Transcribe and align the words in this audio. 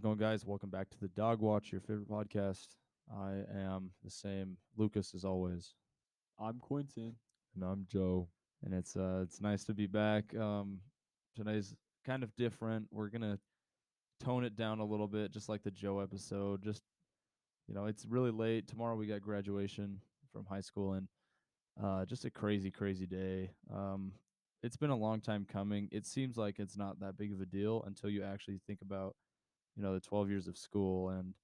It 0.00 0.04
going, 0.04 0.16
guys? 0.16 0.46
Welcome 0.46 0.70
back 0.70 0.88
to 0.88 0.98
the 0.98 1.08
Dog 1.08 1.40
Watch, 1.40 1.72
your 1.72 1.82
favorite 1.82 2.08
podcast. 2.08 2.68
I 3.14 3.42
am 3.54 3.90
the 4.02 4.10
same 4.10 4.56
Lucas 4.78 5.12
as 5.14 5.26
always, 5.26 5.74
I'm 6.38 6.58
Quentin. 6.58 7.16
And 7.54 7.62
I'm 7.62 7.84
Joe. 7.86 8.26
and 8.64 8.72
it's 8.72 8.96
uh 8.96 9.20
it's 9.22 9.42
nice 9.42 9.62
to 9.64 9.74
be 9.74 9.86
back. 9.86 10.34
Um, 10.34 10.78
today's 11.36 11.74
kind 12.06 12.22
of 12.22 12.34
different. 12.34 12.86
We're 12.90 13.10
gonna 13.10 13.38
tone 14.24 14.42
it 14.42 14.56
down 14.56 14.78
a 14.78 14.86
little 14.86 15.06
bit, 15.06 15.32
just 15.32 15.50
like 15.50 15.62
the 15.64 15.70
Joe 15.70 16.00
episode. 16.00 16.62
Just 16.62 16.82
you 17.68 17.74
know, 17.74 17.84
it's 17.84 18.06
really 18.06 18.30
late. 18.30 18.68
Tomorrow 18.68 18.96
we 18.96 19.06
got 19.06 19.20
graduation 19.20 20.00
from 20.32 20.46
high 20.46 20.62
school, 20.62 20.94
and 20.94 21.08
uh, 21.78 22.06
just 22.06 22.24
a 22.24 22.30
crazy, 22.30 22.70
crazy 22.70 23.04
day. 23.04 23.50
Um, 23.70 24.12
it's 24.62 24.78
been 24.78 24.88
a 24.88 24.96
long 24.96 25.20
time 25.20 25.46
coming. 25.46 25.90
It 25.92 26.06
seems 26.06 26.38
like 26.38 26.58
it's 26.58 26.78
not 26.78 27.00
that 27.00 27.18
big 27.18 27.34
of 27.34 27.42
a 27.42 27.46
deal 27.46 27.84
until 27.86 28.08
you 28.08 28.22
actually 28.24 28.60
think 28.66 28.80
about, 28.80 29.14
you 29.76 29.82
know, 29.82 29.94
the 29.94 30.00
12 30.00 30.30
years 30.30 30.48
of 30.48 30.56
school 30.58 31.10
and 31.10 31.34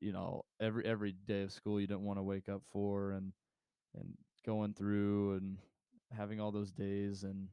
you 0.00 0.12
know 0.12 0.44
every 0.60 0.84
every 0.86 1.12
day 1.26 1.42
of 1.42 1.52
school 1.52 1.78
you 1.78 1.86
didn't 1.86 2.04
want 2.04 2.18
to 2.18 2.22
wake 2.22 2.48
up 2.48 2.62
for 2.72 3.12
and 3.12 3.32
and 3.94 4.16
going 4.46 4.72
through 4.72 5.34
and 5.34 5.58
having 6.16 6.40
all 6.40 6.52
those 6.52 6.72
days 6.72 7.22
and 7.22 7.48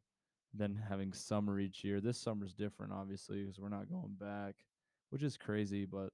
then 0.54 0.82
having 0.90 1.14
summer 1.14 1.60
each 1.60 1.84
year. 1.84 2.02
This 2.02 2.18
summer's 2.18 2.54
different, 2.54 2.92
obviously, 2.92 3.42
because 3.42 3.60
we're 3.60 3.70
not 3.70 3.90
going 3.90 4.16
back, 4.20 4.56
which 5.10 5.24
is 5.24 5.38
crazy, 5.38 5.86
but 5.86 6.10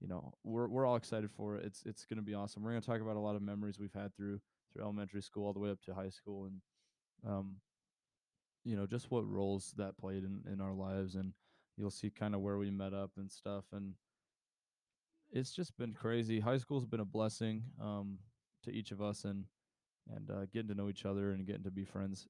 you 0.00 0.08
know 0.08 0.32
we're 0.44 0.68
we're 0.68 0.86
all 0.86 0.96
excited 0.96 1.30
for 1.30 1.56
it. 1.56 1.64
It's 1.64 1.82
it's 1.86 2.04
gonna 2.04 2.22
be 2.22 2.34
awesome. 2.34 2.62
We're 2.62 2.70
gonna 2.70 2.80
talk 2.80 3.00
about 3.00 3.16
a 3.16 3.20
lot 3.20 3.36
of 3.36 3.42
memories 3.42 3.78
we've 3.78 3.92
had 3.92 4.14
through 4.14 4.40
through 4.72 4.82
elementary 4.82 5.22
school 5.22 5.46
all 5.46 5.52
the 5.52 5.60
way 5.60 5.70
up 5.70 5.80
to 5.82 5.94
high 5.94 6.10
school 6.10 6.44
and 6.44 6.60
um 7.26 7.56
you 8.64 8.76
know 8.76 8.86
just 8.86 9.10
what 9.10 9.28
roles 9.28 9.72
that 9.76 9.96
played 9.96 10.24
in 10.24 10.42
in 10.52 10.60
our 10.60 10.74
lives 10.74 11.14
and 11.14 11.32
you'll 11.78 11.90
see 11.90 12.10
kind 12.10 12.34
of 12.34 12.40
where 12.40 12.58
we 12.58 12.70
met 12.70 12.92
up 12.92 13.12
and 13.16 13.30
stuff 13.30 13.64
and 13.72 13.94
it's 15.30 15.52
just 15.52 15.76
been 15.76 15.92
crazy. 15.92 16.40
High 16.40 16.56
school's 16.56 16.86
been 16.86 17.00
a 17.00 17.04
blessing 17.04 17.64
um 17.80 18.18
to 18.64 18.70
each 18.70 18.90
of 18.90 19.00
us 19.00 19.24
and 19.24 19.44
and 20.14 20.30
uh, 20.30 20.46
getting 20.52 20.68
to 20.68 20.74
know 20.74 20.88
each 20.88 21.04
other 21.04 21.32
and 21.32 21.46
getting 21.46 21.64
to 21.64 21.70
be 21.70 21.84
friends 21.84 22.26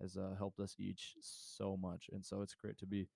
has 0.00 0.16
uh, 0.16 0.34
helped 0.36 0.60
us 0.60 0.76
each 0.78 1.14
so 1.20 1.76
much 1.76 2.08
and 2.12 2.24
so 2.24 2.42
it's 2.42 2.54
great 2.54 2.78
to 2.78 2.86
be 2.86 3.08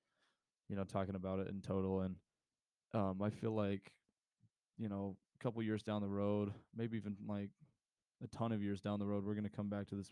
you 0.68 0.76
know 0.76 0.84
talking 0.84 1.14
about 1.14 1.38
it 1.38 1.48
in 1.48 1.60
total 1.60 2.00
and 2.00 2.16
um 2.94 3.20
i 3.22 3.30
feel 3.30 3.52
like 3.52 3.92
you 4.78 4.88
know 4.88 5.16
a 5.38 5.42
couple 5.42 5.62
years 5.62 5.82
down 5.82 6.02
the 6.02 6.08
road 6.08 6.52
maybe 6.76 6.96
even 6.96 7.16
like 7.26 7.50
a 8.22 8.26
ton 8.28 8.52
of 8.52 8.62
years 8.62 8.80
down 8.80 8.98
the 8.98 9.06
road 9.06 9.24
we're 9.24 9.34
to 9.34 9.48
come 9.48 9.68
back 9.68 9.86
to 9.86 9.94
this 9.94 10.10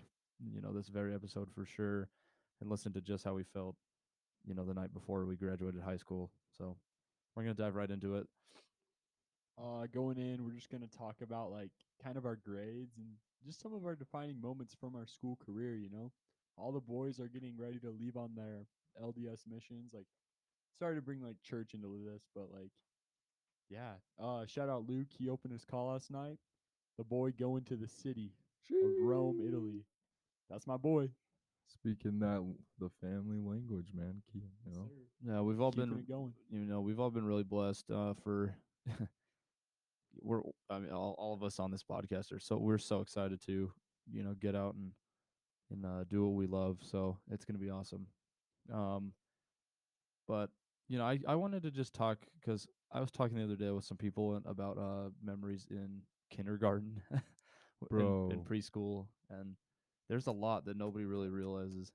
you 0.52 0.60
know 0.60 0.72
this 0.72 0.88
very 0.88 1.14
episode 1.14 1.48
for 1.54 1.64
sure 1.64 2.08
and 2.60 2.70
listen 2.70 2.92
to 2.92 3.00
just 3.00 3.24
how 3.24 3.34
we 3.34 3.42
felt 3.42 3.76
you 4.46 4.54
know 4.54 4.64
the 4.64 4.74
night 4.74 4.92
before 4.92 5.24
we 5.24 5.36
graduated 5.36 5.80
high 5.82 5.96
school 5.96 6.30
so 6.56 6.76
we're 7.34 7.44
going 7.44 7.54
to 7.54 7.62
dive 7.62 7.74
right 7.74 7.90
into 7.90 8.16
it 8.16 8.26
Uh, 9.58 9.86
going 9.92 10.18
in, 10.18 10.44
we're 10.44 10.52
just 10.52 10.70
gonna 10.70 10.86
talk 10.88 11.20
about 11.20 11.50
like 11.52 11.70
kind 12.02 12.16
of 12.16 12.24
our 12.24 12.36
grades 12.36 12.96
and 12.96 13.06
just 13.46 13.60
some 13.60 13.72
of 13.72 13.84
our 13.84 13.94
defining 13.94 14.40
moments 14.40 14.74
from 14.74 14.96
our 14.96 15.06
school 15.06 15.36
career. 15.44 15.76
You 15.76 15.90
know, 15.90 16.12
all 16.56 16.72
the 16.72 16.80
boys 16.80 17.20
are 17.20 17.28
getting 17.28 17.56
ready 17.56 17.78
to 17.80 17.90
leave 17.90 18.16
on 18.16 18.34
their 18.34 18.66
LDS 19.00 19.46
missions. 19.46 19.92
Like, 19.94 20.06
sorry 20.78 20.96
to 20.96 21.02
bring 21.02 21.22
like 21.22 21.36
church 21.42 21.74
into 21.74 21.88
this, 22.04 22.22
but 22.34 22.50
like, 22.52 22.72
yeah. 23.70 23.94
Uh, 24.18 24.46
shout 24.46 24.68
out 24.68 24.88
Luke. 24.88 25.08
He 25.16 25.28
opened 25.28 25.52
his 25.52 25.64
call 25.64 25.88
last 25.92 26.10
night. 26.10 26.38
The 26.98 27.04
boy 27.04 27.32
going 27.32 27.64
to 27.64 27.76
the 27.76 27.88
city 27.88 28.32
of 28.82 28.92
Rome, 29.00 29.40
Italy. 29.40 29.84
That's 30.50 30.66
my 30.66 30.76
boy. 30.76 31.10
Speaking 31.66 32.18
that 32.20 32.42
the 32.78 32.88
family 33.00 33.38
language, 33.38 33.88
man. 33.94 34.22
Keep, 34.32 34.42
you 34.66 34.72
know. 34.72 34.90
yeah 35.26 35.40
we've 35.40 35.60
all 35.60 35.70
Keeping 35.72 35.90
been 35.90 36.04
going. 36.08 36.32
you 36.50 36.60
know 36.66 36.80
we've 36.80 37.00
all 37.00 37.10
been 37.10 37.24
really 37.26 37.42
blessed 37.42 37.90
uh 37.90 38.14
for 38.22 38.54
we're 40.22 40.40
i 40.70 40.78
mean 40.78 40.90
all, 40.92 41.14
all 41.18 41.34
of 41.34 41.42
us 41.42 41.58
on 41.58 41.70
this 41.70 41.82
podcast 41.82 42.32
are 42.32 42.38
so 42.38 42.56
we're 42.56 42.78
so 42.78 43.00
excited 43.00 43.40
to 43.44 43.70
you 44.12 44.22
know 44.22 44.34
get 44.40 44.54
out 44.54 44.74
and 44.74 44.92
and 45.70 45.84
uh, 45.86 46.04
do 46.08 46.24
what 46.26 46.34
we 46.34 46.46
love 46.46 46.78
so 46.82 47.18
it's 47.30 47.44
going 47.44 47.58
to 47.58 47.64
be 47.64 47.70
awesome 47.70 48.06
um 48.72 49.12
but 50.28 50.50
you 50.88 50.98
know 50.98 51.04
i 51.04 51.18
i 51.26 51.34
wanted 51.34 51.62
to 51.62 51.70
just 51.70 51.94
talk 51.94 52.18
because 52.40 52.66
i 52.92 53.00
was 53.00 53.10
talking 53.10 53.36
the 53.36 53.44
other 53.44 53.56
day 53.56 53.70
with 53.70 53.84
some 53.84 53.96
people 53.96 54.40
about 54.46 54.78
uh 54.78 55.08
memories 55.22 55.66
in 55.70 56.00
kindergarten 56.30 57.00
w- 57.90 58.26
in, 58.28 58.32
in 58.32 58.40
preschool 58.44 59.06
and 59.30 59.56
there's 60.08 60.26
a 60.26 60.32
lot 60.32 60.64
that 60.66 60.76
nobody 60.76 61.04
really 61.04 61.28
realizes 61.28 61.92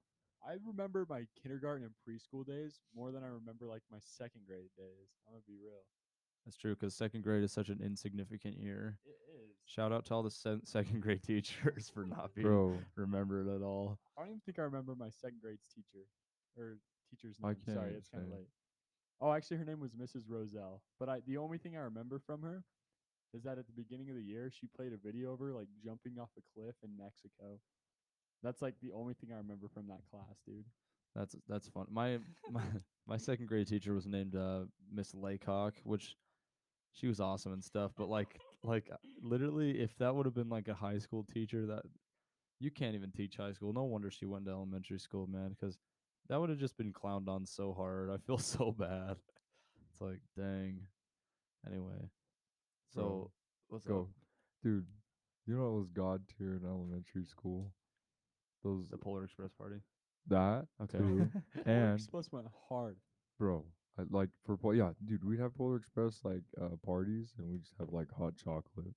I 0.48 0.54
remember 0.66 1.06
my 1.10 1.24
kindergarten 1.42 1.84
and 1.86 1.94
preschool 2.08 2.46
days 2.46 2.80
more 2.96 3.12
than 3.12 3.24
I 3.24 3.28
remember 3.28 3.66
like 3.68 3.82
my 3.92 3.98
second 4.00 4.42
grade 4.48 4.70
days. 4.78 5.10
I'm 5.28 5.34
gonna 5.34 5.44
be 5.46 5.54
real. 5.62 5.84
that's 6.46 6.56
true 6.58 6.76
because 6.76 6.96
second 6.96 7.24
grade 7.24 7.44
is 7.44 7.52
such 7.52 7.68
an 7.70 7.80
insignificant 7.84 8.58
year 8.58 8.98
It 9.06 9.10
is. 9.36 9.52
shout 9.66 9.92
out 9.92 10.06
to 10.06 10.14
all 10.14 10.24
the 10.24 10.32
se- 10.32 10.62
second 10.64 11.02
grade 11.02 11.24
teachers 11.28 11.92
for 11.94 12.06
not 12.06 12.34
being 12.34 12.48
Bro, 12.48 12.78
remembered 12.96 13.48
at 13.50 13.62
all. 13.62 14.00
I 14.18 14.22
don't 14.22 14.30
even 14.30 14.42
think 14.46 14.60
I 14.60 14.64
remember 14.64 14.96
my 14.96 15.10
second 15.10 15.40
grade's 15.42 15.68
teacher 15.76 16.06
or 16.58 16.78
teacher's 17.10 17.36
name. 17.42 17.56
Sorry, 17.66 17.94
it's 17.94 18.10
kind 18.10 18.24
of 18.26 18.32
late. 18.32 18.48
Oh, 19.22 19.34
actually, 19.34 19.58
her 19.58 19.66
name 19.66 19.82
was 19.82 19.92
Mrs. 19.92 20.24
Roselle. 20.30 20.82
But 20.98 21.10
I, 21.10 21.20
the 21.28 21.36
only 21.38 21.58
thing 21.58 21.76
I 21.76 21.82
remember 21.82 22.20
from 22.26 22.42
her 22.44 22.64
is 23.34 23.44
that 23.44 23.58
at 23.58 23.68
the 23.68 23.74
beginning 23.76 24.10
of 24.10 24.16
the 24.16 24.24
year, 24.24 24.50
she 24.50 24.68
played 24.74 24.94
a 24.94 24.98
video 24.98 25.34
of 25.34 25.40
her 25.40 25.52
like 25.52 25.68
jumping 25.84 26.14
off 26.20 26.30
a 26.38 26.42
cliff 26.56 26.76
in 26.84 26.92
Mexico. 26.98 27.60
That's 28.44 28.62
like 28.62 28.76
the 28.82 28.92
only 28.92 29.14
thing 29.14 29.32
I 29.34 29.38
remember 29.38 29.68
from 29.68 29.88
that 29.88 30.02
class, 30.10 30.38
dude. 30.46 30.66
That's 31.16 31.36
that's 31.48 31.68
fun. 31.68 31.88
My 31.90 32.20
my 32.52 32.62
my 33.08 33.18
second 33.18 33.48
grade 33.48 33.68
teacher 33.68 33.94
was 33.94 34.08
named 34.08 34.36
uh, 34.36 34.62
Miss 34.94 35.14
Laycock, 35.14 35.76
which 35.84 36.16
she 36.94 37.08
was 37.08 37.20
awesome 37.20 37.54
and 37.54 37.64
stuff. 37.64 37.92
But 37.98 38.10
like 38.10 38.40
like 38.64 38.90
uh, 38.92 38.98
literally, 39.22 39.80
if 39.80 39.98
that 39.98 40.16
would 40.16 40.26
have 40.26 40.36
been 40.36 40.50
like 40.50 40.68
a 40.68 40.74
high 40.74 41.00
school 41.00 41.26
teacher, 41.34 41.66
that 41.68 41.84
you 42.60 42.72
can't 42.72 42.96
even 42.96 43.12
teach 43.12 43.38
high 43.38 43.54
school. 43.54 43.74
No 43.74 43.84
wonder 43.84 44.12
she 44.12 44.26
went 44.26 44.46
to 44.46 44.52
elementary 44.52 45.00
school, 45.00 45.28
man, 45.28 45.56
because 45.60 45.78
that 46.30 46.40
would 46.40 46.50
have 46.50 46.60
just 46.60 46.78
been 46.78 46.94
clowned 46.94 47.28
on 47.28 47.46
so 47.46 47.74
hard. 47.74 48.10
I 48.10 48.18
feel 48.18 48.38
so 48.38 48.72
bad. 48.78 49.18
It's 49.90 50.02
like 50.02 50.20
dang. 50.38 50.82
Anyway, 51.68 52.10
so 52.94 53.02
Bro, 53.02 53.32
what's 53.68 53.86
up? 53.86 53.92
go. 53.92 54.08
Dude, 54.64 54.86
you 55.46 55.56
know 55.56 55.64
what 55.64 55.80
was 55.80 55.90
God 55.90 56.22
tier 56.38 56.56
in 56.56 56.66
elementary 56.66 57.26
school? 57.26 57.74
Those 58.64 58.90
The 58.90 58.98
Polar 58.98 59.24
Express 59.24 59.52
party. 59.54 59.82
that 60.28 60.68
Okay. 60.82 60.98
too. 60.98 61.30
Polar 61.66 61.66
and 61.66 61.96
Express 61.96 62.32
went 62.32 62.48
hard. 62.70 62.98
bro, 63.38 63.66
I, 63.98 64.04
like 64.10 64.30
for 64.46 64.58
pol- 64.58 64.76
yeah, 64.76 64.92
dude, 65.06 65.24
we'd 65.24 65.40
have 65.40 65.56
Polar 65.56 65.78
Express 65.78 66.20
like 66.24 66.44
uh 66.60 66.76
parties 66.86 67.34
and 67.38 67.48
we 67.50 67.58
just 67.58 67.76
have 67.80 67.90
like 67.92 68.12
hot 68.12 68.36
chocolate 68.36 68.94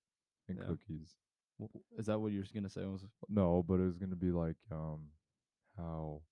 and 0.49 0.59
Yeah. 0.59 0.65
cookies. 0.67 1.17
W- 1.59 1.85
Is 1.99 2.07
that 2.07 2.19
what 2.19 2.33
you 2.33 2.41
were 2.41 2.47
gonna 2.55 2.69
say? 2.69 2.85
Was 2.85 3.07
No, 3.29 3.63
but 3.63 3.81
it 3.81 3.85
was 3.87 3.99
gonna 3.99 4.17
be 4.17 4.31
like 4.31 4.57
um 4.71 5.11
how 5.77 6.23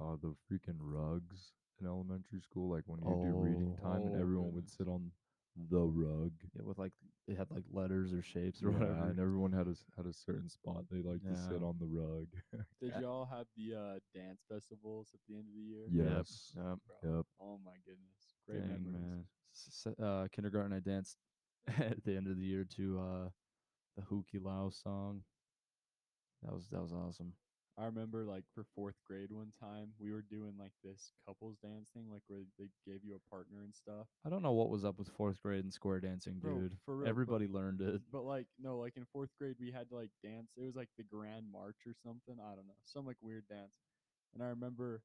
uh 0.00 0.16
the 0.20 0.34
freaking 0.50 0.78
rugs 0.80 1.52
in 1.80 1.86
elementary 1.86 2.40
school, 2.40 2.70
like 2.70 2.84
when 2.86 3.00
you 3.02 3.14
do 3.20 3.34
reading 3.34 3.74
time 3.82 4.06
and 4.06 4.14
oh 4.14 4.20
everyone 4.20 4.52
would 4.52 4.64
goodness. 4.64 4.76
sit 4.76 4.88
on 4.88 5.10
the 5.56 5.80
rug. 5.80 6.32
yeah, 6.54 6.62
with 6.62 6.78
like 6.78 6.92
it 7.26 7.36
had 7.36 7.50
like 7.50 7.64
letters 7.70 8.12
or 8.12 8.22
shapes 8.22 8.62
or 8.62 8.70
Yeah, 8.70 8.78
whatever. 8.78 9.10
and 9.10 9.20
everyone 9.20 9.52
had 9.52 9.66
a 9.66 9.70
s- 9.70 9.84
had 9.96 10.06
a 10.06 10.12
certain 10.12 10.48
spot 10.48 10.84
they 10.90 11.02
like 11.02 11.22
to 11.22 11.36
sit 11.36 11.62
on 11.62 11.78
the 11.78 11.86
rug. 11.86 12.28
Did 12.80 12.94
Yeah. 12.94 13.00
y'all 13.00 13.26
have 13.26 13.46
the 13.56 13.74
uh, 13.74 13.98
dance 14.14 14.42
festivals 14.48 15.14
at 15.14 15.20
the 15.28 15.34
end 15.36 15.48
of 15.48 15.54
the 15.54 15.60
year? 15.60 15.88
Yes. 15.90 16.52
yep. 16.56 16.78
Bro, 16.86 16.96
Yep. 17.02 17.26
Oh 17.40 17.58
my 17.58 17.76
goodness. 17.84 18.34
Great 18.46 18.64
Dang, 18.64 18.84
memories. 18.84 18.92
man. 18.92 19.24
S- 19.54 19.86
s- 19.86 19.94
uh, 20.00 20.28
kindergarten, 20.32 20.72
I 20.72 20.80
danced 20.80 21.18
at 21.66 22.02
the 22.04 22.16
end 22.16 22.26
of 22.28 22.36
the 22.36 22.44
year 22.44 22.64
to 22.76 22.98
uh, 22.98 23.30
the 23.96 24.02
Hukilau 24.02 24.72
song. 24.72 25.24
That 26.42 26.52
was 26.52 26.68
that 26.70 26.82
was 26.82 26.92
awesome. 26.92 27.34
I 27.78 27.86
remember 27.86 28.24
like 28.24 28.44
for 28.54 28.64
fourth 28.74 28.96
grade 29.06 29.32
one 29.32 29.50
time 29.58 29.92
we 29.98 30.12
were 30.12 30.20
doing 30.22 30.52
like 30.58 30.72
this 30.84 31.12
couples 31.26 31.56
dance 31.62 31.88
thing, 31.94 32.04
like 32.12 32.20
where 32.28 32.40
they 32.58 32.66
gave 32.86 33.00
you 33.02 33.16
a 33.16 33.30
partner 33.34 33.62
and 33.64 33.74
stuff. 33.74 34.06
I 34.26 34.28
don't 34.28 34.42
know 34.42 34.52
what 34.52 34.68
was 34.68 34.84
up 34.84 34.98
with 34.98 35.08
fourth 35.08 35.40
grade 35.42 35.64
and 35.64 35.72
square 35.72 35.98
dancing, 36.00 36.38
Bro, 36.38 36.54
dude. 36.54 36.76
for 36.84 36.96
real, 36.96 37.04
but- 37.04 37.08
Everybody 37.10 37.46
learned 37.48 37.80
it. 37.80 38.02
But 38.12 38.24
like 38.24 38.46
no, 38.60 38.76
like 38.78 38.96
in 38.96 39.06
fourth 39.12 39.30
grade 39.38 39.56
we 39.58 39.72
had 39.72 39.88
to 39.88 39.96
like 39.96 40.10
dance. 40.22 40.50
It 40.56 40.62
was 40.62 40.76
like 40.76 40.90
the 40.98 41.04
Grand 41.04 41.46
March 41.50 41.76
or 41.86 41.94
something. 42.04 42.36
I 42.38 42.54
don't 42.54 42.66
know, 42.66 42.76
some 42.84 43.06
like 43.06 43.16
weird 43.22 43.44
dance. 43.48 43.72
And 44.34 44.42
I 44.42 44.48
remember, 44.48 45.02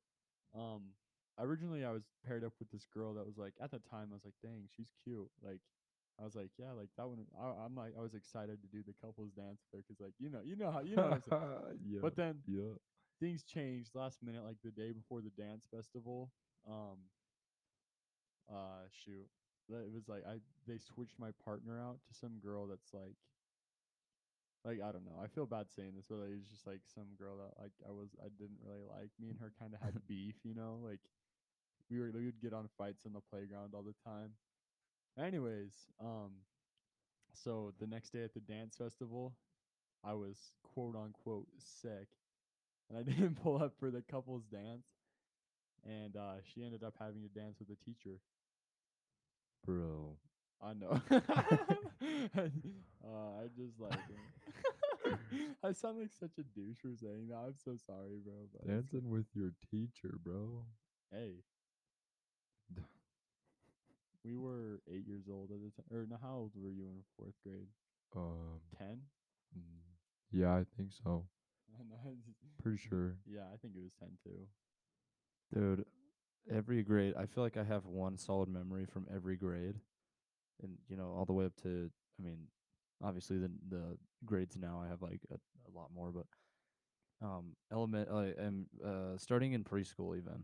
um, 0.53 0.91
originally 1.39 1.85
I 1.85 1.91
was 1.91 2.03
paired 2.25 2.43
up 2.43 2.53
with 2.59 2.69
this 2.71 2.85
girl 2.93 3.13
that 3.13 3.25
was 3.25 3.37
like 3.37 3.53
at 3.61 3.71
the 3.71 3.79
time 3.79 4.09
I 4.11 4.15
was 4.15 4.25
like, 4.25 4.35
dang, 4.43 4.67
she's 4.75 4.91
cute. 5.05 5.29
Like 5.41 5.59
I 6.19 6.23
was 6.23 6.35
like, 6.35 6.49
yeah, 6.57 6.71
like 6.71 6.89
that 6.97 7.07
one. 7.07 7.25
I, 7.39 7.65
I'm 7.65 7.75
like 7.75 7.93
I 7.97 8.01
was 8.01 8.13
excited 8.13 8.57
to 8.61 8.67
do 8.67 8.81
the 8.85 8.93
couples 9.01 9.31
dance 9.33 9.61
her 9.71 9.79
because 9.79 10.01
like 10.01 10.13
you 10.19 10.29
know 10.29 10.41
you 10.43 10.55
know 10.55 10.71
how 10.71 10.81
you 10.81 10.95
know. 10.95 11.13
What 11.13 11.13
I'm 11.13 11.21
saying. 11.29 11.79
yeah. 11.85 11.99
But 12.01 12.15
then 12.15 12.41
yeah. 12.47 12.73
things 13.19 13.43
changed 13.43 13.93
last 13.93 14.23
minute, 14.23 14.43
like 14.43 14.57
the 14.63 14.71
day 14.71 14.91
before 14.91 15.21
the 15.21 15.29
dance 15.37 15.67
festival. 15.69 16.31
Um, 16.67 16.97
uh, 18.49 18.89
shoot, 18.89 19.27
it 19.69 19.93
was 19.93 20.07
like 20.07 20.23
I 20.25 20.39
they 20.65 20.79
switched 20.79 21.19
my 21.19 21.29
partner 21.43 21.79
out 21.79 21.99
to 22.07 22.13
some 22.17 22.39
girl 22.41 22.67
that's 22.67 22.93
like, 22.93 23.19
like 24.65 24.81
I 24.81 24.91
don't 24.91 25.05
know. 25.05 25.21
I 25.21 25.27
feel 25.27 25.45
bad 25.45 25.69
saying 25.69 25.93
this, 25.95 26.05
but 26.09 26.17
like, 26.17 26.33
it 26.33 26.39
was 26.39 26.49
just 26.49 26.65
like 26.65 26.81
some 26.89 27.13
girl 27.19 27.37
that 27.37 27.61
like 27.61 27.75
I 27.87 27.91
was 27.91 28.09
I 28.23 28.29
didn't 28.39 28.63
really 28.65 28.87
like. 28.89 29.11
Me 29.19 29.29
and 29.29 29.39
her 29.39 29.53
kind 29.59 29.73
of 29.73 29.81
had 29.81 30.01
beef, 30.07 30.35
you 30.43 30.55
know. 30.55 30.79
Like 30.81 31.03
we 31.91 31.99
were 31.99 32.09
we 32.09 32.25
would 32.25 32.41
get 32.41 32.53
on 32.53 32.69
fights 32.77 33.05
on 33.05 33.13
the 33.13 33.21
playground 33.29 33.73
all 33.75 33.83
the 33.83 33.97
time. 34.01 34.33
Anyways, 35.21 35.71
um, 35.99 36.31
so 37.33 37.73
the 37.79 37.87
next 37.87 38.11
day 38.11 38.23
at 38.23 38.33
the 38.33 38.39
dance 38.39 38.75
festival, 38.75 39.33
I 40.03 40.13
was 40.13 40.37
quote 40.63 40.95
unquote 40.95 41.47
sick, 41.57 42.07
and 42.89 42.99
I 42.99 43.03
didn't 43.09 43.41
pull 43.41 43.61
up 43.61 43.73
for 43.79 43.89
the 43.89 44.01
couples 44.01 44.43
dance, 44.51 44.87
and 45.85 46.15
uh, 46.15 46.35
she 46.43 46.63
ended 46.63 46.83
up 46.83 46.93
having 46.99 47.21
to 47.23 47.39
dance 47.39 47.57
with 47.59 47.69
the 47.69 47.77
teacher. 47.83 48.19
Bro. 49.65 50.17
I 50.61 50.73
know. 50.73 51.01
uh, 51.11 51.19
I 52.41 53.47
just 53.55 53.79
like. 53.79 53.99
I 55.63 55.71
sound 55.71 55.99
like 55.99 56.11
such 56.19 56.37
a 56.39 56.43
douche 56.43 56.79
for 56.81 56.95
saying 56.95 57.27
that. 57.29 57.37
I'm 57.37 57.55
so 57.63 57.75
sorry, 57.85 58.19
bro. 58.23 58.33
But 58.51 58.67
Dancing 58.67 59.09
with 59.09 59.27
your 59.33 59.51
teacher, 59.71 60.15
bro. 60.23 60.63
Hey. 61.11 61.43
We 64.27 64.35
were 64.35 64.81
eight 64.91 65.07
years 65.07 65.29
old 65.31 65.51
at 65.51 65.57
the 65.61 65.71
time. 65.71 65.97
Or 65.97 66.05
no, 66.05 66.17
how 66.21 66.35
old 66.35 66.51
were 66.55 66.69
you 66.71 66.83
in 66.83 67.01
fourth 67.17 67.35
grade? 67.45 67.67
Um, 68.15 68.59
Ten? 68.77 68.99
mm, 69.57 69.79
yeah, 70.31 70.53
I 70.53 70.65
think 70.75 70.91
so. 70.91 71.23
Pretty 72.61 72.77
sure. 72.77 73.15
yeah, 73.25 73.43
I 73.53 73.57
think 73.57 73.75
it 73.75 73.81
was 73.81 73.93
ten 73.99 74.09
too. 74.23 74.47
Dude, 75.53 75.85
every 76.51 76.83
grade, 76.83 77.13
I 77.17 77.25
feel 77.25 77.43
like 77.43 77.55
I 77.55 77.63
have 77.63 77.85
one 77.85 78.17
solid 78.17 78.49
memory 78.49 78.85
from 78.85 79.07
every 79.13 79.37
grade, 79.37 79.75
and 80.61 80.77
you 80.89 80.97
know, 80.97 81.13
all 81.17 81.25
the 81.25 81.33
way 81.33 81.45
up 81.45 81.55
to. 81.63 81.89
I 82.19 82.23
mean, 82.23 82.47
obviously 83.01 83.37
the 83.37 83.51
the 83.69 83.97
grades 84.25 84.57
now 84.57 84.81
I 84.83 84.89
have 84.89 85.01
like 85.01 85.21
a, 85.31 85.35
a 85.35 85.71
lot 85.73 85.89
more, 85.95 86.11
but 86.11 86.25
um, 87.25 87.55
element 87.71 88.09
uh, 88.11 88.41
am 88.41 88.67
uh, 88.83 89.17
starting 89.17 89.53
in 89.53 89.63
preschool 89.63 90.17
even, 90.17 90.43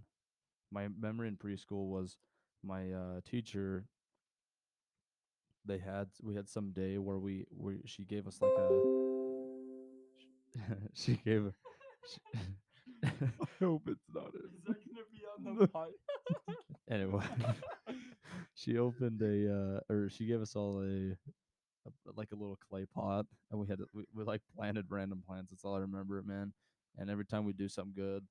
my 0.72 0.88
memory 0.88 1.28
in 1.28 1.36
preschool 1.36 1.88
was 1.88 2.18
my 2.64 2.92
uh 2.92 3.22
teacher. 3.30 3.86
They 5.66 5.78
had 5.78 6.10
we 6.22 6.36
had 6.36 6.50
some 6.50 6.72
day 6.72 6.98
where 6.98 7.18
we 7.20 7.46
we 7.56 7.78
she 7.86 8.04
gave 8.04 8.28
us 8.28 8.42
like 8.42 8.52
a. 8.52 8.82
she 10.94 11.16
gave. 11.26 11.52
She, 12.12 12.40
I 13.06 13.10
hope 13.60 13.84
it's 13.88 14.06
not 14.14 14.28
it. 14.36 14.66
that 14.68 14.76
gonna 14.76 15.06
be 15.12 15.50
on 15.50 15.58
the 15.58 15.68
pod? 15.68 15.90
anyway 16.90 17.24
she 18.56 18.78
opened 18.78 19.22
a 19.22 19.54
uh 19.54 19.80
or 19.94 20.10
she 20.10 20.26
gave 20.26 20.42
us 20.42 20.56
all 20.56 20.80
a, 20.82 21.12
a 21.12 21.92
like 22.16 22.32
a 22.32 22.36
little 22.36 22.58
clay 22.70 22.86
pot 22.96 23.26
and 23.52 23.60
we 23.60 23.68
had 23.68 23.80
to- 23.80 23.88
we, 23.94 24.04
we 24.14 24.24
like 24.24 24.42
planted 24.56 24.86
random 24.90 25.22
plants 25.26 25.50
that's 25.52 25.64
all 25.66 25.76
i 25.76 25.80
remember 25.80 26.22
man 26.26 26.54
and 26.98 27.10
every 27.10 27.26
time 27.26 27.46
we 27.46 27.54
do 27.54 27.70
something 27.70 27.94
good 27.96 28.24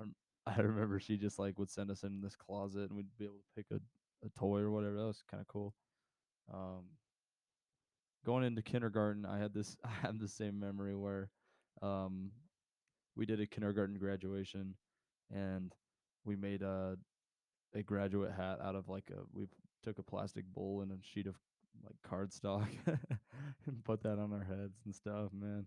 I'm, 0.00 0.14
i 0.46 0.56
remember 0.60 0.98
she 0.98 1.16
just 1.16 1.38
like 1.38 1.58
would 1.58 1.70
send 1.70 1.90
us 1.90 2.02
in 2.02 2.20
this 2.20 2.36
closet 2.36 2.88
and 2.90 2.96
we'd 2.96 3.06
be 3.18 3.24
able 3.24 3.36
to 3.36 3.54
pick 3.56 3.66
a, 3.70 3.80
a 4.24 4.28
toy 4.30 4.60
or 4.60 4.70
whatever 4.70 4.96
that 4.96 5.06
was 5.06 5.22
kind 5.30 5.40
of 5.40 5.48
cool. 5.48 5.74
Um 6.52 6.84
going 8.24 8.44
into 8.44 8.62
kindergarten 8.62 9.24
i 9.26 9.38
had 9.38 9.52
this 9.54 9.76
i 9.84 9.90
had 9.90 10.18
the 10.18 10.28
same 10.28 10.58
memory 10.58 10.94
where 10.94 11.30
um 11.82 12.30
we 13.16 13.26
did 13.26 13.40
a 13.40 13.46
kindergarten 13.46 13.98
graduation 13.98 14.74
and 15.30 15.74
we 16.24 16.36
made 16.36 16.62
a 16.62 16.96
a 17.74 17.82
graduate 17.82 18.32
hat 18.32 18.60
out 18.60 18.74
of 18.74 18.88
like 18.88 19.10
a 19.10 19.20
we 19.32 19.46
took 19.82 19.98
a 19.98 20.02
plastic 20.02 20.44
bowl 20.46 20.80
and 20.82 20.92
a 20.92 20.96
sheet 21.02 21.26
of 21.26 21.36
like 21.84 21.96
cardstock 22.06 22.68
and 23.66 23.84
put 23.84 24.02
that 24.02 24.18
on 24.18 24.32
our 24.32 24.44
heads 24.44 24.80
and 24.84 24.94
stuff 24.94 25.30
man. 25.32 25.66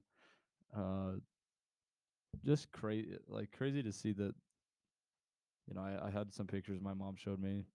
Uh 0.75 1.19
just 2.45 2.71
crazy 2.71 3.17
like 3.27 3.51
crazy 3.51 3.81
to 3.83 3.91
see 3.91 4.13
that 4.13 4.33
you 5.67 5.75
know 5.75 5.81
I, 5.81 6.07
I 6.07 6.09
had 6.11 6.33
some 6.33 6.47
pictures 6.47 6.79
my 6.81 6.93
mom 6.93 7.15
showed 7.15 7.39
me 7.39 7.65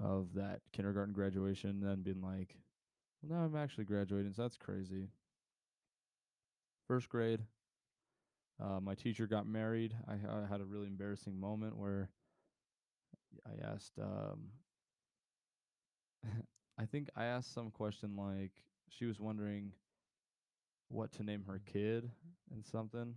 of 0.00 0.34
that 0.34 0.60
kindergarten 0.72 1.12
graduation 1.12 1.70
and 1.70 1.82
then 1.82 2.02
being 2.02 2.22
like 2.22 2.56
well 3.22 3.38
now 3.38 3.44
i'm 3.44 3.56
actually 3.56 3.84
graduating 3.84 4.32
so 4.32 4.42
that's 4.42 4.56
crazy 4.56 5.08
first 6.86 7.08
grade 7.08 7.40
uh, 8.60 8.80
my 8.80 8.94
teacher 8.94 9.26
got 9.26 9.46
married 9.46 9.94
I, 10.08 10.12
I 10.12 10.46
had 10.48 10.60
a 10.60 10.64
really 10.64 10.86
embarrassing 10.86 11.38
moment 11.38 11.76
where 11.76 12.10
I 13.46 13.64
asked 13.64 13.98
um 13.98 14.50
I 16.78 16.86
think 16.86 17.10
I 17.16 17.24
asked 17.24 17.52
some 17.52 17.70
question 17.70 18.16
like 18.16 18.52
she 18.88 19.04
was 19.06 19.20
wondering 19.20 19.72
what 20.88 21.12
to 21.12 21.22
name 21.22 21.44
her 21.46 21.60
kid 21.64 22.10
and 22.50 22.64
something. 22.64 23.14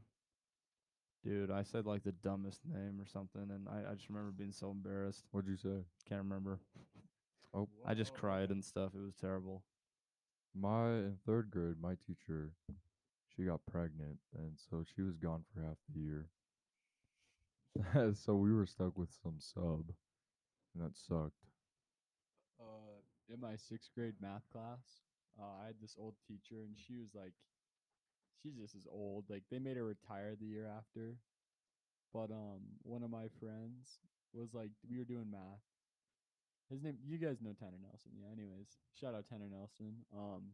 Dude, 1.26 1.52
I 1.52 1.64
said 1.64 1.86
like 1.88 2.04
the 2.04 2.12
dumbest 2.14 2.62
name 2.66 3.02
or 3.02 3.08
something 3.08 3.50
and 3.52 3.68
I, 3.68 3.92
I 3.92 3.96
just 3.96 4.10
remember 4.10 4.32
being 4.32 4.54
so 4.54 4.72
embarrassed. 4.72 5.26
What'd 5.32 5.50
you 5.50 5.58
say? 5.58 5.84
Can't 6.08 6.24
remember. 6.24 6.60
Oh, 7.54 7.70
I 7.86 7.96
just 7.96 8.14
cried 8.14 8.52
and 8.52 8.64
stuff. 8.64 8.92
It 8.96 9.02
was 9.04 9.16
terrible. 9.16 9.64
my 10.56 10.90
in 10.90 11.18
third 11.26 11.52
grade, 11.52 11.78
my 11.82 11.96
teacher, 12.08 12.54
she 13.36 13.44
got 13.46 13.66
pregnant, 13.66 14.20
and 14.38 14.54
so 14.70 14.84
she 14.96 15.02
was 15.02 15.18
gone 15.18 15.44
for 15.54 15.62
half 15.62 15.78
the 15.94 16.00
year. 16.02 16.30
so 18.16 18.36
we 18.36 18.54
were 18.54 18.66
stuck 18.66 18.98
with 18.98 19.12
some 19.24 19.36
sub, 19.40 19.94
and 20.74 20.84
that 20.84 20.96
sucked. 20.96 21.44
uh, 22.60 23.02
in 23.34 23.40
my 23.40 23.56
sixth 23.56 23.92
grade 23.96 24.16
math 24.22 24.48
class, 24.52 25.02
uh, 25.40 25.64
I 25.64 25.68
had 25.68 25.76
this 25.82 25.96
old 26.00 26.16
teacher, 26.28 26.62
and 26.64 26.76
she 26.78 26.98
was 26.98 27.14
like, 27.16 27.34
she's 28.46 28.62
just 28.62 28.76
as 28.76 28.86
old. 28.86 29.26
Like 29.30 29.44
they 29.50 29.58
made 29.58 29.78
her 29.78 29.84
retire 29.84 30.38
the 30.38 30.46
year 30.46 30.70
after. 30.70 31.18
But 32.14 32.30
um, 32.30 32.62
one 32.84 33.02
of 33.02 33.10
my 33.10 33.28
friends 33.42 33.98
was 34.32 34.54
like, 34.54 34.70
we 34.88 34.98
were 34.98 35.10
doing 35.10 35.28
math. 35.32 35.66
His 36.70 36.82
name, 36.82 36.98
you 37.04 37.18
guys 37.18 37.42
know 37.42 37.54
Tanner 37.58 37.82
Nelson, 37.82 38.14
yeah. 38.18 38.32
Anyways, 38.32 38.78
shout 38.94 39.14
out 39.14 39.26
Tanner 39.26 39.50
Nelson. 39.50 40.06
Um, 40.16 40.54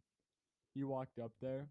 he 0.74 0.84
walked 0.84 1.20
up 1.20 1.32
there, 1.42 1.68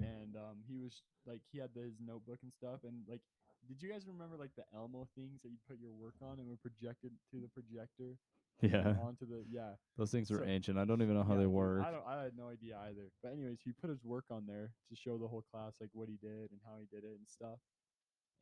and 0.00 0.36
um, 0.36 0.62
he 0.68 0.78
was 0.78 1.02
like, 1.26 1.40
he 1.52 1.58
had 1.58 1.70
his 1.74 1.96
notebook 2.04 2.38
and 2.42 2.52
stuff, 2.52 2.84
and 2.84 3.08
like. 3.08 3.20
Did 3.66 3.82
you 3.82 3.90
guys 3.90 4.06
remember 4.06 4.38
like 4.38 4.54
the 4.54 4.62
Elmo 4.78 5.08
things 5.18 5.42
that 5.42 5.50
you 5.50 5.58
put 5.66 5.82
your 5.82 5.90
work 5.90 6.14
on 6.22 6.38
and 6.38 6.46
were 6.46 6.60
projected 6.62 7.10
to 7.34 7.42
the 7.42 7.50
projector 7.50 8.14
Yeah. 8.62 8.94
onto 9.02 9.26
the 9.26 9.44
yeah 9.50 9.72
Those 9.98 10.10
things 10.10 10.30
are 10.30 10.38
So- 10.38 10.44
ancient. 10.44 10.78
I 10.78 10.84
don't 10.86 11.02
even 11.02 11.14
know 11.14 11.22
how 11.24 11.34
yeah, 11.34 11.40
they 11.40 11.46
work. 11.46 11.84
I 11.84 11.90
don't. 11.90 12.06
I 12.06 12.22
had 12.22 12.36
no 12.36 12.48
idea 12.48 12.78
either. 12.88 13.10
But 13.22 13.32
anyways, 13.32 13.60
he 13.62 13.72
put 13.72 13.90
his 13.90 14.02
work 14.02 14.24
on 14.30 14.46
there 14.46 14.72
to 14.88 14.96
show 14.96 15.18
the 15.18 15.28
whole 15.28 15.42
class 15.52 15.74
like 15.80 15.90
what 15.92 16.08
he 16.08 16.16
did 16.16 16.50
and 16.50 16.60
how 16.64 16.78
he 16.80 16.86
did 16.86 17.04
it 17.04 17.16
and 17.18 17.28
stuff. 17.28 17.58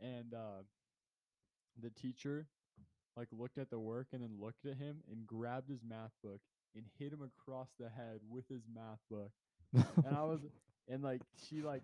And 0.00 0.32
uh, 0.34 0.62
the 1.80 1.90
teacher 1.90 2.46
like 3.16 3.28
looked 3.32 3.58
at 3.58 3.70
the 3.70 3.78
work 3.78 4.08
and 4.12 4.22
then 4.22 4.36
looked 4.40 4.66
at 4.66 4.76
him 4.76 4.98
and 5.10 5.26
grabbed 5.26 5.68
his 5.68 5.80
math 5.88 6.12
book 6.22 6.40
and 6.74 6.84
hit 6.98 7.12
him 7.12 7.22
across 7.22 7.68
the 7.78 7.88
head 7.88 8.20
with 8.28 8.48
his 8.48 8.62
math 8.72 8.98
book. 9.10 9.30
And 9.72 10.16
I 10.16 10.22
was 10.24 10.40
and 10.88 11.02
like 11.02 11.22
she 11.48 11.62
like 11.62 11.82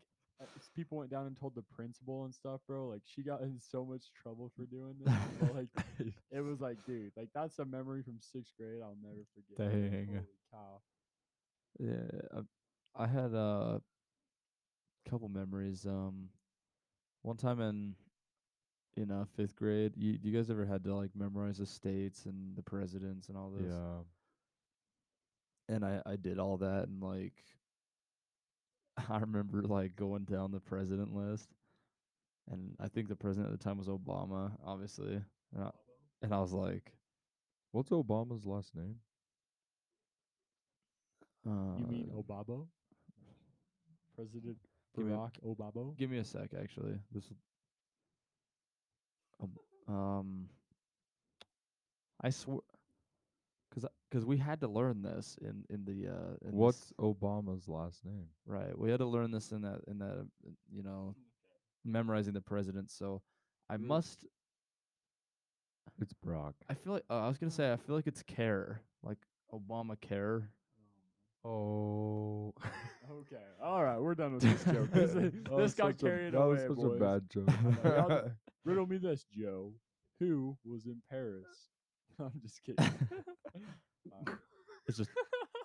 people 0.74 0.98
went 0.98 1.10
down 1.10 1.26
and 1.26 1.36
told 1.36 1.54
the 1.54 1.62
principal 1.62 2.24
and 2.24 2.34
stuff, 2.34 2.60
bro. 2.66 2.88
Like 2.88 3.02
she 3.04 3.22
got 3.22 3.42
in 3.42 3.58
so 3.58 3.84
much 3.84 4.12
trouble 4.20 4.50
for 4.56 4.64
doing 4.64 4.94
this. 5.04 5.14
but, 5.40 5.54
like 5.54 5.68
it 6.32 6.40
was 6.40 6.60
like, 6.60 6.78
dude, 6.86 7.12
like 7.16 7.28
that's 7.34 7.58
a 7.58 7.64
memory 7.64 8.02
from 8.02 8.18
sixth 8.20 8.52
grade 8.58 8.80
I'll 8.82 8.96
never 9.02 9.24
forget. 9.34 9.72
Like, 9.72 9.90
Dang. 9.90 10.06
Holy 10.06 10.26
cow. 10.52 10.80
Yeah, 11.78 12.20
I, 12.96 13.04
I 13.04 13.06
had 13.06 13.34
a 13.34 13.80
couple 15.08 15.28
memories. 15.28 15.86
Um, 15.86 16.28
one 17.22 17.36
time 17.36 17.60
in 17.60 17.94
in 18.96 19.10
uh, 19.10 19.24
fifth 19.36 19.56
grade, 19.56 19.92
you 19.96 20.18
you 20.22 20.32
guys 20.32 20.50
ever 20.50 20.64
had 20.64 20.84
to 20.84 20.94
like 20.94 21.10
memorize 21.14 21.58
the 21.58 21.66
states 21.66 22.26
and 22.26 22.56
the 22.56 22.62
presidents 22.62 23.28
and 23.28 23.36
all 23.36 23.50
this? 23.50 23.72
Yeah, 23.72 24.02
And 25.74 25.84
I 25.84 26.02
I 26.06 26.16
did 26.16 26.38
all 26.38 26.56
that 26.58 26.88
and 26.88 27.02
like 27.02 27.44
I 29.08 29.18
remember 29.18 29.62
like 29.62 29.96
going 29.96 30.24
down 30.24 30.50
the 30.50 30.60
president 30.60 31.14
list, 31.14 31.48
and 32.50 32.74
I 32.80 32.88
think 32.88 33.08
the 33.08 33.16
president 33.16 33.52
at 33.52 33.58
the 33.58 33.64
time 33.64 33.78
was 33.78 33.88
Obama, 33.88 34.52
obviously. 34.64 35.20
And 35.54 35.64
I, 35.64 35.70
and 36.22 36.34
I 36.34 36.40
was 36.40 36.52
like, 36.52 36.92
what's 37.72 37.90
Obama's 37.90 38.44
last 38.46 38.74
name? 38.74 38.96
uh, 41.46 41.76
You 41.78 41.86
mean 41.86 42.10
Obabo? 42.14 42.68
President 44.14 44.58
give 44.94 45.06
me 45.06 45.12
Barack 45.12 45.40
Obabo? 45.44 45.96
Give 45.96 46.10
me 46.10 46.18
a 46.18 46.24
sec, 46.24 46.54
actually. 46.54 46.98
This. 47.12 47.32
Um, 49.40 49.58
um 49.88 50.48
I 52.20 52.30
swear, 52.30 52.60
cause, 54.12 54.24
we 54.24 54.36
had 54.36 54.60
to 54.60 54.68
learn 54.68 55.02
this 55.02 55.36
in 55.40 55.64
in 55.70 55.84
the 55.84 56.08
uh. 56.08 56.48
In 56.48 56.52
What's 56.56 56.78
this, 56.80 56.92
Obama's 56.98 57.68
last 57.68 58.04
name? 58.04 58.26
right? 58.46 58.76
We 58.78 58.90
had 58.90 58.98
to 58.98 59.06
learn 59.06 59.30
this 59.30 59.52
in 59.52 59.62
that 59.62 59.80
in 59.86 59.98
that 59.98 60.18
uh, 60.46 60.50
you 60.72 60.82
know 60.82 61.14
memorizing 61.84 62.32
the 62.34 62.40
president. 62.40 62.90
So 62.90 63.22
I 63.68 63.74
Really? 63.74 63.86
must. 63.88 64.24
It's 66.00 66.12
Brock. 66.12 66.54
I 66.68 66.74
feel 66.74 66.94
like 66.94 67.04
uh, 67.10 67.20
I 67.24 67.28
was 67.28 67.38
gonna 67.38 67.50
say 67.50 67.72
I 67.72 67.76
feel 67.76 67.94
like 67.96 68.06
it's 68.06 68.22
care, 68.22 68.80
like 69.02 69.18
Obama 69.52 70.00
care. 70.00 70.50
Oh, 71.44 72.52
Okay. 73.10 73.42
All 73.62 73.82
right, 73.82 73.98
we're 73.98 74.14
done 74.14 74.34
with 74.34 74.42
this 74.42 74.62
joke. 74.64 74.90
This, 74.92 75.12
That 75.12 75.32
this 75.32 75.48
was 75.50 75.74
got 75.74 75.86
such 75.92 76.02
a- 76.02 76.06
carried 76.06 76.34
that 76.34 76.38
away, 76.40 76.48
was 76.52 76.60
such 76.62 76.76
boys. 76.76 76.96
a 76.96 77.04
bad 77.04 77.30
joke. 77.30 78.32
Riddle 78.64 78.86
me 78.86 78.98
this, 78.98 79.24
Joe. 79.24 79.72
Who 80.20 80.56
was 80.64 80.84
in 80.86 81.00
Paris 81.10 81.46
I'm 82.18 82.32
just 82.42 82.62
kidding. 82.62 82.84
Uh, 84.12 84.32
it's 84.86 84.98
just 84.98 85.10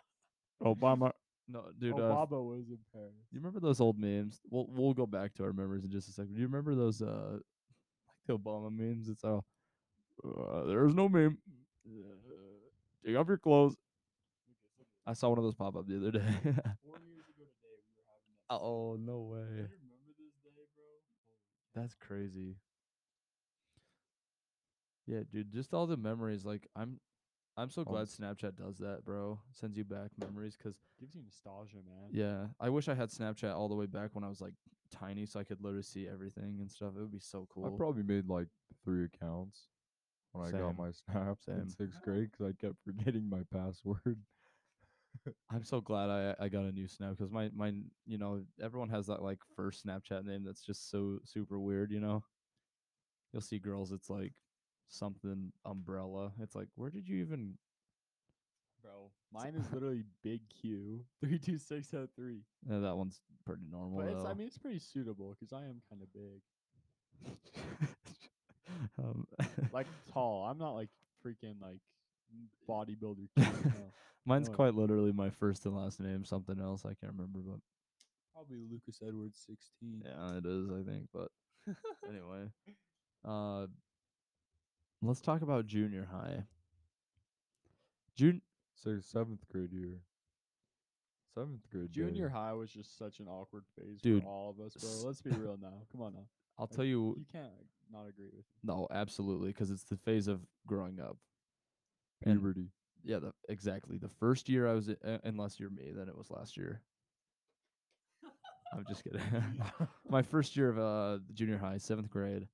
Obama. 0.63 1.11
No, 1.47 1.65
dude. 1.79 1.93
Uh, 1.93 1.97
Obama 1.97 2.43
was 2.43 2.69
in 2.69 2.79
Paris. 2.91 3.13
you 3.31 3.39
remember 3.39 3.59
those 3.59 3.79
old 3.79 3.99
memes? 3.99 4.41
We'll 4.49 4.67
we'll 4.69 4.93
go 4.93 5.05
back 5.05 5.33
to 5.35 5.43
our 5.43 5.53
memories 5.53 5.83
in 5.83 5.91
just 5.91 6.09
a 6.09 6.11
second. 6.11 6.33
Do 6.33 6.39
you 6.41 6.47
remember 6.47 6.75
those 6.75 7.01
uh 7.01 7.33
like 7.33 7.41
the 8.27 8.37
Obama 8.37 8.71
memes? 8.71 9.09
It's 9.09 9.23
all 9.23 9.45
uh, 10.23 10.63
there's 10.65 10.95
no 10.95 11.09
meme. 11.09 11.37
Uh, 11.87 11.91
take 13.05 13.15
off 13.15 13.27
your 13.27 13.37
clothes. 13.37 13.75
I 15.05 15.13
saw 15.13 15.29
one 15.29 15.37
of 15.37 15.43
those 15.43 15.55
pop 15.55 15.75
up 15.75 15.87
the 15.87 15.97
other 15.97 16.11
day. 16.11 16.19
Four 16.19 16.97
years 17.05 17.29
ago 17.29 17.45
today, 17.45 17.77
we 17.77 17.93
were 17.93 18.05
having 18.09 18.33
that. 18.49 18.55
oh 18.55 18.97
no 18.99 19.19
way. 19.19 19.39
remember 19.39 19.69
this 20.17 20.33
day, 20.43 20.49
bro? 20.75 20.85
Holy 21.27 21.83
That's 21.83 21.93
crazy. 21.95 22.55
Yeah, 25.05 25.19
dude, 25.31 25.51
just 25.51 25.73
all 25.73 25.85
the 25.85 25.97
memories. 25.97 26.43
Like, 26.43 26.67
I'm, 26.75 26.99
I'm 27.57 27.69
so 27.69 27.83
Um, 27.83 27.93
glad 27.93 28.07
Snapchat 28.07 28.55
does 28.55 28.77
that, 28.79 29.05
bro. 29.05 29.39
Sends 29.53 29.77
you 29.77 29.85
back 29.85 30.11
memories. 30.17 30.57
Cause 30.61 30.75
Gives 30.99 31.15
you 31.15 31.23
nostalgia, 31.23 31.77
man. 31.77 32.09
yeah, 32.11 32.47
I 32.59 32.69
wish 32.69 32.87
I 32.89 32.95
had 32.95 33.09
Snapchat 33.09 33.55
all 33.55 33.69
the 33.69 33.75
way 33.75 33.85
back 33.85 34.09
when 34.13 34.23
I 34.23 34.29
was 34.29 34.41
like 34.41 34.53
tiny, 34.91 35.25
so 35.25 35.39
I 35.39 35.43
could 35.43 35.61
literally 35.61 35.83
see 35.83 36.07
everything 36.07 36.57
and 36.59 36.69
stuff. 36.69 36.93
It 36.97 37.01
would 37.01 37.11
be 37.11 37.19
so 37.19 37.47
cool. 37.53 37.65
I 37.65 37.77
probably 37.77 38.03
made 38.03 38.27
like 38.27 38.47
three 38.83 39.05
accounts 39.05 39.67
when 40.33 40.45
I 40.45 40.51
got 40.51 40.75
Same. 40.75 40.77
my 40.77 40.91
snaps 40.91 41.45
Same. 41.45 41.59
in 41.59 41.69
sixth 41.69 42.01
grade 42.03 42.29
because 42.31 42.47
I 42.47 42.53
kept 42.65 42.75
forgetting 42.83 43.29
my 43.29 43.41
password. 43.53 44.17
I'm 45.49 45.63
so 45.63 45.79
glad 45.81 46.09
I 46.09 46.35
I 46.43 46.49
got 46.49 46.65
a 46.65 46.71
new 46.71 46.87
Snap 46.87 47.11
because 47.11 47.31
my 47.31 47.49
my 47.55 47.73
you 48.05 48.17
know 48.17 48.43
everyone 48.61 48.89
has 48.89 49.07
that 49.07 49.23
like 49.23 49.39
first 49.55 49.85
Snapchat 49.85 50.25
name 50.25 50.43
that's 50.43 50.61
just 50.61 50.89
so 50.91 51.19
super 51.23 51.59
weird. 51.59 51.91
You 51.91 52.01
know, 52.01 52.23
you'll 53.31 53.41
see 53.41 53.59
girls. 53.59 53.91
It's 53.91 54.09
like 54.09 54.33
something 54.87 55.51
umbrella. 55.65 56.31
It's 56.41 56.55
like 56.55 56.67
where 56.75 56.89
did 56.89 57.07
you 57.07 57.17
even? 57.17 57.57
Bro, 58.81 59.09
mine 59.33 59.55
is 59.55 59.71
literally 59.73 60.03
Big 60.23 60.41
Q 60.61 61.05
three 61.19 61.39
two 61.39 61.57
six 61.57 61.89
zero 61.89 62.07
three. 62.15 62.41
Uh, 62.71 62.79
that 62.79 62.95
one's 62.95 63.19
pretty 63.45 63.63
normal. 63.71 63.99
But 63.99 64.09
it's, 64.09 64.25
I 64.25 64.33
mean, 64.33 64.47
it's 64.47 64.57
pretty 64.57 64.79
suitable 64.79 65.35
because 65.39 65.53
I 65.53 65.65
am 65.65 65.81
kind 65.89 66.01
of 66.03 66.13
big, 66.13 67.87
um, 68.99 69.27
like 69.71 69.87
tall. 70.13 70.45
I'm 70.45 70.57
not 70.57 70.71
like 70.71 70.89
freaking 71.25 71.61
like 71.61 71.79
bodybuilder. 72.69 73.27
No. 73.37 73.45
mine's 74.25 74.49
no. 74.49 74.55
quite 74.55 74.75
literally 74.75 75.11
my 75.11 75.29
first 75.29 75.65
and 75.65 75.75
last 75.75 75.99
name. 75.99 76.23
Something 76.23 76.59
else 76.59 76.83
I 76.85 76.93
can't 76.93 77.13
remember, 77.13 77.39
but 77.39 77.59
Probably 78.35 78.57
Lucas 78.69 78.99
Edwards 79.01 79.41
sixteen. 79.47 80.03
yeah, 80.05 80.37
it 80.37 80.45
is. 80.45 80.69
I 80.69 80.83
think. 80.83 81.07
But 81.13 81.29
anyway, 82.07 82.51
uh, 83.23 83.67
let's 85.07 85.21
talk 85.21 85.41
about 85.41 85.67
junior 85.67 86.07
high. 86.11 86.43
Jun 88.15 88.41
So 88.75 88.99
seventh 88.99 89.47
grade 89.51 89.71
year. 89.73 89.99
Seventh 91.33 91.69
grade. 91.69 91.91
Junior 91.91 92.27
day. 92.27 92.33
high 92.33 92.53
was 92.53 92.71
just 92.71 92.97
such 92.97 93.19
an 93.19 93.27
awkward 93.27 93.63
phase 93.77 93.99
Dude, 94.01 94.23
for 94.23 94.29
all 94.29 94.49
of 94.51 94.65
us, 94.65 94.73
bro. 94.75 94.89
Let's 95.07 95.21
be 95.21 95.31
real 95.31 95.57
now. 95.61 95.81
Come 95.91 96.01
on 96.01 96.13
now. 96.13 96.27
I'll 96.57 96.65
Like, 96.69 96.75
tell 96.77 96.85
you. 96.85 97.15
You 97.17 97.25
can't 97.31 97.51
not 97.91 98.07
agree 98.07 98.25
with 98.27 98.35
me. 98.35 98.43
No, 98.63 98.87
absolutely, 98.91 99.49
because 99.49 99.69
it's 99.69 99.83
the 99.83 99.97
phase 99.97 100.27
of 100.27 100.39
growing 100.65 100.99
up. 100.99 101.17
And- 102.23 102.35
puberty. 102.39 102.69
Yeah, 103.03 103.19
the, 103.19 103.33
exactly. 103.49 103.97
The 103.99 104.07
first 104.09 104.49
year 104.49 104.67
I 104.67 104.73
was, 104.73 104.89
i- 104.89 105.07
uh, 105.07 105.19
unless 105.25 105.59
you're 105.59 105.69
me, 105.69 105.91
then 105.95 106.07
it 106.07 106.17
was 106.17 106.31
last 106.31 106.57
year. 106.57 106.81
I'm 108.73 108.83
just 108.87 109.03
kidding. 109.03 109.21
My 110.09 110.21
first 110.23 110.55
year 110.57 110.69
of 110.69 110.79
uh 110.79 111.19
junior 111.33 111.57
high, 111.57 111.77
seventh 111.77 112.09
grade. 112.09 112.47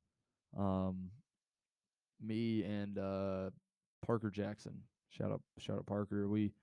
Um, 0.58 1.10
me 2.22 2.64
and 2.64 2.98
uh 2.98 3.50
Parker 4.06 4.30
Jackson. 4.30 4.74
Shout 5.10 5.32
out, 5.32 5.42
shout 5.60 5.78
out 5.78 5.86
Parker. 5.86 6.28
We 6.28 6.54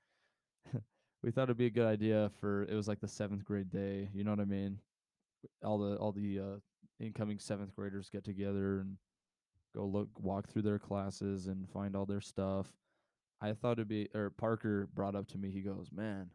we 1.23 1.31
thought 1.31 1.45
it'd 1.45 1.57
be 1.57 1.67
a 1.67 1.71
good 1.71 1.87
idea 1.87 2.31
for 2.41 2.65
it 2.65 2.75
was 2.75 2.89
like 2.89 3.01
the 3.01 3.09
seventh 3.09 3.45
grade 3.45 3.71
day. 3.71 4.09
You 4.13 4.25
know 4.25 4.31
what 4.31 4.41
I 4.41 4.45
mean? 4.45 4.79
All 5.65 5.79
the 5.79 5.97
all 5.97 6.13
the 6.13 6.39
uh, 6.39 6.59
incoming 7.01 7.39
seventh 7.39 7.75
graders 7.75 8.11
get 8.11 8.25
together 8.25 8.81
and 8.81 8.97
go 9.77 9.85
look 9.85 10.09
walk 10.19 10.49
through 10.49 10.63
their 10.63 10.79
classes 10.79 11.47
and 11.47 11.69
find 11.69 11.95
all 11.95 12.07
their 12.07 12.21
stuff. 12.21 12.67
I 13.41 13.53
thought 13.53 13.73
it'd 13.73 13.89
be 13.89 14.09
or 14.15 14.31
Parker 14.31 14.89
brought 14.95 15.15
up 15.15 15.29
to 15.29 15.39
me. 15.39 15.51
He 15.51 15.61
goes, 15.61 15.91
"Man, 15.93 16.31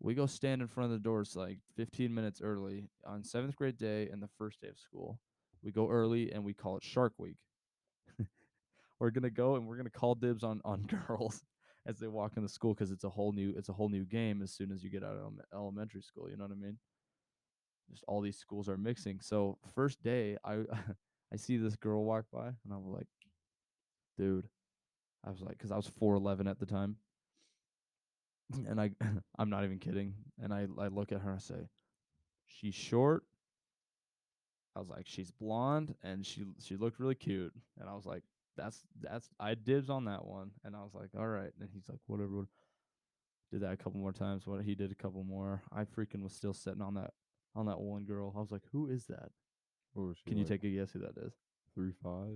we 0.00 0.14
go 0.14 0.26
stand 0.26 0.60
in 0.60 0.68
front 0.68 0.92
of 0.92 0.98
the 0.98 1.02
doors 1.02 1.36
like 1.36 1.58
15 1.76 2.12
minutes 2.12 2.40
early 2.42 2.84
on 3.06 3.24
seventh 3.24 3.56
grade 3.56 3.78
day 3.78 4.08
and 4.10 4.22
the 4.22 4.28
first 4.38 4.60
day 4.60 4.68
of 4.68 4.78
school. 4.78 5.18
We 5.62 5.72
go 5.72 5.88
early 5.88 6.30
and 6.32 6.44
we 6.44 6.52
call 6.52 6.76
it 6.76 6.84
Shark 6.84 7.14
Week. 7.18 7.38
We're 9.00 9.10
gonna 9.10 9.30
go 9.30 9.56
and 9.56 9.66
we're 9.66 9.76
gonna 9.76 9.90
call 9.90 10.14
dibs 10.14 10.44
on 10.44 10.60
on 10.64 10.82
girls 11.06 11.42
as 11.86 11.98
they 11.98 12.08
walk 12.08 12.36
into 12.36 12.48
school 12.48 12.74
because 12.74 12.90
it's 12.90 13.04
a 13.04 13.08
whole 13.08 13.32
new 13.32 13.54
it's 13.56 13.68
a 13.68 13.72
whole 13.72 13.88
new 13.88 14.04
game 14.04 14.42
as 14.42 14.52
soon 14.52 14.70
as 14.72 14.82
you 14.82 14.90
get 14.90 15.04
out 15.04 15.16
of 15.16 15.32
elementary 15.52 16.02
school. 16.02 16.28
You 16.30 16.36
know 16.36 16.44
what 16.44 16.52
I 16.52 16.60
mean? 16.60 16.78
Just 17.90 18.04
all 18.08 18.20
these 18.20 18.38
schools 18.38 18.68
are 18.68 18.76
mixing. 18.76 19.20
So 19.20 19.58
first 19.74 20.02
day, 20.02 20.36
I 20.44 20.60
I 21.32 21.36
see 21.36 21.56
this 21.56 21.76
girl 21.76 22.04
walk 22.04 22.26
by 22.32 22.46
and 22.46 22.72
I'm 22.72 22.92
like, 22.92 23.08
dude, 24.16 24.48
I 25.24 25.30
was 25.30 25.40
like, 25.40 25.56
because 25.58 25.72
I 25.72 25.76
was 25.76 25.90
4'11 26.00 26.48
at 26.48 26.58
the 26.58 26.66
time. 26.66 26.96
And 28.68 28.80
I, 28.80 28.90
I'm 29.38 29.50
not 29.50 29.64
even 29.64 29.78
kidding. 29.78 30.14
And 30.40 30.52
I, 30.52 30.66
I 30.78 30.88
look 30.88 31.12
at 31.12 31.20
her 31.20 31.30
and 31.30 31.38
I 31.38 31.40
say, 31.40 31.68
she's 32.46 32.74
short. 32.74 33.24
I 34.76 34.80
was 34.80 34.88
like, 34.88 35.06
she's 35.06 35.30
blonde 35.30 35.94
and 36.02 36.26
she, 36.26 36.44
she 36.60 36.76
looked 36.76 37.00
really 37.00 37.14
cute. 37.14 37.52
And 37.80 37.88
I 37.88 37.94
was 37.94 38.06
like, 38.06 38.22
that's, 38.56 38.80
that's, 39.00 39.28
I 39.40 39.54
dibs 39.54 39.90
on 39.90 40.04
that 40.06 40.24
one. 40.24 40.50
And 40.64 40.74
I 40.76 40.80
was 40.82 40.94
like, 40.94 41.10
all 41.18 41.26
right. 41.26 41.50
And 41.60 41.68
he's 41.72 41.88
like, 41.88 41.98
whatever. 42.06 42.36
what- 42.38 42.46
Did 43.52 43.62
that 43.62 43.72
a 43.72 43.76
couple 43.76 44.00
more 44.00 44.12
times. 44.12 44.46
What 44.46 44.62
he 44.64 44.74
did 44.74 44.90
a 44.90 44.94
couple 44.94 45.22
more. 45.24 45.62
I 45.72 45.84
freaking 45.84 46.22
was 46.22 46.32
still 46.32 46.54
sitting 46.54 46.82
on 46.82 46.94
that, 46.94 47.12
on 47.54 47.66
that 47.66 47.80
one 47.80 48.04
girl. 48.04 48.32
I 48.36 48.40
was 48.40 48.50
like, 48.52 48.62
who 48.72 48.88
is 48.88 49.06
that? 49.06 49.30
What 49.92 50.08
was 50.08 50.16
she 50.18 50.30
Can 50.30 50.38
you 50.38 50.44
take 50.44 50.64
a 50.64 50.70
guess 50.70 50.92
who 50.92 50.98
that 51.00 51.16
is? 51.18 51.32
three 51.74 51.92
five? 52.02 52.34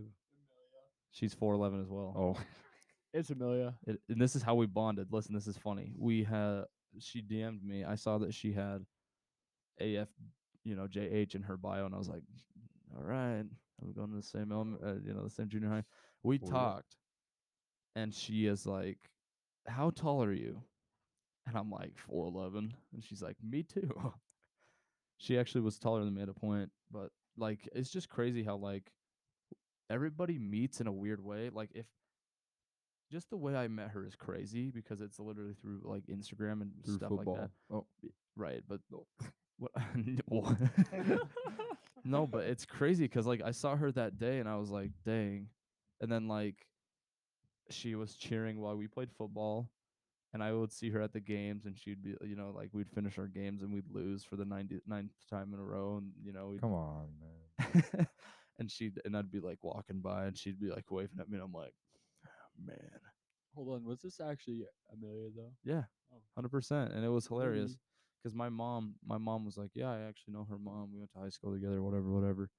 She's 1.10 1.34
4'11 1.34 1.82
as 1.82 1.88
well. 1.88 2.14
Oh, 2.16 2.42
It's 3.14 3.30
Amelia. 3.30 3.74
it, 3.86 3.98
and 4.10 4.20
this 4.20 4.36
is 4.36 4.42
how 4.42 4.54
we 4.54 4.66
bonded. 4.66 5.08
Listen, 5.10 5.34
this 5.34 5.46
is 5.46 5.56
funny. 5.56 5.92
We 5.96 6.22
had 6.24 6.64
she 7.00 7.22
DM'd 7.22 7.64
me. 7.64 7.82
I 7.84 7.94
saw 7.94 8.18
that 8.18 8.34
she 8.34 8.52
had 8.52 8.84
AF, 9.80 10.08
you 10.64 10.76
know, 10.76 10.86
JH 10.86 11.34
in 11.34 11.42
her 11.42 11.56
bio, 11.56 11.86
and 11.86 11.94
I 11.94 11.98
was 11.98 12.08
like, 12.08 12.22
all 12.94 13.02
right, 13.02 13.44
I'm 13.82 13.92
going 13.94 14.10
to 14.10 14.16
the 14.16 14.22
same 14.22 14.52
element, 14.52 14.82
uh, 14.84 14.94
you 15.04 15.14
know, 15.14 15.24
the 15.24 15.30
same 15.30 15.48
junior 15.48 15.70
high. 15.70 15.84
We 16.28 16.36
Oh, 16.42 16.44
yeah. 16.44 16.50
talked, 16.50 16.96
and 17.96 18.14
she 18.14 18.46
is 18.46 18.66
like, 18.66 18.98
"How 19.66 19.88
tall 19.90 20.22
are 20.22 20.32
you?" 20.32 20.62
And 21.46 21.56
I'm 21.56 21.70
like, 21.70 21.96
four 21.96 22.26
eleven, 22.26 22.74
and 22.92 23.02
she's 23.02 23.22
like, 23.22 23.36
"Me 23.42 23.62
too." 23.62 23.90
she 25.16 25.38
actually 25.38 25.62
was 25.62 25.78
taller 25.78 26.04
than 26.04 26.14
me 26.14 26.20
at 26.22 26.28
a 26.28 26.34
point, 26.34 26.70
but 26.90 27.10
like, 27.38 27.66
it's 27.74 27.90
just 27.90 28.10
crazy 28.10 28.42
how 28.44 28.56
like 28.56 28.92
everybody 29.88 30.38
meets 30.38 30.82
in 30.82 30.86
a 30.86 30.92
weird 30.92 31.24
way. 31.24 31.48
Like 31.50 31.70
if 31.74 31.86
just 33.10 33.30
the 33.30 33.38
way 33.38 33.56
I 33.56 33.68
met 33.68 33.92
her 33.92 34.04
is 34.04 34.14
crazy 34.14 34.70
because 34.70 35.00
it's 35.00 35.18
literally 35.18 35.54
through 35.54 35.80
like 35.82 36.04
Instagram 36.08 36.60
and 36.60 36.72
through 36.84 36.96
stuff 36.96 37.08
football. 37.08 37.34
like 37.36 37.42
that. 37.44 37.50
Oh, 37.74 37.86
Right, 38.36 38.62
but 38.68 38.80
what? 39.58 39.72
no. 39.94 40.56
no, 42.04 42.26
but 42.26 42.44
it's 42.44 42.66
crazy 42.66 43.04
because 43.04 43.26
like 43.26 43.40
I 43.42 43.52
saw 43.52 43.76
her 43.76 43.90
that 43.92 44.18
day 44.18 44.40
and 44.40 44.48
I 44.48 44.56
was 44.56 44.68
like, 44.70 44.90
dang. 45.06 45.48
And 46.00 46.10
then 46.10 46.28
like 46.28 46.66
she 47.70 47.94
was 47.94 48.16
cheering 48.16 48.60
while 48.60 48.76
we 48.76 48.86
played 48.88 49.12
football, 49.12 49.70
and 50.32 50.42
I 50.42 50.52
would 50.52 50.72
see 50.72 50.90
her 50.90 51.00
at 51.00 51.12
the 51.12 51.20
games, 51.20 51.66
and 51.66 51.76
she'd 51.76 52.02
be, 52.02 52.14
you 52.22 52.36
know, 52.36 52.50
like 52.54 52.70
we'd 52.72 52.90
finish 52.90 53.18
our 53.18 53.26
games 53.26 53.62
and 53.62 53.72
we'd 53.72 53.90
lose 53.90 54.24
for 54.24 54.36
the 54.36 54.44
90, 54.44 54.80
ninth 54.86 55.12
time 55.28 55.52
in 55.52 55.60
a 55.60 55.64
row, 55.64 55.96
and 55.98 56.12
you 56.22 56.32
know, 56.32 56.48
we'd 56.48 56.60
come 56.60 56.72
on, 56.72 57.08
man. 57.20 58.06
and 58.58 58.70
she'd 58.70 59.00
and 59.04 59.16
I'd 59.16 59.30
be 59.30 59.40
like 59.40 59.62
walking 59.62 60.00
by, 60.00 60.26
and 60.26 60.36
she'd 60.38 60.60
be 60.60 60.70
like 60.70 60.90
waving 60.90 61.18
at 61.20 61.28
me, 61.28 61.36
and 61.36 61.44
I'm 61.44 61.52
like, 61.52 61.74
"Ah, 62.26 62.28
man, 62.64 63.00
Hold 63.54 63.70
on, 63.70 63.84
was 63.84 64.00
this 64.02 64.20
actually 64.20 64.64
Amelia 64.92 65.30
though? 65.34 65.52
yeah, 65.64 65.84
Oh. 66.12 66.22
hundred 66.34 66.50
percent, 66.50 66.92
and 66.92 67.04
it 67.04 67.08
was 67.08 67.26
hilarious 67.26 67.72
Really? 67.72 67.80
because 68.22 68.34
my 68.34 68.48
mom, 68.48 68.94
my 69.04 69.18
mom 69.18 69.44
was 69.44 69.56
like, 69.56 69.70
yeah, 69.74 69.90
I 69.90 70.00
actually 70.02 70.34
know 70.34 70.44
her 70.48 70.58
mom. 70.58 70.90
We 70.92 70.98
went 70.98 71.12
to 71.12 71.18
high 71.18 71.28
school 71.28 71.52
together, 71.52 71.82
whatever, 71.82 72.10
whatever. 72.10 72.50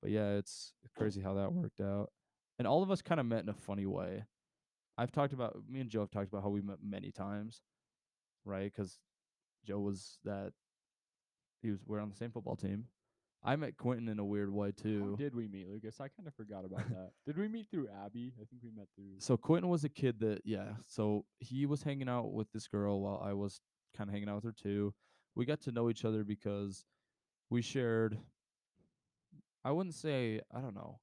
But 0.00 0.10
yeah, 0.10 0.32
it's 0.36 0.74
crazy 0.96 1.20
how 1.22 1.34
that 1.34 1.52
worked 1.52 1.80
out, 1.80 2.10
and 2.58 2.66
all 2.68 2.82
of 2.82 2.90
us 2.90 3.02
kind 3.02 3.20
of 3.20 3.26
met 3.26 3.42
in 3.42 3.48
a 3.48 3.54
funny 3.54 3.86
way. 3.86 4.24
I've 4.96 5.12
talked 5.12 5.32
about 5.32 5.56
me 5.68 5.80
and 5.80 5.90
Joe 5.90 6.00
have 6.00 6.10
talked 6.10 6.28
about 6.28 6.42
how 6.42 6.50
we 6.50 6.60
met 6.60 6.78
many 6.82 7.10
times, 7.10 7.62
right? 8.44 8.72
Because 8.72 8.98
Joe 9.66 9.80
was 9.80 10.18
that 10.24 10.52
he 11.62 11.70
was 11.70 11.80
we're 11.86 12.00
on 12.00 12.10
the 12.10 12.16
same 12.16 12.30
football 12.30 12.56
team. 12.56 12.86
I 13.46 13.56
met 13.56 13.76
Quentin 13.76 14.08
in 14.08 14.18
a 14.18 14.24
weird 14.24 14.50
way 14.50 14.68
How 14.68 14.82
too. 14.82 15.16
did 15.18 15.34
we 15.34 15.48
meet, 15.48 15.68
Lucas? 15.68 16.00
I 16.00 16.08
kind 16.08 16.26
of 16.26 16.34
forgot 16.34 16.64
about 16.64 16.88
that. 16.88 17.10
Did 17.26 17.36
we 17.36 17.46
meet 17.46 17.66
through 17.70 17.88
Abby? 18.02 18.32
I 18.40 18.44
think 18.46 18.62
we 18.62 18.70
met 18.74 18.86
through. 18.96 19.16
So 19.18 19.36
Quentin 19.36 19.68
was 19.68 19.84
a 19.84 19.90
kid 19.90 20.18
that 20.20 20.40
yeah. 20.46 20.76
So 20.86 21.26
he 21.40 21.66
was 21.66 21.82
hanging 21.82 22.08
out 22.08 22.32
with 22.32 22.50
this 22.52 22.66
girl 22.68 23.02
while 23.02 23.22
I 23.22 23.34
was 23.34 23.60
kind 23.94 24.08
of 24.08 24.14
hanging 24.14 24.30
out 24.30 24.36
with 24.36 24.44
her 24.44 24.52
too. 24.52 24.94
We 25.34 25.44
got 25.44 25.60
to 25.62 25.72
know 25.72 25.90
each 25.90 26.06
other 26.06 26.24
because 26.24 26.86
we 27.50 27.60
shared. 27.60 28.18
I 29.62 29.72
wouldn't 29.72 29.94
say 29.94 30.40
I 30.50 30.60
don't 30.60 30.74
know. 30.74 31.00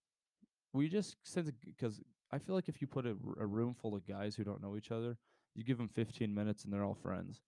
We 0.74 0.88
just 0.90 1.18
since 1.24 1.52
because 1.66 2.02
I 2.32 2.38
feel 2.40 2.56
like 2.56 2.70
if 2.70 2.82
you 2.82 2.88
put 2.88 3.06
a, 3.06 3.10
r- 3.10 3.44
a 3.44 3.46
room 3.46 3.74
full 3.80 3.94
of 3.96 4.08
guys 4.08 4.36
who 4.36 4.44
don't 4.44 4.62
know 4.62 4.78
each 4.78 4.92
other, 4.92 5.18
you 5.54 5.64
give 5.64 5.78
them 5.78 5.90
15 5.90 6.34
minutes 6.34 6.64
and 6.64 6.72
they're 6.74 6.84
all 6.86 6.94
friends. 6.96 7.42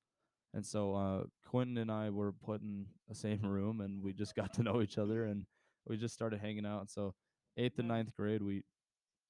And 0.54 0.66
so 0.66 0.94
uh, 0.94 1.24
Quentin 1.50 1.78
and 1.78 1.90
I 1.92 2.10
were 2.10 2.32
put 2.32 2.62
in 2.62 2.86
the 3.08 3.16
same 3.16 3.42
room, 3.44 3.82
and 3.82 4.04
we 4.04 4.14
just 4.14 4.36
got 4.36 4.54
to 4.56 4.64
know 4.64 4.82
each 4.82 4.98
other, 4.98 5.24
and 5.26 5.46
we 5.88 5.98
just 5.98 6.14
started 6.14 6.40
hanging 6.42 6.66
out. 6.66 6.82
And 6.82 6.90
so 6.90 7.16
eighth 7.58 7.80
and 7.80 7.88
ninth 7.88 8.14
grade, 8.16 8.42
we 8.44 8.64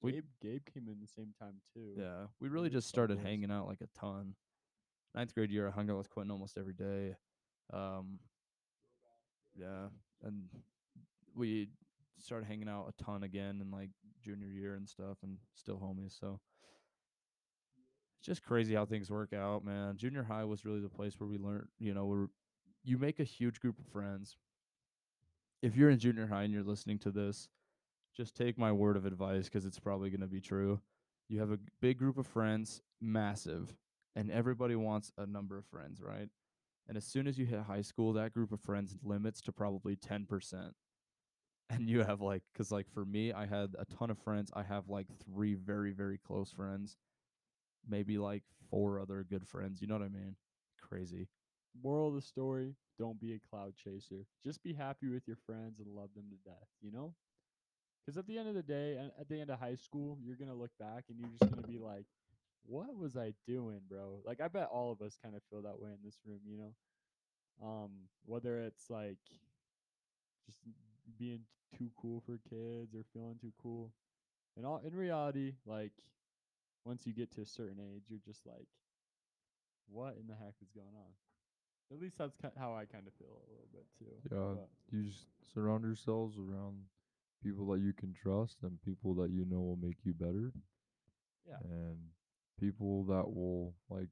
we- 0.02 0.12
Gabe, 0.12 0.24
Gabe 0.42 0.62
came 0.74 0.88
in 0.88 1.00
the 1.00 1.06
same 1.06 1.32
time 1.40 1.54
too. 1.72 1.94
yeah 1.96 2.26
we 2.40 2.48
we 2.48 2.52
really 2.52 2.68
just 2.68 2.88
started 2.88 3.18
hanging 3.20 3.50
out 3.50 3.66
like 3.68 3.80
a 3.80 3.98
ton. 3.98 4.34
Ninth 5.14 5.34
grade 5.34 5.50
year, 5.52 5.68
I 5.68 5.70
hung 5.70 5.88
out 5.88 5.96
with 5.98 6.10
Quentin 6.10 6.32
almost 6.32 6.58
every 6.58 6.74
day. 6.74 7.14
Um, 7.72 8.18
yeah, 9.54 9.86
and 10.24 10.48
we 11.34 11.68
started 12.18 12.46
hanging 12.46 12.68
out 12.68 12.88
a 12.88 13.02
ton 13.02 13.22
again 13.22 13.60
in 13.60 13.70
like 13.70 13.90
junior 14.22 14.48
year 14.48 14.74
and 14.74 14.88
stuff, 14.88 15.18
and 15.22 15.38
still 15.54 15.76
homies. 15.76 16.18
So 16.18 16.40
it's 18.18 18.26
just 18.26 18.42
crazy 18.42 18.74
how 18.74 18.86
things 18.86 19.10
work 19.10 19.32
out, 19.32 19.64
man. 19.64 19.96
Junior 19.96 20.22
high 20.22 20.44
was 20.44 20.64
really 20.64 20.80
the 20.80 20.88
place 20.88 21.18
where 21.18 21.28
we 21.28 21.38
learned, 21.38 21.68
you 21.78 21.92
know, 21.92 22.06
where 22.06 22.26
you 22.82 22.98
make 22.98 23.20
a 23.20 23.24
huge 23.24 23.60
group 23.60 23.78
of 23.78 23.86
friends. 23.86 24.36
If 25.62 25.76
you're 25.76 25.90
in 25.90 25.98
junior 25.98 26.26
high 26.26 26.42
and 26.42 26.52
you're 26.52 26.62
listening 26.62 26.98
to 27.00 27.10
this, 27.10 27.48
just 28.16 28.36
take 28.36 28.58
my 28.58 28.70
word 28.70 28.96
of 28.96 29.06
advice 29.06 29.44
because 29.44 29.64
it's 29.64 29.80
probably 29.80 30.10
going 30.10 30.20
to 30.20 30.26
be 30.26 30.40
true. 30.40 30.80
You 31.28 31.40
have 31.40 31.50
a 31.50 31.58
big 31.80 31.98
group 31.98 32.18
of 32.18 32.26
friends, 32.26 32.82
massive, 33.00 33.74
and 34.14 34.30
everybody 34.30 34.76
wants 34.76 35.10
a 35.18 35.26
number 35.26 35.58
of 35.58 35.64
friends, 35.64 36.00
right? 36.00 36.28
And 36.86 36.96
as 36.96 37.04
soon 37.04 37.26
as 37.26 37.38
you 37.38 37.46
hit 37.46 37.60
high 37.60 37.80
school, 37.80 38.12
that 38.12 38.34
group 38.34 38.52
of 38.52 38.60
friends 38.60 38.98
limits 39.02 39.40
to 39.42 39.52
probably 39.52 39.96
10%. 39.96 40.72
And 41.74 41.88
you 41.88 42.02
have 42.04 42.20
like, 42.20 42.42
because 42.52 42.70
like 42.70 42.88
for 42.92 43.04
me, 43.04 43.32
I 43.32 43.46
had 43.46 43.74
a 43.78 43.84
ton 43.86 44.10
of 44.10 44.18
friends. 44.18 44.50
I 44.54 44.62
have 44.62 44.88
like 44.88 45.06
three 45.24 45.54
very, 45.54 45.92
very 45.92 46.18
close 46.18 46.50
friends, 46.52 46.96
maybe 47.88 48.18
like 48.18 48.42
four 48.70 49.00
other 49.00 49.24
good 49.28 49.46
friends. 49.46 49.80
You 49.80 49.88
know 49.88 49.94
what 49.94 50.04
I 50.04 50.08
mean? 50.08 50.36
Crazy. 50.80 51.28
Moral 51.82 52.08
of 52.08 52.14
the 52.14 52.22
story: 52.22 52.74
Don't 52.98 53.20
be 53.20 53.34
a 53.34 53.38
cloud 53.40 53.74
chaser. 53.76 54.26
Just 54.44 54.62
be 54.62 54.72
happy 54.72 55.08
with 55.08 55.26
your 55.26 55.36
friends 55.46 55.80
and 55.80 55.88
love 55.88 56.10
them 56.14 56.26
to 56.30 56.36
death. 56.50 56.68
You 56.82 56.92
know. 56.92 57.14
Because 58.04 58.18
at 58.18 58.26
the 58.26 58.38
end 58.38 58.48
of 58.48 58.54
the 58.54 58.62
day, 58.62 58.96
and 58.96 59.10
at 59.18 59.28
the 59.28 59.40
end 59.40 59.50
of 59.50 59.58
high 59.58 59.76
school, 59.76 60.18
you're 60.22 60.36
gonna 60.36 60.54
look 60.54 60.72
back 60.78 61.04
and 61.08 61.18
you're 61.18 61.30
just 61.30 61.50
gonna 61.50 61.66
be 61.66 61.78
like, 61.78 62.06
"What 62.66 62.96
was 62.96 63.16
I 63.16 63.34
doing, 63.46 63.80
bro?" 63.88 64.22
Like 64.24 64.40
I 64.40 64.48
bet 64.48 64.68
all 64.68 64.92
of 64.92 65.02
us 65.02 65.16
kind 65.22 65.34
of 65.36 65.42
feel 65.50 65.62
that 65.62 65.78
way 65.80 65.90
in 65.90 65.98
this 66.04 66.18
room. 66.24 66.40
You 66.46 66.58
know. 66.58 66.74
Um, 67.62 67.90
whether 68.26 68.60
it's 68.60 68.90
like 68.90 69.18
just 70.46 70.60
being 71.18 71.40
too 71.76 71.90
cool 71.96 72.22
for 72.24 72.38
kids 72.48 72.94
or 72.94 73.04
feeling 73.12 73.36
too 73.40 73.52
cool. 73.62 73.92
And 74.56 74.64
all 74.64 74.80
in 74.84 74.94
reality, 74.94 75.54
like 75.66 75.92
once 76.84 77.06
you 77.06 77.12
get 77.12 77.32
to 77.32 77.42
a 77.42 77.46
certain 77.46 77.78
age, 77.80 78.04
you're 78.08 78.20
just 78.24 78.46
like, 78.46 78.66
what 79.88 80.16
in 80.20 80.26
the 80.26 80.34
heck 80.34 80.54
is 80.62 80.70
going 80.74 80.94
on? 80.96 81.10
At 81.92 82.00
least 82.00 82.16
that's 82.18 82.34
ki- 82.36 82.58
how 82.58 82.74
I 82.74 82.84
kind 82.86 83.06
of 83.06 83.12
feel 83.14 83.28
a 83.28 83.50
little 83.50 83.68
bit 83.72 83.86
too. 83.98 84.14
Yeah, 84.30 84.54
but- 84.62 84.68
you 84.96 85.02
just 85.04 85.26
surround 85.54 85.84
yourselves 85.84 86.36
around 86.38 86.76
people 87.42 87.66
that 87.72 87.80
you 87.80 87.92
can 87.92 88.14
trust 88.14 88.58
and 88.62 88.80
people 88.82 89.14
that 89.14 89.30
you 89.30 89.44
know 89.44 89.60
will 89.60 89.76
make 89.80 89.98
you 90.04 90.14
better. 90.14 90.52
Yeah. 91.46 91.58
And 91.62 91.98
people 92.58 93.04
that 93.04 93.34
will 93.34 93.74
like 93.90 94.08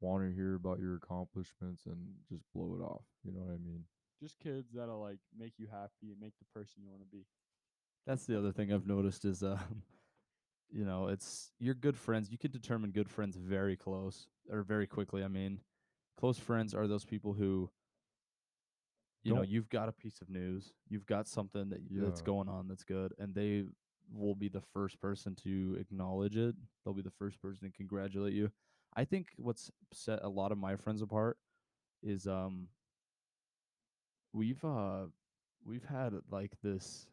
want 0.00 0.24
to 0.28 0.34
hear 0.34 0.54
about 0.54 0.80
your 0.80 0.96
accomplishments 0.96 1.82
and 1.86 1.98
just 2.28 2.42
blow 2.54 2.74
it 2.78 2.82
off. 2.82 3.04
You 3.24 3.32
know 3.32 3.40
what 3.40 3.54
I 3.54 3.58
mean? 3.58 3.84
Just 4.20 4.38
kids 4.38 4.72
that'll 4.74 5.00
like 5.00 5.18
make 5.36 5.54
you 5.58 5.66
happy 5.70 6.10
and 6.12 6.20
make 6.20 6.34
the 6.38 6.44
person 6.58 6.82
you 6.82 6.88
want 6.90 7.02
to 7.02 7.08
be. 7.16 7.24
That's 8.06 8.26
the 8.26 8.38
other 8.38 8.52
thing 8.52 8.72
I've 8.72 8.86
noticed 8.86 9.24
is, 9.24 9.42
um, 9.42 9.58
you 10.70 10.84
know, 10.84 11.08
it's 11.08 11.52
you're 11.58 11.74
good 11.74 11.96
friends. 11.96 12.30
You 12.30 12.38
can 12.38 12.50
determine 12.50 12.90
good 12.90 13.08
friends 13.10 13.36
very 13.36 13.76
close 13.76 14.26
or 14.50 14.62
very 14.62 14.86
quickly. 14.86 15.24
I 15.24 15.28
mean, 15.28 15.60
close 16.18 16.38
friends 16.38 16.74
are 16.74 16.86
those 16.86 17.04
people 17.04 17.32
who, 17.32 17.70
you 19.22 19.32
know, 19.32 19.40
Don't- 19.40 19.48
you've 19.48 19.68
got 19.70 19.88
a 19.88 19.92
piece 19.92 20.20
of 20.20 20.28
news, 20.28 20.72
you've 20.88 21.06
got 21.06 21.26
something 21.26 21.70
that 21.70 21.80
y- 21.80 21.98
that's 22.02 22.20
going 22.20 22.48
on 22.48 22.68
that's 22.68 22.84
good, 22.84 23.14
and 23.18 23.34
they 23.34 23.64
will 24.12 24.34
be 24.34 24.48
the 24.48 24.60
first 24.60 25.00
person 25.00 25.34
to 25.36 25.76
acknowledge 25.80 26.36
it. 26.36 26.54
They'll 26.84 26.92
be 26.94 27.02
the 27.02 27.10
first 27.10 27.40
person 27.40 27.70
to 27.70 27.76
congratulate 27.76 28.34
you. 28.34 28.52
I 28.94 29.04
think 29.06 29.28
what's 29.38 29.70
set 29.92 30.22
a 30.22 30.28
lot 30.28 30.52
of 30.52 30.58
my 30.58 30.76
friends 30.76 31.00
apart 31.00 31.38
is 32.02 32.26
um 32.26 32.68
we've 34.34 34.62
uh 34.64 35.06
we've 35.64 35.84
had 35.84 36.12
like 36.30 36.52
this 36.62 37.06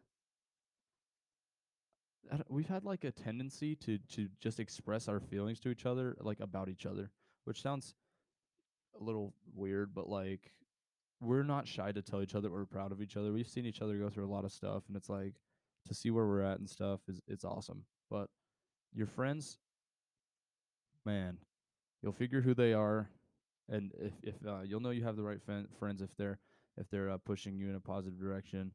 we've 2.50 2.68
had 2.68 2.84
like 2.84 3.04
a 3.04 3.12
tendency 3.12 3.76
to 3.76 4.00
to 4.10 4.28
just 4.40 4.60
express 4.60 5.08
our 5.08 5.20
feelings 5.20 5.60
to 5.60 5.70
each 5.70 5.86
other 5.86 6.18
like 6.20 6.40
about 6.40 6.68
each 6.68 6.86
other 6.86 7.12
which 7.46 7.62
sounds 7.62 7.94
a 9.00 9.04
little 9.04 9.34
weird 9.56 9.94
but 9.94 10.10
like 10.10 10.52
we're 11.22 11.44
not 11.44 11.68
shy 11.68 11.92
to 11.92 12.02
tell 12.02 12.22
each 12.22 12.34
other 12.34 12.50
we're 12.50 12.66
proud 12.66 12.92
of 12.92 13.02
each 13.02 13.16
other 13.16 13.32
we've 13.32 13.48
seen 13.48 13.66
each 13.66 13.82
other 13.82 13.98
go 13.98 14.10
through 14.10 14.26
a 14.26 14.34
lot 14.34 14.44
of 14.44 14.52
stuff 14.52 14.84
and 14.88 14.98
it's 14.98 15.10
like 15.10 15.36
to 15.88 15.94
see 15.94 16.10
where 16.10 16.26
we're 16.26 16.42
at 16.42 16.60
and 16.60 16.70
stuff 16.70 17.02
is 17.08 17.22
it's 17.28 17.46
awesome 17.46 17.84
but 18.10 18.28
your 18.94 19.08
friends 19.08 19.60
man 21.06 21.38
you'll 22.02 22.12
figure 22.12 22.42
who 22.42 22.54
they 22.54 22.74
are 22.74 23.10
and 23.70 23.92
if 24.00 24.14
if 24.24 24.36
uh, 24.48 24.62
you'll 24.64 24.80
know 24.80 24.90
you 24.90 25.04
have 25.04 25.16
the 25.16 25.24
right 25.24 25.42
fen- 25.46 25.68
friends 25.80 26.02
if 26.02 26.10
they're 26.18 26.40
if 26.82 26.90
they're 26.90 27.10
uh, 27.10 27.18
pushing 27.18 27.56
you 27.58 27.70
in 27.70 27.76
a 27.76 27.80
positive 27.80 28.20
direction 28.20 28.72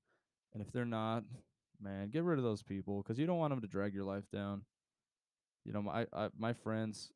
and 0.55 0.63
if 0.63 0.73
they're 0.73 0.85
not 0.87 1.25
man 1.83 2.09
get 2.09 2.23
rid 2.25 2.39
of 2.39 2.45
those 2.45 2.63
people 2.63 3.03
because 3.03 3.19
you 3.19 3.27
don't 3.27 3.39
want 3.39 3.51
them 3.53 3.61
to 3.61 3.67
drag 3.67 3.93
your 3.93 4.05
life 4.05 4.25
down 4.33 4.63
you 5.65 5.73
know 5.73 5.83
my 5.83 6.07
I, 6.13 6.29
my 6.39 6.53
friends 6.55 7.11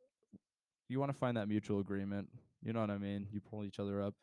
you 0.88 0.98
want 1.00 1.10
to 1.12 1.16
find 1.18 1.36
that 1.36 1.48
mutual 1.48 1.80
agreement 1.80 2.28
you 2.62 2.72
know 2.74 2.80
what 2.80 2.90
i 2.90 2.98
mean 2.98 3.26
you 3.32 3.40
pull 3.40 3.64
each 3.64 3.78
other 3.78 4.02
up 4.02 4.14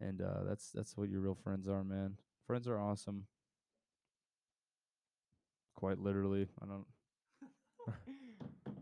and 0.00 0.22
uh 0.22 0.44
that's 0.46 0.70
that's 0.72 0.96
what 0.96 1.08
your 1.10 1.20
real 1.20 1.34
friends 1.34 1.68
are 1.68 1.84
man 1.84 2.16
friends 2.46 2.66
are 2.68 2.78
awesome 2.80 3.26
quite 5.74 5.98
literally 5.98 6.46
i 6.62 6.66
don't 6.66 6.86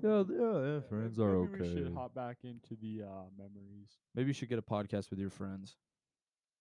Yeah, 0.02 0.22
yeah, 0.28 0.36
yeah. 0.38 0.74
Yeah, 0.74 0.80
Friends 0.88 1.18
may- 1.18 1.24
are 1.24 1.38
maybe 1.38 1.52
We 1.52 1.64
okay. 1.64 1.72
should 1.72 1.94
hop 1.94 2.14
back 2.14 2.38
into 2.44 2.76
the 2.80 3.02
uh, 3.02 3.24
memories. 3.36 3.98
maybe 4.14 4.28
you 4.28 4.34
should 4.34 4.48
get 4.48 4.58
a 4.58 4.62
podcast 4.62 5.10
with 5.10 5.18
your 5.18 5.30
friends 5.30 5.76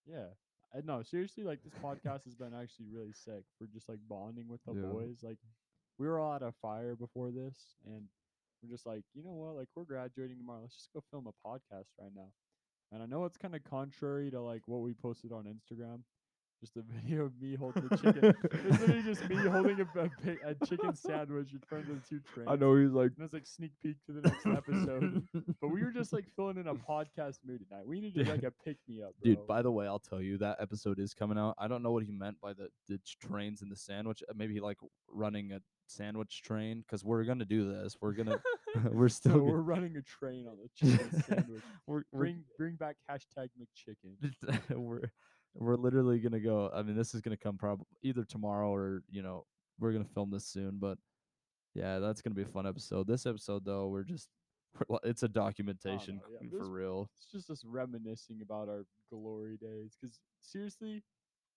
Yeah. 0.05 0.29
I, 0.75 0.81
no, 0.81 1.01
seriously, 1.03 1.43
like 1.43 1.63
this 1.63 1.73
podcast 1.83 2.25
has 2.25 2.35
been 2.35 2.53
actually 2.53 2.87
really 2.91 3.13
sick 3.13 3.43
for 3.57 3.67
just 3.67 3.87
like 3.89 3.99
bonding 4.07 4.47
with 4.47 4.61
the 4.65 4.73
Yeah. 4.73 4.81
boys. 4.81 5.23
Like 5.23 5.37
we 5.97 6.07
were 6.07 6.19
all 6.19 6.33
at 6.35 6.43
a 6.43 6.51
fire 6.51 6.95
before 6.95 7.31
this 7.31 7.77
and 7.85 8.09
we're 8.61 8.69
just 8.69 8.85
like, 8.85 9.03
you 9.13 9.23
know 9.23 9.33
what, 9.33 9.55
like 9.55 9.69
we're 9.75 9.85
graduating 9.85 10.37
tomorrow. 10.37 10.61
Let's 10.61 10.75
just 10.75 10.93
go 10.93 11.01
film 11.11 11.27
a 11.27 11.47
podcast 11.47 11.87
right 11.99 12.13
now. 12.13 12.33
And 12.91 13.01
I 13.01 13.05
know 13.05 13.25
it's 13.25 13.37
kind 13.37 13.55
of 13.55 13.63
contrary 13.63 14.29
to 14.31 14.41
like 14.41 14.67
what 14.67 14.81
we 14.81 14.93
posted 14.93 15.31
on 15.31 15.45
Instagram. 15.45 16.03
Just 16.61 16.77
a 16.77 16.81
video 17.01 17.25
of 17.25 17.33
me 17.41 17.55
holding 17.55 17.87
the 17.87 17.97
chicken. 17.97 18.33
it's 18.43 18.79
literally 18.79 19.03
just 19.03 19.29
me 19.29 19.35
holding 19.49 19.79
a, 19.81 19.87
a, 19.99 20.51
a 20.51 20.65
chicken 20.65 20.95
sandwich 20.95 21.51
in 21.53 21.59
front 21.67 21.89
of 21.89 21.95
the 22.01 22.07
two 22.07 22.21
trains. 22.33 22.47
I 22.49 22.55
know 22.55 22.75
he's 22.75 22.91
like, 22.91 23.11
And 23.17 23.25
it's 23.25 23.33
like 23.33 23.45
sneak 23.45 23.71
peek 23.83 23.97
to 24.05 24.13
the 24.13 24.21
next 24.21 24.45
episode. 24.45 25.23
But 25.61 25.69
we 25.69 25.83
were 25.83 25.91
just 25.91 26.13
like 26.13 26.25
filling 26.35 26.57
in 26.57 26.67
a 26.67 26.75
podcast 26.75 27.39
mood 27.45 27.61
tonight. 27.67 27.85
We 27.87 27.99
needed 27.99 28.27
like 28.27 28.43
a 28.43 28.51
pick 28.51 28.77
me 28.87 29.01
up, 29.01 29.11
bro. 29.21 29.31
Dude, 29.35 29.47
by 29.47 29.61
the 29.61 29.71
way, 29.71 29.85
I'll 29.87 29.99
tell 29.99 30.21
you 30.21 30.37
that 30.39 30.57
episode 30.59 30.99
is 30.99 31.13
coming 31.13 31.37
out. 31.37 31.55
I 31.57 31.67
don't 31.67 31.83
know 31.83 31.91
what 31.91 32.03
he 32.03 32.11
meant 32.11 32.39
by 32.41 32.53
the 32.53 32.69
the 32.87 32.99
trains 33.21 33.61
and 33.61 33.71
the 33.71 33.75
sandwich. 33.75 34.23
Uh, 34.29 34.33
Maybe 34.35 34.59
like 34.59 34.77
running 35.11 35.51
a 35.53 35.59
sandwich 35.87 36.41
train 36.41 36.81
because 36.81 37.03
we're 37.03 37.23
gonna 37.23 37.45
do 37.45 37.71
this. 37.71 37.95
We're 38.01 38.13
gonna 38.13 38.39
we're 38.91 39.09
still 39.09 39.33
so 39.33 39.43
we're 39.43 39.61
running 39.61 39.95
a 39.97 40.01
train 40.01 40.47
on 40.47 40.57
the 40.57 40.69
chicken 40.75 41.21
sandwich. 41.23 41.61
we're 41.87 42.03
we're, 42.11 42.19
Bring 42.19 42.43
bring 42.57 42.75
back 42.75 42.97
hashtag 43.09 43.49
McChicken. 43.59 44.33
we're 44.75 45.11
we're 45.55 45.75
literally 45.75 46.19
gonna 46.19 46.39
go. 46.39 46.69
I 46.73 46.83
mean, 46.83 46.95
this 46.95 47.15
is 47.15 47.21
gonna 47.21 47.37
come 47.37 47.57
probably 47.57 47.85
either 48.03 48.23
tomorrow 48.23 48.73
or 48.73 49.03
you 49.09 49.21
know 49.21 49.45
we're 49.79 49.91
gonna 49.91 50.05
film 50.05 50.31
this 50.31 50.45
soon. 50.45 50.77
But 50.79 50.97
yeah, 51.73 51.99
that's 51.99 52.21
gonna 52.21 52.35
be 52.35 52.43
a 52.43 52.47
fun 52.47 52.67
episode. 52.67 53.07
This 53.07 53.25
episode 53.25 53.65
though, 53.65 53.87
we're 53.87 54.03
just 54.03 54.29
we're, 54.87 54.99
it's 55.03 55.23
a 55.23 55.27
oh, 55.27 55.29
documentation 55.29 56.19
yeah, 56.31 56.39
c- 56.39 56.47
this- 56.51 56.59
for 56.59 56.69
real. 56.69 57.09
It's 57.15 57.31
just 57.31 57.49
us 57.49 57.63
reminiscing 57.65 58.41
about 58.41 58.69
our 58.69 58.85
glory 59.11 59.57
days. 59.57 59.97
Cause 60.01 60.19
seriously, 60.41 61.03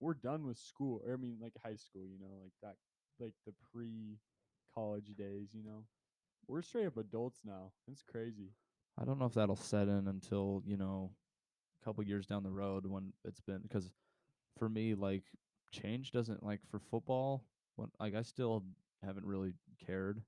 we're 0.00 0.14
done 0.14 0.46
with 0.46 0.58
school. 0.58 1.02
Or 1.06 1.14
I 1.14 1.16
mean, 1.16 1.38
like 1.40 1.54
high 1.64 1.76
school. 1.76 2.06
You 2.06 2.18
know, 2.20 2.42
like 2.42 2.52
that, 2.62 2.76
like 3.18 3.34
the 3.46 3.52
pre-college 3.72 5.14
days. 5.16 5.48
You 5.52 5.64
know, 5.64 5.84
we're 6.46 6.62
straight 6.62 6.86
up 6.86 6.96
adults 6.96 7.40
now. 7.44 7.72
It's 7.90 8.02
crazy. 8.02 8.52
I 9.00 9.04
don't 9.04 9.18
know 9.18 9.26
if 9.26 9.34
that'll 9.34 9.56
set 9.56 9.88
in 9.88 10.08
until 10.08 10.62
you 10.66 10.76
know 10.76 11.10
couple 11.88 12.04
years 12.04 12.26
down 12.26 12.42
the 12.44 12.50
road 12.50 12.86
when 12.86 13.12
it's 13.24 13.40
been 13.40 13.62
because 13.62 13.92
for 14.58 14.68
me 14.68 14.94
like 14.94 15.24
change 15.72 16.12
doesn't 16.12 16.42
like 16.44 16.60
for 16.70 16.78
football 16.78 17.44
when 17.76 17.88
like 17.98 18.14
I 18.14 18.22
still 18.22 18.64
haven't 19.04 19.24
really 19.26 19.54
cared 19.84 20.22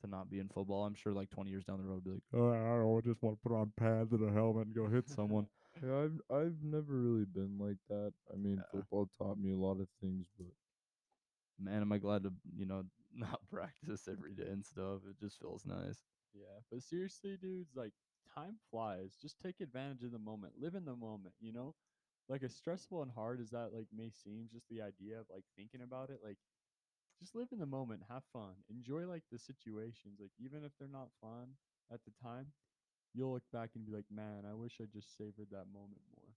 to 0.00 0.06
not 0.06 0.30
be 0.30 0.38
in 0.38 0.48
football. 0.48 0.84
I'm 0.84 0.94
sure 0.94 1.12
like 1.12 1.30
20 1.30 1.50
years 1.50 1.64
down 1.64 1.78
the 1.78 1.84
road, 1.84 1.94
I'll 1.96 2.00
be 2.00 2.10
like, 2.12 2.22
oh, 2.34 2.50
I 2.50 2.56
don't 2.56 2.80
know, 2.80 2.98
I 2.98 3.00
just 3.00 3.22
want 3.22 3.36
to 3.38 3.48
put 3.48 3.54
on 3.56 3.72
pads 3.76 4.12
and 4.12 4.28
a 4.28 4.32
helmet 4.32 4.66
and 4.66 4.76
go 4.76 4.88
hit 4.88 5.08
someone. 5.08 5.48
yeah, 5.82 6.04
I've 6.04 6.20
I've 6.30 6.62
never 6.62 7.00
really 7.00 7.24
been 7.24 7.58
like 7.58 7.78
that. 7.88 8.12
I 8.32 8.36
mean, 8.36 8.58
Yeah. 8.58 8.62
football 8.70 9.08
taught 9.18 9.38
me 9.38 9.52
a 9.52 9.56
lot 9.56 9.80
of 9.80 9.88
things, 10.00 10.26
but 10.38 10.46
Man, 11.58 11.82
am 11.82 11.92
I 11.92 11.98
glad 11.98 12.22
to 12.24 12.32
you 12.56 12.66
know 12.66 12.84
not 13.14 13.48
practice 13.50 14.08
every 14.08 14.34
day 14.34 14.48
and 14.48 14.64
stuff. 14.64 15.02
It 15.08 15.18
just 15.18 15.40
feels 15.40 15.66
nice. 15.66 16.04
Yeah, 16.34 16.60
but 16.70 16.82
seriously, 16.82 17.36
dudes, 17.36 17.74
like 17.74 17.92
time 18.36 18.56
flies. 18.70 19.16
Just 19.20 19.40
take 19.40 19.60
advantage 19.60 20.02
of 20.02 20.12
the 20.12 20.18
moment. 20.18 20.54
Live 20.60 20.74
in 20.74 20.84
the 20.84 20.94
moment, 20.96 21.34
you 21.40 21.52
know? 21.52 21.74
Like 22.28 22.42
as 22.42 22.54
stressful 22.54 23.02
and 23.02 23.10
hard 23.10 23.40
as 23.40 23.50
that 23.50 23.70
like 23.72 23.86
may 23.96 24.10
seem, 24.10 24.48
just 24.52 24.68
the 24.68 24.82
idea 24.82 25.18
of 25.20 25.26
like 25.30 25.44
thinking 25.56 25.82
about 25.82 26.10
it, 26.10 26.18
like 26.24 26.38
just 27.20 27.34
live 27.34 27.48
in 27.52 27.58
the 27.58 27.66
moment, 27.66 28.02
have 28.10 28.24
fun. 28.32 28.54
Enjoy 28.68 29.06
like 29.06 29.22
the 29.30 29.38
situations. 29.38 30.18
Like 30.20 30.32
even 30.38 30.64
if 30.64 30.72
they're 30.78 30.88
not 30.88 31.08
fun 31.20 31.54
at 31.92 32.00
the 32.04 32.10
time, 32.22 32.46
you'll 33.14 33.32
look 33.32 33.44
back 33.52 33.70
and 33.74 33.86
be 33.86 33.92
like, 33.92 34.06
Man, 34.10 34.44
I 34.48 34.54
wish 34.54 34.78
I 34.80 34.84
just 34.92 35.16
savored 35.16 35.48
that 35.52 35.66
moment 35.72 36.02
more. 36.16 36.34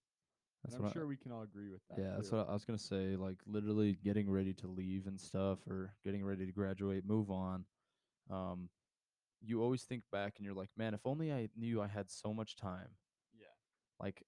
That's 0.63 0.75
and 0.75 0.83
I'm 0.85 0.89
what 0.91 0.95
I- 0.95 0.99
sure 0.99 1.07
we 1.07 1.17
can 1.17 1.31
all 1.31 1.41
agree 1.41 1.69
with 1.69 1.81
that. 1.89 1.99
Yeah, 1.99 2.15
that's 2.15 2.31
what 2.31 2.47
I 2.47 2.53
was 2.53 2.65
gonna 2.65 2.77
say. 2.77 3.15
Like 3.15 3.38
literally 3.47 3.93
getting 4.03 4.29
ready 4.29 4.53
to 4.53 4.67
leave 4.67 5.07
and 5.07 5.19
stuff, 5.19 5.59
or 5.67 5.89
getting 6.05 6.23
ready 6.23 6.45
to 6.45 6.51
graduate, 6.51 7.03
move 7.05 7.31
on. 7.31 7.65
Um, 8.29 8.69
you 9.41 9.62
always 9.62 9.84
think 9.84 10.04
back 10.12 10.36
and 10.38 10.45
you're 10.45 10.56
like, 10.56 10.69
man, 10.78 10.93
if 10.93 11.02
only 11.06 11.32
I 11.32 11.49
knew 11.58 11.82
I 11.82 11.88
had 11.88 12.10
so 12.10 12.34
much 12.34 12.56
time. 12.56 12.89
Yeah. 13.34 13.47
Like, 13.99 14.23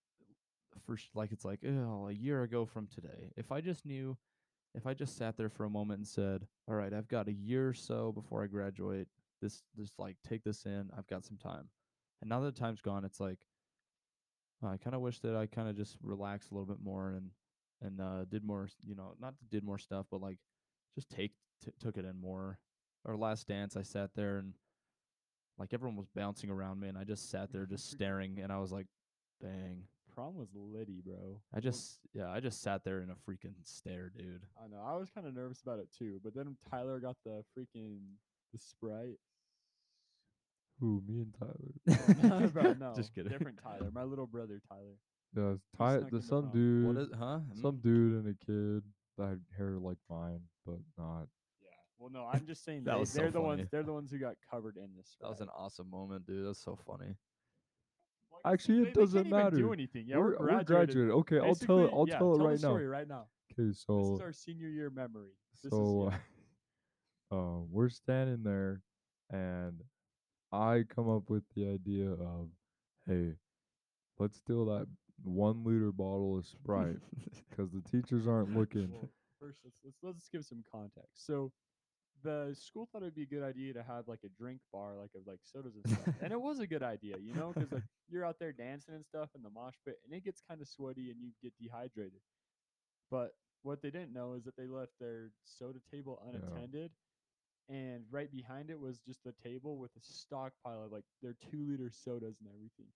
first 0.86 1.10
like 1.13 1.32
it's 1.32 1.45
like, 1.45 1.60
oh, 1.65 2.08
a 2.10 2.13
year 2.13 2.43
ago 2.43 2.65
from 2.65 2.88
today. 2.88 3.32
If 3.36 3.52
I 3.52 3.62
just 3.62 3.86
knew, 3.86 4.17
if 4.74 4.88
I 4.88 4.93
just 4.93 5.17
sat 5.17 5.38
there 5.38 5.50
for 5.50 5.65
a 5.65 5.69
moment 5.69 6.00
and 6.00 6.08
said, 6.08 6.47
all 6.67 6.76
right, 6.76 6.93
I've 6.93 7.10
got 7.10 7.28
a 7.28 7.34
year 7.34 7.69
or 7.69 7.74
so 7.74 8.12
before 8.12 8.43
I 8.43 8.47
graduate. 8.47 9.08
This, 9.41 9.63
just 9.76 9.97
like 9.97 10.17
take 10.28 10.43
this 10.43 10.65
in. 10.65 10.89
I've 10.97 11.08
got 11.08 11.26
some 11.26 11.38
time. 11.38 11.69
And 12.21 12.30
now 12.30 12.39
that 12.41 12.54
the 12.54 12.60
time's 12.60 12.82
gone, 12.82 13.04
it's 13.04 13.19
like, 13.19 13.39
I 14.63 14.78
kind 14.78 14.95
of 14.95 15.02
wish 15.02 15.19
that 15.21 15.36
I 15.36 15.47
kind 15.47 15.67
of 15.67 15.76
just 15.76 15.97
relaxed 16.04 16.52
a 16.52 16.54
little 16.54 16.67
bit 16.67 16.84
more 16.84 17.12
and 17.12 17.32
and 17.84 18.00
uh, 18.00 18.26
did 18.26 18.43
more, 18.43 18.69
you 18.84 18.95
know, 18.95 19.15
not 19.19 19.34
did 19.50 19.63
more 19.63 19.80
stuff, 19.80 20.06
but 20.12 20.21
like 20.21 20.38
just 20.93 21.10
take 21.10 21.32
t- 21.65 21.71
took 21.80 21.97
it 21.97 22.06
in 22.06 22.19
more. 22.21 22.60
Our 23.06 23.17
last 23.17 23.47
dance, 23.47 23.76
I 23.76 23.82
sat 23.82 24.12
there 24.15 24.38
and 24.38 24.54
like 25.62 25.74
everyone 25.74 25.95
was 25.95 26.08
bouncing 26.15 26.50
around 26.50 26.80
me, 26.80 26.88
and 26.88 26.97
I 26.97 27.04
just 27.04 27.30
sat 27.30 27.54
there 27.54 27.67
just 27.67 27.91
staring, 27.91 28.39
and 28.41 28.52
I 28.52 28.58
was 28.58 28.71
like, 28.71 28.88
dang. 29.41 29.84
Prom 30.13 30.36
was 30.36 30.50
litty, 30.54 31.02
bro. 31.06 31.39
I 31.56 31.62
just 31.62 32.00
yeah, 32.13 32.30
I 32.30 32.41
just 32.41 32.62
sat 32.62 32.84
there 32.84 33.02
in 33.02 33.12
a 33.12 33.13
freaking 33.13 33.54
stare, 33.63 34.12
dude. 34.13 34.41
I 34.62 34.67
know. 34.67 34.84
I 34.86 34.97
was 34.97 35.10
kind 35.10 35.26
of 35.26 35.34
nervous 35.34 35.62
about 35.62 35.80
it 35.80 35.88
too, 35.97 36.19
but 36.21 36.36
then 36.36 36.58
Tyler 36.69 37.00
got 37.00 37.15
the 37.24 37.43
freaking 37.58 38.00
the 38.52 38.60
sprite. 38.60 39.19
Who? 40.82 41.02
Me 41.08 41.21
and 41.21 41.34
Tyler. 41.39 42.15
no, 42.41 42.47
bro, 42.50 42.74
no, 42.80 42.93
Just 42.93 43.13
kidding. 43.15 43.32
Different 43.32 43.60
Tyler, 43.63 43.89
my 43.93 44.04
little 44.04 44.28
brother 44.28 44.60
Tyler. 44.67 44.97
Yeah, 45.38 45.54
He 45.54 45.78
Ty. 45.78 46.10
The 46.12 46.21
some 46.21 46.50
dude. 46.52 46.88
What 46.88 46.97
is 46.97 47.10
huh? 47.17 47.39
some 47.62 47.80
dude 47.82 48.26
and 48.26 48.28
a 48.28 48.45
kid 48.45 48.84
that 49.17 49.30
had 49.30 49.39
hair 49.58 49.78
like 49.80 50.00
mine, 50.10 50.41
but 50.65 50.80
not. 50.97 51.28
Yeah. 52.02 52.08
Well, 52.14 52.24
no, 52.26 52.30
I'm 52.32 52.46
just 52.46 52.64
saying 52.64 52.84
That 52.86 52.94
they, 52.96 53.00
was 53.00 53.10
so 53.12 53.20
they're 53.20 53.28
the 53.32 53.34
funny. 53.34 53.48
ones. 53.48 53.70
They're 53.72 53.84
the 53.84 53.94
ones 53.94 54.12
who 54.12 54.18
got 54.20 54.36
covered 54.50 54.78
in 54.78 54.90
this. 54.98 55.16
That 55.22 55.30
was 55.30 55.42
an 55.42 55.50
awesome 55.56 55.90
moment, 55.90 56.26
dude. 56.26 56.48
That's 56.48 56.64
so 56.64 56.78
funny. 56.88 57.16
Actually, 58.44 58.88
it 58.88 58.94
doesn't 58.96 59.28
Even 59.28 59.30
do 59.30 59.36
matter. 59.36 59.74
anything. 59.74 60.06
Yeah, 60.08 60.18
we're, 60.18 60.24
we're, 60.24 60.40
we're 60.40 60.64
graduated. 60.64 60.68
graduated. 60.68 61.12
Okay, 61.12 61.40
I'll 61.40 61.56
tell 61.56 61.80
it. 61.86 61.92
I'll 61.94 62.06
yeah, 62.08 62.18
tell 62.18 62.34
it 62.34 62.40
the 62.40 62.44
right 62.46 62.52
now. 62.54 62.58
story 62.58 62.88
right 62.88 63.08
now. 63.08 63.26
Okay, 63.52 63.68
this 63.68 63.84
so 63.86 64.16
is 64.16 64.22
our 64.22 64.34
senior 64.34 64.68
year 64.68 64.90
memory. 64.90 65.30
This 65.64 65.72
so 65.72 66.08
is, 66.08 66.16
uh, 67.32 67.36
uh, 67.36 67.60
we're 67.70 67.90
standing 67.90 68.42
there, 68.44 68.82
and 69.30 69.82
I 70.52 70.86
come 70.94 71.08
up 71.08 71.30
with 71.30 71.44
the 71.56 71.68
idea 71.68 72.10
of, 72.10 72.48
hey, 73.08 73.34
let's 74.18 74.38
steal 74.38 74.66
that 74.66 74.88
one 75.24 75.64
liter 75.64 75.92
bottle 75.92 76.38
of 76.40 76.48
Sprite 76.48 76.98
because 77.50 77.72
the 77.72 77.82
teachers 77.82 78.28
aren't 78.28 78.58
looking. 78.58 78.90
Well, 78.92 79.10
first, 79.40 79.60
let's, 79.64 79.78
let's 79.84 79.98
let's 80.02 80.30
give 80.30 80.46
some 80.46 80.64
context. 80.72 81.26
So, 81.28 81.52
the 82.23 82.55
school 82.55 82.88
thought 82.91 83.01
it'd 83.03 83.15
be 83.15 83.23
a 83.23 83.25
good 83.25 83.43
idea 83.43 83.73
to 83.73 83.84
have 83.84 84.07
like 84.07 84.19
a 84.25 84.29
drink 84.29 84.62
bar, 84.71 84.95
like 84.97 85.12
of 85.15 85.27
like 85.27 85.39
sodas 85.43 85.75
and 85.75 85.86
stuff, 85.88 86.07
and 86.21 86.31
it 86.31 86.41
was 86.41 86.60
a 86.60 86.67
good 86.67 86.84
idea, 86.84 87.17
you 87.17 87.34
know, 87.34 87.53
because 87.57 87.71
like 87.71 87.84
you're 88.10 88.25
out 88.25 88.39
there 88.39 88.51
dancing 88.53 88.95
and 88.95 89.05
stuff 89.05 89.29
in 89.36 89.41
the 89.43 89.49
mosh 89.49 89.75
pit, 89.86 89.97
and 90.05 90.13
it 90.13 90.23
gets 90.23 90.41
kind 90.47 90.62
of 90.62 90.67
sweaty 90.67 91.10
and 91.12 91.19
you 91.21 91.31
get 91.41 91.53
dehydrated. 91.60 92.21
But 93.10 93.31
what 93.63 93.81
they 93.81 93.91
didn't 93.91 94.13
know 94.13 94.34
is 94.34 94.43
that 94.45 94.55
they 94.57 94.67
left 94.67 94.93
their 94.99 95.31
soda 95.43 95.79
table 95.91 96.21
Yeah. 96.34 96.39
unattended. 96.39 96.91
And 97.69 98.03
right 98.12 98.31
behind 98.31 98.69
it 98.69 98.79
was 98.79 98.99
just 98.99 99.23
the 99.23 99.34
table 99.43 99.77
with 99.77 99.91
a 99.95 100.01
stockpile 100.01 100.84
of 100.86 100.91
like 100.91 101.05
their 101.21 101.36
two 101.51 101.65
liter 101.67 101.89
sodas 101.89 102.39
and 102.39 102.49
everything. 102.49 102.88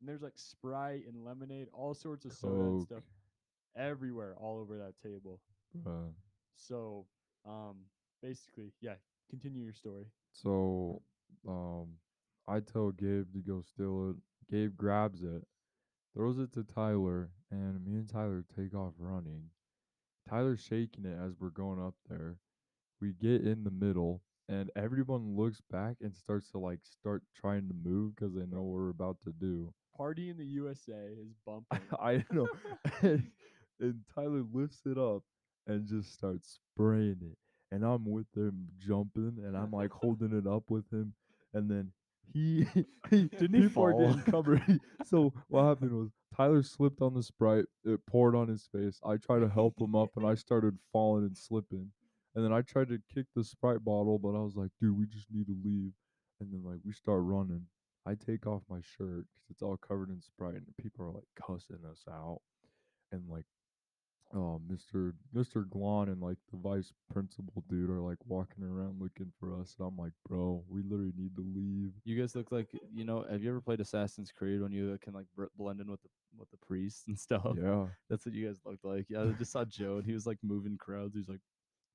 And 0.00 0.08
there's 0.08 0.22
like 0.22 0.36
Sprite 0.38 1.04
and 1.06 1.24
lemonade, 1.24 1.68
all 1.72 1.94
sorts 1.94 2.24
of 2.24 2.32
soda 2.32 2.64
and 2.64 2.80
stuff 2.80 3.04
everywhere, 3.76 4.34
all 4.38 4.58
over 4.58 4.78
that 4.78 4.94
table. 5.02 5.40
bruh. 5.74 6.12
So, 6.56 7.06
um, 7.46 7.86
basically, 8.22 8.72
yeah. 8.80 8.94
Continue 9.30 9.62
your 9.62 9.74
story. 9.74 10.06
So, 10.32 11.02
um, 11.46 11.88
I 12.46 12.60
tell 12.60 12.90
Gabe 12.92 13.32
to 13.34 13.40
go 13.46 13.62
steal 13.62 14.10
it. 14.10 14.16
Gabe 14.50 14.74
grabs 14.76 15.22
it, 15.22 15.44
throws 16.14 16.38
it 16.38 16.52
to 16.54 16.64
Tyler, 16.64 17.30
and 17.50 17.84
me 17.84 17.96
and 17.96 18.08
Tyler 18.08 18.44
take 18.56 18.74
off 18.74 18.94
running. 18.98 19.50
Tyler's 20.28 20.60
shaking 20.60 21.04
it 21.04 21.18
as 21.22 21.32
we're 21.38 21.50
going 21.50 21.80
up 21.80 21.94
there. 22.08 22.36
We 23.00 23.12
get 23.20 23.42
in 23.42 23.64
the 23.64 23.70
middle, 23.70 24.22
and 24.48 24.70
everyone 24.76 25.36
looks 25.36 25.60
back 25.70 25.96
and 26.00 26.16
starts 26.16 26.50
to 26.52 26.58
like 26.58 26.80
start 26.84 27.22
trying 27.38 27.68
to 27.68 27.74
move 27.74 28.16
because 28.16 28.34
they 28.34 28.46
know 28.46 28.62
what 28.62 28.74
we're 28.76 28.90
about 28.90 29.18
to 29.24 29.32
do. 29.32 29.72
Party 29.96 30.30
in 30.30 30.38
the 30.38 30.46
USA 30.46 30.92
is 30.92 31.34
bumping. 31.46 31.80
I 32.00 32.24
know. 32.32 32.48
and, 33.02 33.30
and 33.80 34.00
Tyler 34.14 34.44
lifts 34.52 34.80
it 34.86 34.96
up 34.96 35.22
and 35.66 35.86
just 35.86 36.14
starts 36.14 36.60
spraying 36.74 37.18
it. 37.22 37.36
And 37.70 37.84
I'm 37.84 38.04
with 38.04 38.26
him 38.34 38.68
jumping 38.78 39.36
and 39.44 39.56
I'm 39.56 39.70
like 39.70 39.90
holding 40.02 40.36
it 40.36 40.46
up 40.46 40.64
with 40.68 40.90
him. 40.92 41.14
And 41.52 41.70
then 41.70 41.92
he, 42.32 42.66
he 43.10 43.24
Didn't 43.38 43.60
he 43.60 43.66
are 43.66 43.70
fall? 43.70 43.98
getting 43.98 44.22
covered. 44.22 44.80
so 45.04 45.32
what 45.48 45.64
happened 45.64 45.92
was 45.92 46.10
Tyler 46.36 46.62
slipped 46.62 47.00
on 47.02 47.14
the 47.14 47.22
sprite, 47.22 47.66
it 47.84 48.00
poured 48.06 48.34
on 48.34 48.48
his 48.48 48.68
face. 48.72 49.00
I 49.04 49.16
tried 49.16 49.40
to 49.40 49.48
help 49.48 49.80
him 49.80 49.94
up 49.94 50.10
and 50.16 50.26
I 50.26 50.34
started 50.34 50.78
falling 50.92 51.24
and 51.24 51.36
slipping. 51.36 51.90
And 52.34 52.44
then 52.44 52.52
I 52.52 52.62
tried 52.62 52.88
to 52.88 52.98
kick 53.12 53.26
the 53.34 53.42
sprite 53.42 53.84
bottle, 53.84 54.18
but 54.18 54.36
I 54.36 54.40
was 54.40 54.54
like, 54.54 54.70
dude, 54.80 54.98
we 54.98 55.06
just 55.06 55.26
need 55.32 55.46
to 55.46 55.56
leave. 55.64 55.92
And 56.40 56.52
then 56.52 56.62
like 56.64 56.78
we 56.84 56.92
start 56.92 57.20
running. 57.22 57.66
I 58.06 58.14
take 58.14 58.46
off 58.46 58.62
my 58.70 58.80
shirt 58.80 59.26
because 59.34 59.50
it's 59.50 59.62
all 59.62 59.76
covered 59.76 60.08
in 60.08 60.22
Sprite, 60.22 60.54
and 60.54 60.76
people 60.80 61.04
are 61.04 61.12
like 61.12 61.28
cussing 61.36 61.84
us 61.90 62.04
out, 62.08 62.40
and 63.12 63.22
like, 63.28 63.44
oh, 64.34 64.60
Mister 64.68 65.14
Mister 65.32 65.62
Glon 65.62 66.08
and 66.08 66.20
like 66.20 66.38
the 66.50 66.58
vice 66.58 66.92
principal 67.12 67.64
dude 67.68 67.90
are 67.90 68.00
like 68.00 68.18
walking 68.26 68.64
around 68.64 69.00
looking 69.00 69.32
for 69.38 69.54
us, 69.60 69.74
and 69.78 69.88
I'm 69.88 69.96
like, 69.96 70.12
bro, 70.26 70.64
we 70.68 70.82
literally 70.82 71.12
need 71.16 71.34
to 71.36 71.44
leave. 71.54 71.92
You 72.04 72.20
guys 72.20 72.34
look 72.34 72.52
like 72.52 72.68
you 72.92 73.04
know. 73.04 73.24
Have 73.30 73.42
you 73.42 73.50
ever 73.50 73.60
played 73.60 73.80
Assassin's 73.80 74.30
Creed 74.30 74.60
when 74.60 74.72
you 74.72 74.92
uh, 74.92 74.96
can 75.04 75.14
like 75.14 75.26
blend 75.56 75.80
in 75.80 75.90
with 75.90 76.02
the 76.02 76.08
with 76.36 76.50
the 76.50 76.56
priests 76.58 77.04
and 77.06 77.18
stuff? 77.26 77.56
Yeah, 77.60 77.86
That's 78.08 78.26
what 78.26 78.34
you 78.34 78.46
guys 78.46 78.60
looked 78.64 78.84
like. 78.84 79.06
Yeah, 79.08 79.22
I 79.22 79.32
just 79.38 79.52
saw 79.52 79.64
Joe 79.64 79.96
and 79.96 80.04
he 80.04 80.12
was 80.12 80.26
like 80.26 80.38
moving 80.42 80.76
crowds. 80.76 81.14
He's 81.14 81.28
like, 81.28 81.40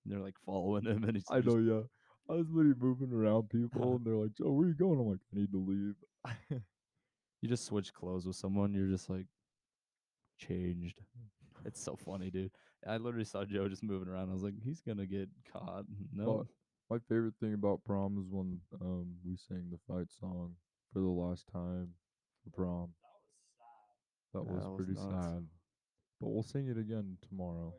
they're 0.06 0.20
like 0.20 0.36
following 0.46 0.86
him, 0.86 1.04
and 1.04 1.16
he's 1.16 1.26
I 1.30 1.40
know. 1.40 1.58
Yeah, 1.58 2.34
I 2.34 2.38
was 2.38 2.48
literally 2.50 2.76
moving 2.80 3.12
around 3.12 3.50
people, 3.50 3.96
and 3.96 4.06
they're 4.06 4.16
like, 4.16 4.34
Joe, 4.34 4.52
where 4.52 4.66
are 4.66 4.70
you 4.70 4.76
going? 4.76 5.00
I'm 5.00 5.08
like, 5.08 5.20
I 5.34 5.40
need 5.40 5.52
to 5.52 5.58
leave. 5.58 6.62
You 7.44 7.50
just 7.50 7.66
switch 7.66 7.94
clothes 7.94 8.26
with 8.26 8.38
someone. 8.38 8.74
You're 8.74 8.88
just 8.88 9.10
like 9.10 9.26
changed. 10.40 11.02
Mm. 11.02 11.33
It's 11.66 11.82
so 11.82 11.96
funny, 11.96 12.30
dude. 12.30 12.52
I 12.88 12.98
literally 12.98 13.26
saw 13.26 13.46
Joe 13.46 13.68
just 13.70 13.84
moving 13.84 14.08
around. 14.10 14.30
I 14.30 14.34
was 14.34 14.44
like, 14.44 14.56
he's 14.64 14.82
gonna 14.82 15.06
get 15.06 15.30
caught. 15.52 15.86
No, 16.14 16.46
My 16.90 17.00
favorite 17.10 17.36
thing 17.40 17.54
about 17.54 17.84
prom 17.86 18.18
is 18.20 18.28
when 18.30 18.60
um 18.82 19.16
we 19.26 19.36
sang 19.36 19.70
the 19.72 19.80
fight 19.88 20.12
song 20.12 20.56
for 20.92 21.00
the 21.00 21.08
last 21.08 21.48
time 21.52 21.90
for 22.44 22.50
prom. 22.56 22.90
That 24.34 24.44
Yeah, 24.46 24.52
was 24.54 24.64
that 24.64 24.70
was 24.70 24.78
pretty 24.78 24.94
nuts. 24.94 25.26
sad. 25.26 25.48
But 26.20 26.30
we'll 26.30 26.44
sing 26.44 26.68
it 26.68 26.78
again 26.78 27.18
tomorrow. 27.28 27.74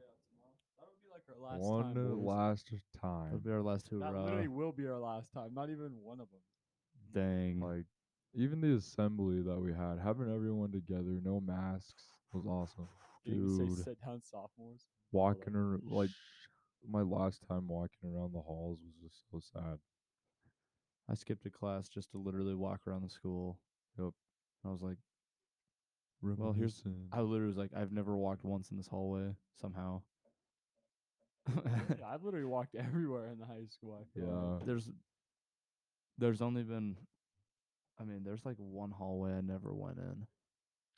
That 0.79 0.87
would 0.89 1.01
be 1.03 1.09
like 1.11 1.23
our 1.29 1.53
last 1.53 1.69
One 1.71 1.95
time. 1.95 2.05
boys. 2.17 2.27
last 2.27 2.71
that'll 2.73 3.39
time. 3.39 3.41
be 3.45 3.51
our 3.51 3.63
last 3.63 3.89
That 3.91 3.97
hurrah. 3.97 4.25
literally 4.25 4.49
will 4.49 4.73
be 4.73 4.87
our 4.87 4.99
last 4.99 5.33
time. 5.33 5.55
Not 5.55 5.71
even 5.71 5.93
one 6.03 6.21
of 6.21 6.29
them. 6.31 6.41
Dang. 7.13 7.61
Like 7.61 7.85
even 8.35 8.61
the 8.61 8.75
assembly 8.75 9.43
that 9.43 9.61
we 9.61 9.73
had, 9.73 9.99
having 10.03 10.33
everyone 10.33 10.73
together, 10.73 11.21
no 11.23 11.41
masks, 11.41 12.05
was 12.33 12.47
awesome. 12.47 12.89
Getting 13.25 13.41
to 13.47 13.57
say 13.57 13.65
Dude, 13.65 13.85
sit 13.85 13.99
down 14.05 14.21
sophomores. 14.23 14.87
walking 15.13 15.55
ar- 15.57 15.81
like 15.89 16.11
my 16.87 17.01
last 17.03 17.43
time 17.49 17.67
walking 17.69 18.11
around 18.15 18.33
the 18.35 18.41
halls 18.41 18.79
was 18.83 18.95
just 19.03 19.23
so 19.31 19.41
sad. 19.41 19.79
I 21.11 21.15
skipped 21.15 21.47
a 21.47 21.51
class 21.51 21.89
just 21.89 22.11
to 22.13 22.19
literally 22.19 22.55
walk 22.55 22.87
around 22.87 23.03
the 23.03 23.09
school. 23.11 23.59
Yep. 23.99 24.13
I 24.65 24.69
was 24.71 24.83
like, 24.83 24.97
Well, 26.23 26.53
here's- 26.53 26.83
Reminiscing. 26.85 27.09
I 27.13 27.21
literally 27.21 27.49
was 27.49 27.57
like, 27.59 27.73
I've 27.77 27.93
never 27.93 28.17
walked 28.17 28.45
once 28.45 28.71
in 28.71 28.77
this 28.77 28.87
hallway 28.89 29.35
somehow. 29.61 30.03
yeah, 31.55 32.07
I've 32.09 32.23
literally 32.25 32.47
walked 32.47 32.75
everywhere 32.79 33.29
in 33.31 33.39
the 33.39 33.45
high 33.47 33.67
school. 33.69 33.99
I 34.01 34.05
feel 34.19 34.27
like. 34.27 34.61
Yeah. 34.61 34.67
there's 34.67 34.91
there's 36.19 36.43
only 36.43 36.63
been 36.63 36.97
I 38.01 38.05
mean, 38.05 38.23
there's 38.25 38.45
like 38.45 38.57
one 38.59 38.91
hallway 38.91 39.33
I 39.35 39.41
never 39.41 39.73
went 39.75 39.99
in. 39.99 40.27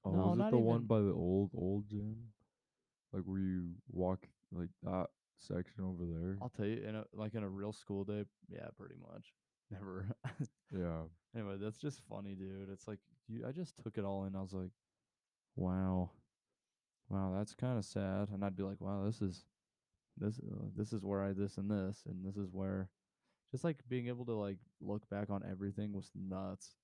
Oh, 0.07 0.13
No, 0.13 0.27
was 0.29 0.39
it 0.39 0.51
the 0.51 0.59
one 0.59 0.83
by 0.83 1.01
the 1.01 1.13
old 1.13 1.51
old 1.55 1.89
gym? 1.89 2.17
Like 3.13 3.23
where 3.25 3.41
you 3.41 3.71
walk 3.91 4.27
like 4.53 4.69
that 4.85 5.07
section 5.39 5.85
over 5.85 6.05
there. 6.05 6.39
I'll 6.41 6.49
tell 6.49 6.67
you, 6.67 6.83
in 6.87 6.95
a 6.95 7.05
like 7.13 7.35
in 7.35 7.43
a 7.43 7.49
real 7.49 7.73
school 7.73 8.05
day, 8.05 8.25
yeah, 8.49 8.69
pretty 8.77 8.95
much. 9.01 9.33
Never. 9.71 10.07
Yeah. 10.73 11.03
anyway, 11.35 11.57
that's 11.59 11.79
just 11.79 12.01
funny, 12.09 12.35
dude. 12.35 12.69
It's 12.71 12.87
like 12.87 13.01
you, 13.29 13.45
I 13.47 13.53
just 13.53 13.75
took 13.83 13.99
it 13.99 14.05
all 14.05 14.25
in. 14.25 14.37
I 14.37 14.43
was 14.43 14.53
like, 14.53 14.71
wow, 15.57 16.11
wow, 17.09 17.33
that's 17.37 17.55
kind 17.55 17.79
of 17.79 17.85
sad. 17.85 18.29
And 18.33 18.45
I'd 18.45 18.57
be 18.57 18.63
like, 18.63 18.81
wow, 18.81 19.05
this 19.05 19.21
is 19.21 19.45
this 20.17 20.39
uh, 20.39 20.67
this 20.77 20.93
is 20.93 21.05
where 21.05 21.23
I 21.23 21.33
this 21.33 21.59
and 21.59 21.71
this 21.71 22.05
and 22.07 22.25
this 22.25 22.37
is 22.37 22.49
where, 22.53 22.91
just 23.51 23.65
like 23.65 23.79
being 23.89 24.07
able 24.07 24.25
to 24.27 24.35
like 24.35 24.59
look 24.81 25.09
back 25.11 25.31
on 25.31 25.43
everything 25.51 25.93
was 25.93 26.11
nuts. 26.15 26.77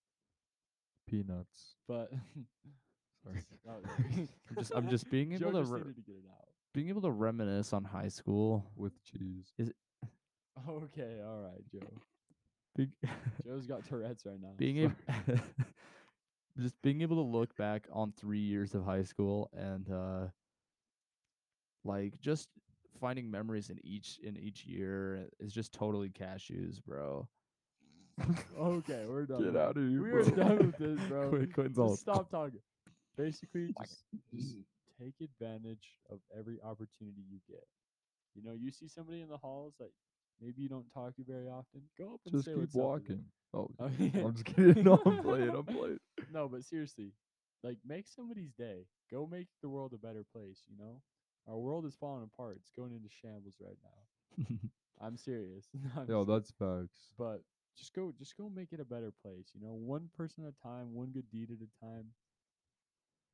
Peanuts. 1.08 1.76
But 1.86 2.10
I'm 3.68 4.28
just 4.58 4.72
I'm 4.74 4.88
just 4.88 5.10
being 5.10 5.36
Joe 5.38 5.48
able 5.50 5.52
to 5.52 5.58
just 5.60 5.72
re- 5.72 5.78
needed 5.80 5.96
to 5.96 6.02
get 6.02 6.14
it 6.16 6.24
out. 6.30 6.48
being 6.74 6.88
able 6.88 7.02
to 7.02 7.10
reminisce 7.10 7.72
on 7.72 7.84
high 7.84 8.08
school. 8.08 8.64
with 8.76 8.92
cheese. 9.04 9.52
Is 9.58 9.70
Okay, 10.68 11.20
all 11.24 11.40
right, 11.40 11.62
Joe. 11.72 12.86
Joe's 13.44 13.66
got 13.66 13.84
Tourette's 13.86 14.24
right 14.26 14.40
now. 14.40 14.48
being 14.56 14.78
able 14.78 14.94
just 16.58 16.80
being 16.82 17.00
able 17.02 17.16
to 17.16 17.22
look 17.22 17.54
back 17.56 17.86
on 17.92 18.12
three 18.12 18.38
years 18.40 18.74
of 18.74 18.84
high 18.84 19.02
school 19.04 19.50
and 19.56 19.90
uh 19.90 20.26
like 21.84 22.18
just 22.20 22.48
finding 23.00 23.30
memories 23.30 23.70
in 23.70 23.78
each 23.84 24.18
in 24.22 24.36
each 24.36 24.64
year 24.66 25.26
is 25.40 25.52
just 25.52 25.72
totally 25.72 26.08
cashews 26.10 26.82
bro 26.86 27.26
okay, 28.60 29.04
we're 29.08 29.24
done. 29.24 29.42
Get 29.42 29.56
out 29.56 29.76
of 29.78 29.88
here, 29.88 30.02
We 30.02 30.10
are 30.10 30.22
bro. 30.24 30.36
done 30.44 30.58
with 30.58 30.76
this, 30.76 31.00
bro. 31.08 31.30
Quit- 31.54 31.68
Just 31.68 31.78
all- 31.78 31.96
stop 31.96 32.30
talking. 32.30 32.60
Basically, 33.16 33.74
oh 33.78 33.84
just, 33.84 34.04
just 34.32 34.56
take 35.00 35.14
advantage 35.20 35.98
of 36.10 36.20
every 36.36 36.58
opportunity 36.62 37.22
you 37.30 37.38
get. 37.48 37.64
You 38.34 38.42
know, 38.42 38.54
you 38.54 38.70
see 38.70 38.88
somebody 38.88 39.20
in 39.20 39.28
the 39.28 39.36
halls 39.36 39.74
that 39.78 39.90
maybe 40.40 40.62
you 40.62 40.68
don't 40.68 40.90
talk 40.92 41.14
to 41.16 41.24
very 41.24 41.48
often. 41.48 41.82
Go 41.98 42.14
up 42.14 42.20
and 42.26 42.32
Just 42.32 42.44
say 42.44 42.54
keep 42.54 42.58
what's 42.60 42.74
walking. 42.74 43.16
them. 43.16 43.24
Oh, 43.54 43.70
Oh. 43.78 43.90
I'm 44.24 44.32
just 44.34 44.44
kidding. 44.46 44.84
No, 44.84 45.00
I'm 45.04 45.22
playing. 45.22 45.50
I'm 45.50 45.64
playing. 45.66 45.98
No, 46.32 46.48
but 46.48 46.64
seriously, 46.64 47.12
like 47.62 47.78
make 47.86 48.06
somebody's 48.08 48.52
day. 48.52 48.86
Go 49.10 49.26
make 49.26 49.48
the 49.62 49.68
world 49.68 49.92
a 49.94 49.98
better 49.98 50.24
place. 50.32 50.62
You 50.68 50.76
know, 50.78 51.00
our 51.48 51.58
world 51.58 51.84
is 51.86 51.94
falling 51.96 52.24
apart. 52.32 52.56
It's 52.60 52.70
going 52.76 52.92
into 52.92 53.08
shambles 53.10 53.56
right 53.60 53.78
now. 53.82 54.54
I'm 55.00 55.16
serious. 55.16 55.68
I'm 55.96 56.08
Yo, 56.08 56.24
serious. 56.24 56.24
that's 56.24 56.50
facts. 56.52 57.12
but 57.18 57.42
just 57.76 57.92
go 57.94 58.12
just 58.18 58.36
go 58.36 58.48
make 58.48 58.72
it 58.72 58.80
a 58.80 58.84
better 58.84 59.12
place 59.22 59.50
you 59.54 59.60
know 59.60 59.72
one 59.72 60.08
person 60.16 60.44
at 60.44 60.52
a 60.52 60.62
time 60.68 60.92
one 60.94 61.10
good 61.10 61.28
deed 61.30 61.48
at 61.50 61.58
a 61.58 61.84
time 61.84 62.06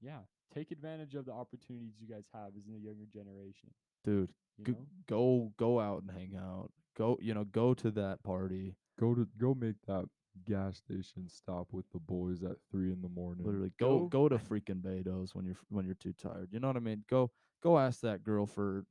yeah 0.01 0.21
take 0.53 0.71
advantage 0.71 1.15
of 1.15 1.25
the 1.27 1.33
opportunities 1.33 1.95
you 2.01 2.07
guys 2.09 2.25
have 2.33 2.51
as 2.57 2.67
a 2.67 2.79
younger 2.79 3.07
generation 3.13 3.71
dude 4.05 4.31
you 4.59 4.65
go, 4.65 4.73
know? 4.73 4.87
go 5.07 5.53
go 5.57 5.81
out 5.81 6.03
and 6.03 6.11
hang 6.11 6.35
out. 6.37 6.71
Go 6.97 7.17
you 7.21 7.33
know 7.35 7.45
go 7.45 7.75
to 7.75 7.91
that 7.93 8.23
party. 8.25 8.75
Go 8.99 9.15
to 9.15 9.29
go 9.39 9.55
make 9.55 9.77
that 9.87 10.07
gas 10.45 10.79
station 10.79 11.29
stop 11.29 11.69
with 11.73 11.89
the 11.93 11.99
boys 11.99 12.43
at 12.43 12.57
three 12.71 12.93
in 12.93 13.01
the 13.03 13.09
morning. 13.09 13.47
literally 13.47 13.73
go 13.79 14.01
Go- 14.01 14.09
go 14.09 14.29
to 14.29 14.37
freaking 14.37 14.81
Betos 14.83 15.35
when 15.35 15.45
you're 15.45 15.57
when 15.69 15.85
you're 15.85 15.95
too 15.95 16.13
tired 16.13 16.49
you 16.53 16.59
know 16.61 16.69
what 16.69 16.77
i 16.77 16.81
mean? 16.81 17.05
Go 17.09 17.31
go 17.63 17.79
ask 17.79 18.01
that 18.01 18.23
girl 18.25 18.47
for 18.47 18.85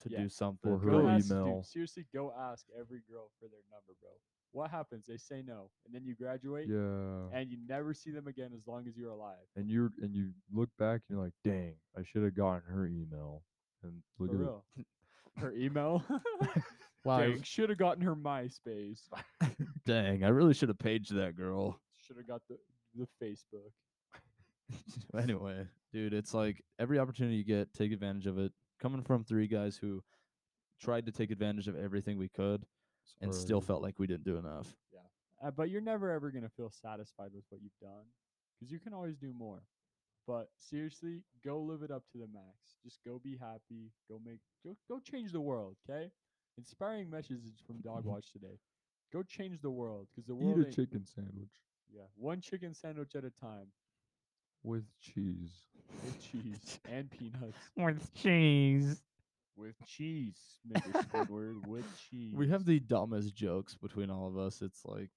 to 0.00 0.08
Yeah, 0.08 0.18
do 0.18 0.28
something 0.28 0.70
her 0.70 0.90
go 0.90 1.00
go 1.00 1.08
ask, 1.08 1.28
dude, 1.28 1.64
seriously 1.64 2.06
go 2.12 2.32
ask 2.38 2.66
every 2.78 3.00
girl 3.08 3.30
for 3.38 3.48
their 3.48 3.64
number 3.70 3.92
bro 4.00 4.10
what 4.54 4.70
happens? 4.70 5.04
They 5.06 5.16
say 5.16 5.42
no 5.46 5.70
and 5.84 5.94
then 5.94 6.04
you 6.04 6.14
graduate 6.14 6.68
Yeah. 6.68 7.38
and 7.38 7.50
you 7.50 7.58
never 7.68 7.92
see 7.92 8.10
them 8.10 8.28
again 8.28 8.50
as 8.56 8.66
long 8.66 8.86
as 8.88 8.96
you're 8.96 9.10
alive. 9.10 9.44
And 9.56 9.68
you're 9.68 9.90
and 10.00 10.14
you 10.14 10.30
look 10.52 10.70
back 10.78 11.02
and 11.08 11.16
you're 11.16 11.24
like, 11.24 11.34
dang, 11.44 11.74
I 11.98 12.02
should 12.04 12.22
have 12.22 12.36
gotten 12.36 12.62
her 12.72 12.86
email. 12.86 13.42
And 13.82 14.02
look 14.18 14.30
for 14.30 14.36
at 14.36 14.40
real. 14.40 14.64
Her 15.36 15.52
email? 15.52 16.02
Wow 17.04 17.34
should 17.42 17.68
have 17.68 17.76
gotten 17.76 18.02
her 18.02 18.16
myspace. 18.16 19.00
Dang 19.84 20.24
i 20.24 20.28
really 20.28 20.54
should 20.54 20.70
have 20.70 20.78
paged 20.78 21.14
that 21.14 21.36
girl. 21.36 21.78
Should 22.06 22.16
have 22.16 22.26
got 22.26 22.40
the 22.48 22.56
the 22.94 23.06
facebook. 23.22 23.72
Anyway, 25.14 25.66
dude, 25.92 26.14
it's 26.14 26.32
like 26.32 26.64
every 26.78 26.98
opportunity 26.98 27.36
you 27.36 27.44
get, 27.44 27.74
take 27.74 27.92
advantage 27.92 28.26
of 28.26 28.38
it. 28.38 28.52
Coming 28.80 29.02
from 29.02 29.22
three 29.22 29.46
guys 29.46 29.76
who 29.76 30.02
tried 30.80 31.04
to 31.06 31.12
take 31.12 31.30
advantage 31.30 31.68
of 31.68 31.76
everything 31.76 32.16
we 32.18 32.28
could 32.28 32.64
it. 33.20 33.24
and 33.24 33.34
still 33.34 33.60
felt 33.60 33.82
like 33.82 33.98
we 33.98 34.06
didn't 34.06 34.24
do 34.24 34.36
enough. 34.36 34.74
Uh, 35.44 35.50
but 35.50 35.68
you're 35.68 35.82
never 35.82 36.10
ever 36.10 36.30
going 36.30 36.44
to 36.44 36.48
feel 36.48 36.70
satisfied 36.70 37.30
with 37.34 37.44
what 37.50 37.60
you've 37.60 37.78
done 37.80 38.06
because 38.54 38.72
you 38.72 38.78
can 38.78 38.94
always 38.94 39.16
do 39.16 39.32
more. 39.36 39.62
But 40.26 40.48
seriously, 40.58 41.22
go 41.44 41.60
live 41.60 41.82
it 41.82 41.90
up 41.90 42.02
to 42.12 42.18
the 42.18 42.28
max. 42.32 42.76
Just 42.82 43.00
go 43.04 43.20
be 43.22 43.36
happy. 43.38 43.90
Go 44.08 44.20
make 44.24 44.38
go, 44.64 44.74
go 44.88 44.98
change 45.00 45.32
the 45.32 45.40
world, 45.40 45.76
okay? 45.88 46.10
Inspiring 46.56 47.10
messages 47.10 47.52
from 47.66 47.80
Dog 47.82 48.04
Watch 48.06 48.32
today. 48.32 48.58
Go 49.12 49.22
change 49.22 49.60
the 49.60 49.70
world 49.70 50.06
because 50.10 50.26
the 50.26 50.34
world 50.34 50.60
Eat 50.60 50.68
a 50.68 50.70
chicken 50.70 51.04
sandwich 51.04 51.50
yeah, 51.94 52.02
one 52.16 52.40
chicken 52.40 52.74
sandwich 52.74 53.14
at 53.14 53.24
a 53.24 53.30
time 53.30 53.68
with 54.62 54.84
cheese. 55.00 55.52
with 56.04 56.20
cheese 56.20 56.80
and 56.90 57.10
peanuts. 57.10 57.56
With 57.76 58.12
cheese. 58.14 59.02
With 59.56 59.76
cheese, 59.86 60.36
Mr. 60.68 60.92
Squidward, 61.06 61.66
with 61.66 61.84
cheese. 62.10 62.34
We 62.34 62.48
have 62.48 62.64
the 62.64 62.80
dumbest 62.80 63.34
jokes 63.34 63.76
between 63.76 64.10
all 64.10 64.26
of 64.26 64.36
us. 64.36 64.62
It's 64.62 64.84
like, 64.84 65.10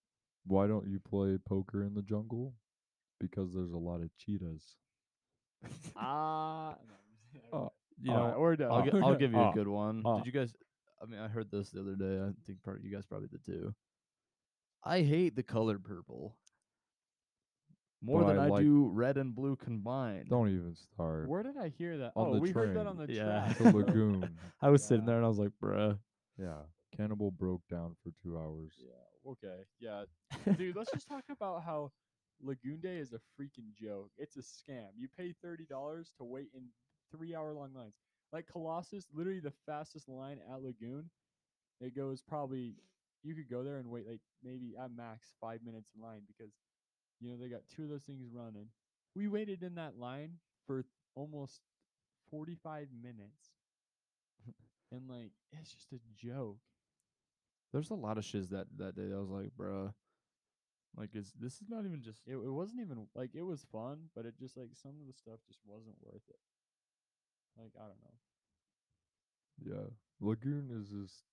Why 0.45 0.67
don't 0.67 0.87
you 0.87 0.99
play 0.99 1.37
poker 1.43 1.83
in 1.83 1.95
the 1.95 2.03
jungle? 2.03 2.53
Because 3.19 3.53
there's 3.53 3.71
a 3.73 3.77
lot 3.77 4.01
of 4.01 4.09
cheetahs. 4.17 4.75
ah. 5.95 6.75
Uh, 7.53 7.67
you 8.01 8.11
know, 8.11 8.25
right, 8.27 8.39
we're 8.39 8.55
done. 8.55 8.71
I'll, 8.71 8.83
gi- 8.83 8.91
I'll 9.03 9.15
give 9.15 9.31
you 9.33 9.39
a 9.39 9.51
good 9.53 9.67
one. 9.67 10.01
ah. 10.05 10.17
Did 10.17 10.25
you 10.25 10.31
guys? 10.31 10.53
I 11.01 11.05
mean, 11.05 11.19
I 11.19 11.27
heard 11.27 11.49
this 11.51 11.69
the 11.69 11.81
other 11.81 11.95
day. 11.95 12.19
I 12.19 12.29
think 12.45 12.63
part 12.63 12.81
you 12.83 12.91
guys 12.93 13.05
probably 13.05 13.27
did 13.27 13.45
too. 13.45 13.73
I 14.83 15.01
hate 15.01 15.35
the 15.35 15.43
color 15.43 15.77
purple 15.79 16.35
more 18.01 18.21
But 18.21 18.27
than 18.29 18.39
I 18.39 18.45
I, 18.45 18.47
like- 18.49 18.63
do 18.63 18.89
red 18.93 19.17
and 19.17 19.33
blue 19.35 19.55
combined. 19.55 20.29
Don't 20.29 20.49
even 20.49 20.75
start. 20.75 21.27
Where 21.27 21.43
did 21.43 21.57
I 21.57 21.69
hear 21.69 21.97
that? 21.99 22.13
On 22.15 22.27
oh, 22.27 22.33
the 22.35 22.39
we 22.39 22.51
heard 22.51 22.69
that 22.75 22.83
train. 22.83 22.87
on 22.87 22.97
the 22.97 23.11
Yeah. 23.13 23.23
track. 23.53 23.57
The 23.57 23.71
lagoon. 23.75 24.37
I 24.61 24.69
was 24.69 24.83
sitting 24.83 25.05
there 25.05 25.17
and 25.17 25.25
I 25.25 25.27
was 25.27 25.39
like, 25.39 25.51
bruh. 25.61 25.97
Yeah. 26.37 26.61
Cannibal 26.95 27.31
broke 27.31 27.61
down 27.69 27.95
for 28.03 28.11
two 28.23 28.37
hours. 28.37 28.73
Yeah. 28.79 29.31
Okay. 29.31 29.63
Yeah. 29.79 30.03
Dude, 30.57 30.75
let's 30.75 30.91
just 30.91 31.07
talk 31.07 31.23
about 31.29 31.63
how 31.63 31.91
Lagoon 32.41 32.79
Day 32.79 32.97
is 32.97 33.13
a 33.13 33.19
freaking 33.39 33.73
joke. 33.79 34.09
It's 34.17 34.37
a 34.37 34.41
scam. 34.41 34.87
You 34.95 35.07
pay 35.17 35.33
thirty 35.43 35.65
dollars 35.65 36.11
to 36.17 36.23
wait 36.23 36.49
in 36.55 36.63
three 37.11 37.35
hour 37.35 37.53
long 37.53 37.73
lines. 37.75 37.95
Like 38.31 38.45
Colossus, 38.47 39.07
literally 39.13 39.39
the 39.39 39.53
fastest 39.65 40.07
line 40.07 40.37
at 40.51 40.61
Lagoon. 40.61 41.09
It 41.81 41.95
goes 41.95 42.21
probably 42.21 42.75
you 43.23 43.33
could 43.35 43.49
go 43.49 43.63
there 43.63 43.77
and 43.77 43.89
wait 43.89 44.07
like 44.07 44.21
maybe 44.43 44.75
at 44.81 44.91
max 44.95 45.33
five 45.41 45.59
minutes 45.65 45.89
in 45.95 46.01
line 46.01 46.21
because 46.27 46.53
you 47.19 47.29
know 47.29 47.37
they 47.37 47.49
got 47.49 47.61
two 47.73 47.83
of 47.83 47.89
those 47.89 48.03
things 48.03 48.27
running. 48.31 48.67
We 49.15 49.27
waited 49.27 49.63
in 49.63 49.75
that 49.75 49.97
line 49.97 50.37
for 50.65 50.85
almost 51.15 51.61
forty 52.29 52.55
five 52.55 52.87
minutes. 53.01 53.55
And 54.91 55.09
like 55.09 55.31
it's 55.51 55.73
just 55.73 55.91
a 55.91 55.99
joke. 56.15 56.59
There's 57.73 57.89
a 57.89 57.95
lot 57.95 58.17
of 58.17 58.23
shiz 58.23 58.49
that 58.49 58.67
that 58.77 58.95
day. 58.95 59.11
I 59.13 59.17
was 59.19 59.29
like, 59.29 59.51
bruh. 59.57 59.93
Like, 60.95 61.13
is 61.13 61.33
this 61.39 61.61
is 61.61 61.69
not 61.69 61.85
even 61.85 62.01
just 62.01 62.21
It, 62.25 62.35
it 62.35 62.51
wasn't 62.51 62.81
even 62.81 63.07
like 63.13 63.35
it 63.35 63.43
was 63.43 63.65
fun, 63.71 64.09
but 64.15 64.25
it 64.25 64.37
just 64.39 64.57
like 64.57 64.69
some 64.73 64.99
of 65.01 65.07
the 65.07 65.13
stuff 65.13 65.39
just 65.47 65.59
wasn't 65.65 65.95
worth 66.01 66.23
it. 66.29 66.39
Like 67.57 67.73
I 67.77 67.85
don't 67.87 68.01
know. 68.01 68.17
Yeah. 69.63 69.89
Lagoon 70.19 70.69
is 70.71 70.89
just 70.89 71.23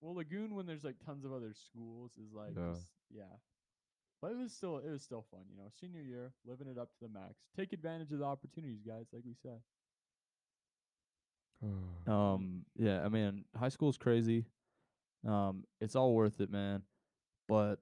Well, 0.00 0.14
Lagoon 0.14 0.54
when 0.54 0.66
there's 0.66 0.84
like 0.84 0.96
tons 1.04 1.24
of 1.24 1.32
other 1.32 1.54
schools 1.54 2.12
is 2.18 2.32
like 2.32 2.54
Yeah. 2.56 2.72
just 2.74 2.92
yeah. 3.10 3.36
But 4.24 4.32
it 4.32 4.38
was 4.38 4.54
still 4.54 4.78
it 4.78 4.88
was 4.90 5.02
still 5.02 5.22
fun, 5.30 5.42
you 5.50 5.56
know. 5.58 5.68
Senior 5.78 6.00
year, 6.00 6.32
living 6.46 6.66
it 6.66 6.78
up 6.78 6.88
to 6.92 6.96
the 7.02 7.10
max. 7.10 7.34
Take 7.54 7.74
advantage 7.74 8.10
of 8.10 8.20
the 8.20 8.24
opportunities, 8.24 8.80
guys, 8.80 9.04
like 9.12 9.22
we 9.26 9.34
said. 9.42 9.58
Um, 12.06 12.64
yeah, 12.76 13.02
I 13.04 13.08
mean, 13.10 13.44
high 13.54 13.68
school's 13.68 13.98
crazy. 13.98 14.46
Um, 15.26 15.64
it's 15.80 15.94
all 15.94 16.14
worth 16.14 16.40
it, 16.40 16.50
man. 16.50 16.82
But 17.48 17.80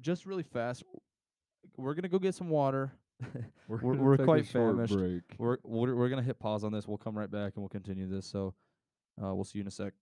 just 0.00 0.24
really 0.24 0.42
fast, 0.42 0.82
we're 1.76 1.92
gonna 1.92 2.08
go 2.08 2.18
get 2.18 2.34
some 2.34 2.48
water. 2.48 2.92
we're, 3.68 3.80
we're- 3.80 3.98
we're 3.98 4.16
quite 4.16 4.46
short 4.46 4.76
famished. 4.76 4.94
break. 4.94 5.22
we're 5.36 5.58
we're, 5.62 5.94
we're 5.94 6.08
gonna 6.08 6.22
hit 6.22 6.38
pause 6.38 6.64
on 6.64 6.72
this. 6.72 6.88
We'll 6.88 6.96
come 6.96 7.18
right 7.18 7.30
back 7.30 7.52
and 7.54 7.62
we'll 7.62 7.68
continue 7.68 8.08
this. 8.08 8.26
So, 8.26 8.54
uh, 9.22 9.34
we'll 9.34 9.44
see 9.44 9.58
you 9.58 9.62
in 9.62 9.68
a 9.68 9.70
sec. 9.70 9.92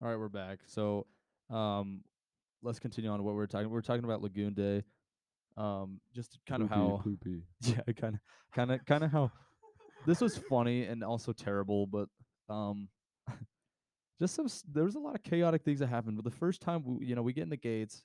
All 0.00 0.08
right, 0.08 0.16
we're 0.16 0.28
back. 0.28 0.60
So, 0.66 1.06
um, 1.50 2.02
let's 2.64 2.78
continue 2.78 3.10
on 3.10 3.22
what 3.22 3.32
we 3.32 3.36
we're 3.36 3.46
talking. 3.46 3.70
We 3.70 3.78
are 3.78 3.82
talking 3.82 4.04
about 4.04 4.22
Lagoon 4.22 4.54
Day. 4.54 4.82
Um, 5.56 6.00
just 6.14 6.38
kind 6.48 6.62
of 6.62 6.70
how 6.70 7.00
poopy. 7.04 7.42
yeah, 7.60 7.80
kind 7.96 8.14
of, 8.14 8.20
kind 8.54 8.72
of, 8.72 8.84
kind 8.86 9.04
of 9.04 9.12
how 9.12 9.30
this 10.06 10.20
was 10.20 10.36
funny 10.36 10.84
and 10.84 11.04
also 11.04 11.32
terrible, 11.32 11.86
but 11.86 12.08
um, 12.48 12.88
just 14.20 14.34
some 14.34 14.48
there 14.72 14.84
was 14.84 14.96
a 14.96 14.98
lot 14.98 15.14
of 15.14 15.22
chaotic 15.22 15.62
things 15.62 15.78
that 15.80 15.88
happened. 15.88 16.16
But 16.16 16.24
the 16.24 16.36
first 16.36 16.60
time 16.60 16.82
we, 16.84 17.06
you 17.06 17.14
know, 17.14 17.22
we 17.22 17.32
get 17.32 17.42
in 17.42 17.50
the 17.50 17.56
gates, 17.56 18.02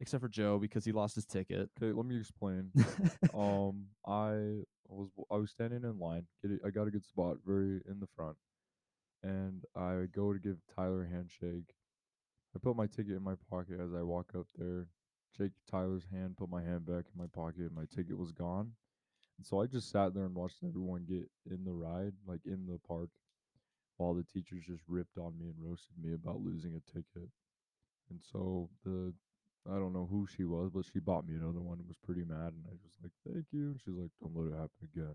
except 0.00 0.20
for 0.20 0.28
Joe 0.28 0.58
because 0.58 0.84
he 0.84 0.92
lost 0.92 1.14
his 1.14 1.24
ticket. 1.24 1.70
Okay, 1.80 1.92
let 1.92 2.04
me 2.04 2.18
explain. 2.18 2.70
um, 3.34 3.86
I 4.06 4.62
was 4.88 5.08
I 5.30 5.36
was 5.36 5.50
standing 5.50 5.84
in 5.84 5.98
line. 5.98 6.26
Get 6.42 6.58
I 6.66 6.70
got 6.70 6.88
a 6.88 6.90
good 6.90 7.06
spot, 7.06 7.38
very 7.46 7.80
in 7.88 8.00
the 8.00 8.08
front, 8.14 8.36
and 9.22 9.64
I 9.74 10.04
go 10.14 10.32
to 10.32 10.38
give 10.38 10.58
Tyler 10.76 11.04
a 11.04 11.08
handshake. 11.08 11.72
I 12.54 12.58
put 12.58 12.76
my 12.76 12.86
ticket 12.86 13.16
in 13.16 13.22
my 13.22 13.34
pocket 13.50 13.80
as 13.80 13.94
I 13.94 14.02
walk 14.02 14.32
up 14.36 14.46
there, 14.56 14.88
shake 15.36 15.52
Tyler's 15.70 16.04
hand, 16.12 16.36
put 16.36 16.50
my 16.50 16.62
hand 16.62 16.86
back 16.86 17.04
in 17.12 17.16
my 17.16 17.26
pocket. 17.26 17.72
My 17.74 17.84
ticket 17.94 18.18
was 18.18 18.32
gone, 18.32 18.72
and 19.38 19.46
so 19.46 19.60
I 19.60 19.66
just 19.66 19.90
sat 19.90 20.14
there 20.14 20.24
and 20.24 20.34
watched 20.34 20.64
everyone 20.66 21.04
get 21.08 21.28
in 21.50 21.64
the 21.64 21.72
ride, 21.72 22.14
like 22.26 22.40
in 22.46 22.66
the 22.66 22.78
park, 22.86 23.10
while 23.96 24.14
the 24.14 24.24
teachers 24.24 24.64
just 24.66 24.82
ripped 24.88 25.18
on 25.18 25.38
me 25.38 25.46
and 25.46 25.56
roasted 25.58 25.96
me 26.02 26.14
about 26.14 26.40
losing 26.40 26.74
a 26.74 26.92
ticket. 26.92 27.30
And 28.10 28.20
so 28.22 28.70
the 28.84 29.14
I 29.70 29.74
don't 29.74 29.92
know 29.92 30.06
who 30.10 30.26
she 30.26 30.44
was, 30.44 30.70
but 30.72 30.86
she 30.86 30.98
bought 30.98 31.26
me 31.28 31.34
another 31.34 31.60
one 31.60 31.78
and 31.78 31.88
was 31.88 31.98
pretty 31.98 32.24
mad. 32.24 32.54
And 32.54 32.64
I 32.66 32.70
was 32.72 32.80
like, 33.02 33.12
"Thank 33.26 33.46
you." 33.52 33.70
And 33.72 33.80
she's 33.80 33.94
like, 33.94 34.10
"Don't 34.20 34.34
let 34.34 34.52
it 34.52 34.56
happen 34.58 34.82
again." 34.82 35.14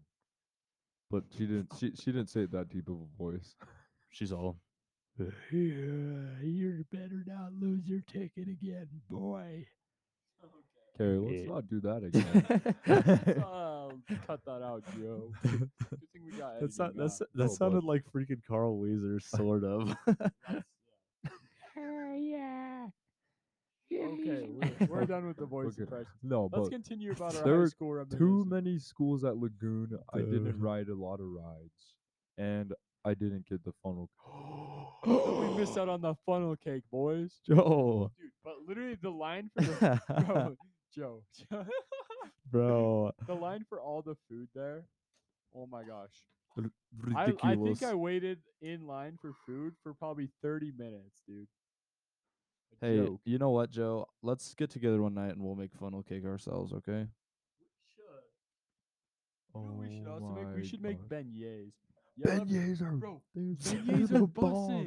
But 1.09 1.23
she 1.31 1.45
didn't. 1.47 1.71
She 1.79 1.91
she 1.95 2.11
didn't 2.11 2.29
say 2.29 2.41
it 2.41 2.51
that 2.51 2.69
deep 2.69 2.89
of 2.89 2.97
a 3.01 3.17
voice. 3.17 3.55
She's 4.09 4.31
all. 4.31 4.59
Yeah, 5.19 5.27
uh, 5.51 6.41
you 6.43 6.85
better 6.91 7.23
not 7.27 7.53
lose 7.59 7.87
your 7.87 8.01
ticket 8.01 8.47
again, 8.47 8.87
boy. 9.09 9.65
Okay, 10.99 11.17
let's 11.17 11.33
Yeah. 11.33 11.53
not 11.53 11.67
do 11.69 11.81
that 11.81 12.03
again. 12.03 13.43
oh, 13.43 13.91
cut 14.27 14.43
that 14.45 14.61
out, 14.63 14.83
Joe. 14.97 15.31
Good 15.43 15.69
thing 16.13 16.23
we 16.25 16.31
got 16.37 16.59
That's 16.61 16.77
not, 16.79 16.95
that's 16.95 17.19
that 17.19 17.25
Oh, 17.25 17.29
but- 17.35 17.51
sounded 17.51 17.83
like 17.83 18.03
freaking 18.13 18.41
Carl 18.47 18.77
Wheezer, 18.77 19.19
sort 19.19 19.63
of. 19.63 19.95
That's- 20.07 20.63
yeah. 22.19 22.87
Okay, 23.91 24.47
we're, 24.79 24.87
we're 24.87 25.05
done 25.05 25.27
with 25.27 25.37
the 25.37 25.45
voice 25.45 25.73
Okay, 25.73 25.83
impressions. 25.83 26.07
no, 26.23 26.49
Let's 26.51 26.67
but 26.69 26.71
continue 26.71 27.11
about 27.11 27.35
our 27.35 27.43
there 27.43 27.53
high 27.53 27.59
were 27.59 27.67
school 27.69 28.05
too 28.05 28.43
many 28.47 28.79
schools 28.79 29.23
at 29.23 29.37
Lagoon. 29.37 29.97
I 30.13 30.19
didn't 30.19 30.59
ride 30.59 30.87
a 30.89 30.95
lot 30.95 31.19
of 31.19 31.27
rides, 31.27 31.93
and 32.37 32.73
I 33.05 33.13
didn't 33.13 33.47
get 33.47 33.63
the 33.63 33.73
funnel. 33.83 34.09
we 35.05 35.57
missed 35.57 35.77
out 35.77 35.89
on 35.89 36.01
the 36.01 36.15
funnel 36.25 36.55
cake, 36.55 36.83
boys. 36.91 37.39
Joe, 37.45 38.11
Dude, 38.19 38.31
but 38.43 38.53
literally 38.67 38.97
the 39.01 39.09
line 39.09 39.49
for 39.61 39.63
the 39.63 40.01
bro, 40.25 40.55
Joe, 40.95 41.23
bro, 42.51 43.11
the 43.27 43.33
line 43.33 43.65
for 43.67 43.81
all 43.81 44.01
the 44.01 44.15
food 44.29 44.47
there. 44.55 44.85
Oh 45.55 45.67
my 45.67 45.83
gosh. 45.83 46.09
I, 46.57 46.61
ridiculous. 47.01 47.39
I 47.43 47.55
think 47.55 47.83
I 47.83 47.95
waited 47.95 48.39
in 48.61 48.85
line 48.85 49.17
for 49.19 49.33
food 49.45 49.73
for 49.81 49.93
probably 49.95 50.29
30 50.43 50.71
minutes, 50.77 51.21
dude. 51.27 51.47
A 52.81 52.85
Hey, 52.85 52.97
joke. 52.97 53.21
you 53.25 53.39
know 53.39 53.49
what, 53.49 53.71
Joe? 53.71 54.07
Let's 54.21 54.53
get 54.53 54.69
together 54.69 55.01
one 55.01 55.15
night 55.15 55.31
and 55.31 55.41
we'll 55.43 55.55
make 55.55 55.73
funnel 55.73 56.03
cake 56.03 56.25
ourselves, 56.25 56.71
okay? 56.73 57.07
You 59.55 59.61
know 59.61 59.73
we 59.77 59.87
should 59.97 60.07
Oh 60.07 60.13
also 60.13 60.27
make? 60.35 60.55
We 60.55 60.65
should 60.67 60.81
make 60.81 60.99
beignets. 61.09 61.73
Yeah, 62.17 62.33
let 62.33 62.47
Beignets 62.47 62.81
are 62.81 62.91
bro, 62.91 63.21
they're 63.33 63.43
beignets 63.43 64.07
so 64.09 64.15
are 64.15 64.19
the 64.19 64.27
bomb. 64.27 64.85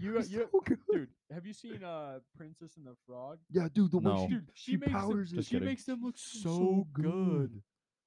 You- 0.00 0.12
They're 0.12 0.22
so. 0.22 0.50
Dude, 0.92 1.08
have 1.32 1.46
you 1.46 1.54
seen 1.54 1.82
uh 1.82 2.18
Princess 2.36 2.76
and 2.76 2.86
the 2.86 2.94
Frog? 3.06 3.38
Yeah, 3.50 3.68
dude, 3.72 3.90
the 3.92 3.98
way 3.98 4.14
she, 4.22 4.34
Dude, 4.34 4.48
she, 4.52 4.70
she 4.72 4.76
makes 4.76 4.92
them, 4.92 5.00
powders 5.00 5.32
it. 5.32 5.36
Just 5.36 5.48
she 5.48 5.54
kidding. 5.54 5.68
makes 5.68 5.84
them 5.84 6.00
look 6.02 6.14
It's 6.16 6.42
so, 6.42 6.86
good. 6.92 7.62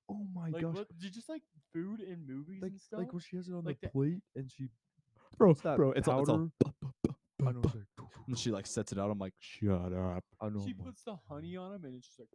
Oh 0.09 0.27
my 0.35 0.49
Like 0.49 0.61
gosh. 0.61 0.75
what, 0.75 0.87
j- 0.99 1.09
just 1.09 1.29
like 1.29 1.41
food 1.73 1.99
in 2.01 2.27
movies 2.27 2.61
Like, 2.61 2.71
and 2.71 2.79
stuff. 2.81 2.99
like 2.99 3.11
when 3.13 3.21
she 3.21 3.37
has 3.37 3.47
it 3.47 3.53
on 3.53 3.63
Like 3.63 3.79
the 3.81 3.87
the- 3.87 3.91
plate 3.91 4.21
and 4.35 4.51
she 4.51 4.67
Bro, 5.37 5.53
that 5.63 5.77
bro, 5.77 5.91
it's 5.93 6.07
all, 6.07 6.19
it's 6.21 6.29
all. 6.29 6.51
powder. 6.63 7.15
I 7.47 7.51
know, 7.53 7.61
And 8.27 8.37
she 8.37 8.51
like 8.51 8.67
sets 8.67 8.91
it 8.91 8.99
out. 8.99 9.09
I'm 9.09 9.17
like, 9.17 9.33
shut 9.39 9.71
up. 9.93 10.23
I 10.39 10.49
know. 10.49 10.63
she 10.63 10.73
puts 10.75 11.01
the 11.03 11.15
honey 11.27 11.57
on 11.57 11.71
them 11.71 11.85
and 11.85 11.95
it's 11.95 12.05
just 12.07 12.19
like. 12.19 12.29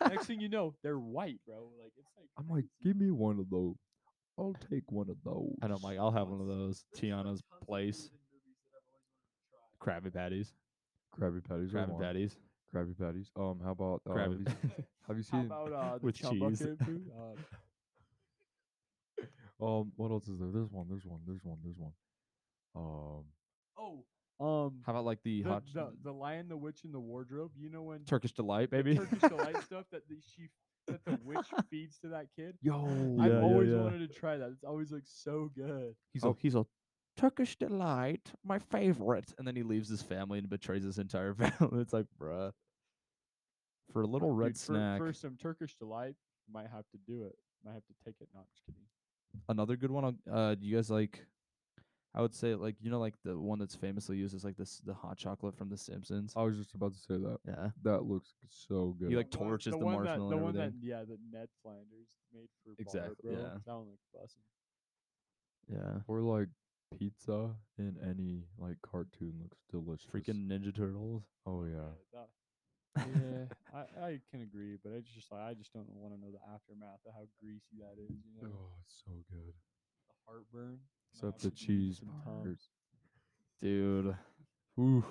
Next 0.12 0.26
thing 0.26 0.40
you 0.40 0.48
know, 0.48 0.74
they're 0.84 0.98
white, 0.98 1.40
bro. 1.44 1.70
Like 1.82 1.92
it's 1.98 2.08
like. 2.16 2.28
I'm 2.38 2.48
like, 2.48 2.66
give 2.84 2.96
me 2.96 3.10
one 3.10 3.40
of 3.40 3.50
those. 3.50 3.74
I'll 4.38 4.54
take 4.70 4.90
one 4.92 5.08
of 5.08 5.16
those. 5.24 5.54
And 5.62 5.72
I 5.72 5.74
know, 5.74 5.80
Mike. 5.82 5.98
I'll 5.98 6.10
have 6.10 6.28
one 6.28 6.40
of 6.40 6.46
those. 6.46 6.84
Tiana's 6.96 7.42
place. 7.66 8.10
food 8.10 8.10
in 8.32 8.40
movies 8.44 8.68
that 8.70 8.76
I've 8.76 8.84
always 8.92 9.08
wanted 9.12 9.32
to 9.32 9.48
try. 9.50 9.94
Krabby 10.00 10.12
Patties. 10.12 10.52
Krabby 11.18 11.42
Patties. 11.48 11.74
are 11.74 11.78
Krabby 11.86 11.88
one. 11.92 12.02
Patties. 12.02 12.36
Krabby 12.74 12.98
Patties. 12.98 13.30
Um, 13.36 13.60
how 13.64 13.70
about 13.70 14.02
uh, 14.08 14.14
have, 14.14 14.30
Krabby. 14.30 14.38
you, 14.40 14.84
have 15.08 15.16
you 15.16 15.24
How 15.30 15.38
seen? 15.38 15.46
about 15.46 15.72
uh, 15.72 15.98
the 15.98 16.04
With 16.06 16.14
cheese. 16.16 16.40
Bucket 16.40 16.78
food? 16.86 17.10
Uh, 17.18 17.40
Um, 19.58 19.90
what 19.96 20.10
else 20.10 20.28
is 20.28 20.38
there? 20.38 20.50
There's 20.52 20.70
one. 20.70 20.86
There's 20.86 21.06
one. 21.06 21.20
There's 21.26 21.42
one. 21.42 21.56
There's 21.64 21.78
one. 21.78 21.92
Um, 22.74 23.24
oh, 23.78 24.04
um, 24.38 24.80
How 24.84 24.92
about 24.92 25.06
like 25.06 25.22
the, 25.22 25.42
the, 25.42 25.48
hot 25.48 25.62
the 25.72 25.92
the 26.04 26.12
Lion, 26.12 26.48
the 26.48 26.58
Witch, 26.58 26.80
and 26.84 26.92
the 26.92 27.00
Wardrobe. 27.00 27.52
You 27.58 27.70
know 27.70 27.82
when 27.82 28.00
Turkish 28.00 28.32
delight, 28.32 28.70
the 28.70 28.82
baby? 28.82 28.96
Turkish 28.96 29.20
delight 29.20 29.62
stuff 29.64 29.86
that 29.92 30.06
the 30.10 30.16
she 30.36 30.48
that 30.86 31.04
the 31.04 31.18
witch 31.24 31.46
feeds 31.70 31.98
to 32.00 32.08
that 32.08 32.26
kid. 32.36 32.56
yo, 32.62 32.84
I've 32.84 33.30
Yeah, 33.30 33.38
yeah, 33.38 33.40
always 33.42 33.68
yeah. 33.70 33.80
wanted 33.80 34.08
to 34.08 34.14
try 34.18 34.36
that. 34.36 34.50
It's 34.50 34.64
always 34.64 34.90
like 34.92 35.04
so 35.06 35.50
good. 35.54 35.94
He's 36.12 36.24
Oh. 36.24 36.30
a 36.30 36.34
he's 36.40 36.54
a 36.54 36.64
Turkish 37.16 37.56
delight, 37.56 38.30
my 38.44 38.58
favorite. 38.58 39.32
And 39.38 39.46
then 39.46 39.56
he 39.56 39.62
leaves 39.62 39.88
his 39.88 40.02
family 40.02 40.38
and 40.38 40.48
betrays 40.50 40.84
his 40.84 40.98
entire 40.98 41.34
family. 41.34 41.80
It's 41.80 41.92
like, 41.92 42.06
bruh. 42.20 42.52
For 43.92 44.02
a 44.02 44.06
little 44.06 44.32
red 44.32 44.48
Dude, 44.48 44.56
for, 44.58 44.64
snack. 44.74 44.98
for 44.98 45.12
some 45.12 45.36
Turkish 45.40 45.74
delight, 45.76 46.14
might 46.52 46.66
have 46.68 46.84
to 46.92 46.98
do 47.06 47.24
it. 47.24 47.34
Might 47.64 47.72
have 47.74 47.86
to 47.86 47.94
take 48.04 48.16
it. 48.20 48.28
Not 48.34 48.44
just 48.52 48.66
kidding. 48.66 48.80
Another 49.48 49.76
good 49.76 49.90
one. 49.90 50.18
Uh, 50.30 50.54
do 50.56 50.66
you 50.66 50.76
guys 50.76 50.90
like? 50.90 51.24
I 52.16 52.22
would 52.22 52.34
say 52.34 52.54
like 52.54 52.76
you 52.80 52.90
know 52.90 52.98
like 52.98 53.14
the 53.24 53.38
one 53.38 53.58
that's 53.58 53.74
famously 53.74 54.16
used 54.16 54.34
is 54.34 54.42
like 54.44 54.56
this 54.56 54.80
the 54.86 54.94
hot 54.94 55.18
chocolate 55.18 55.54
from 55.56 55.68
The 55.68 55.76
Simpsons. 55.76 56.32
I 56.34 56.42
was 56.42 56.56
just 56.56 56.74
about 56.74 56.94
to 56.94 56.98
say 56.98 57.14
that. 57.18 57.38
Yeah. 57.46 57.68
That 57.82 58.04
looks 58.04 58.34
so 58.48 58.96
good. 58.98 59.10
You 59.10 59.18
like 59.18 59.30
The 59.30 59.38
one- 59.38 59.48
torches 59.48 59.72
the 59.72 59.78
one 59.78 59.94
that, 60.04 60.04
marshmallow 60.18 60.30
the 60.30 60.36
and 60.36 60.44
one 60.44 60.54
that 60.56 60.72
yeah 60.80 61.00
that 61.04 61.18
Ned 61.30 61.48
Flanders 61.62 62.08
made 62.32 62.48
for 62.64 62.72
Exactly, 62.78 63.30
Barbara. 63.30 63.42
yeah. 63.54 63.58
That 63.66 63.74
one 63.76 63.86
looks 63.90 64.06
bussin'. 64.16 64.40
Yeah. 65.68 66.00
or 66.06 66.20
like 66.20 66.48
pizza 66.98 67.50
in 67.78 67.96
any 68.02 68.44
like 68.58 68.76
cartoon 68.82 69.34
looks 69.42 69.58
delicious. 69.70 70.06
Freaking 70.10 70.46
Ninja 70.48 70.74
Turtles. 70.74 71.24
Oh 71.44 71.64
yeah. 71.64 71.90
that- 72.14 72.30
yeah, 73.12 73.44
I, 73.76 74.06
I 74.08 74.20
can 74.32 74.40
agree, 74.40 74.78
but 74.82 74.92
it's 74.96 75.12
just 75.12 75.30
like 75.30 75.42
I 75.42 75.52
just 75.52 75.70
don't 75.74 75.84
want 75.90 76.14
to 76.14 76.18
know 76.20 76.32
the 76.32 76.40
aftermath 76.54 77.04
of 77.04 77.12
how 77.12 77.28
greasy 77.42 77.76
that 77.84 78.00
is. 78.00 78.08
You 78.24 78.32
know, 78.40 78.48
Oh, 78.48 78.72
it's 78.80 79.02
so 79.04 79.12
good. 79.30 79.52
the 80.08 80.14
heartburn. 80.24 80.78
Might 81.22 81.34
Except 81.34 81.42
the 81.42 81.50
cheese 81.50 82.00
part. 82.24 82.58
Dude. 83.60 84.16
Ooh. 84.78 85.04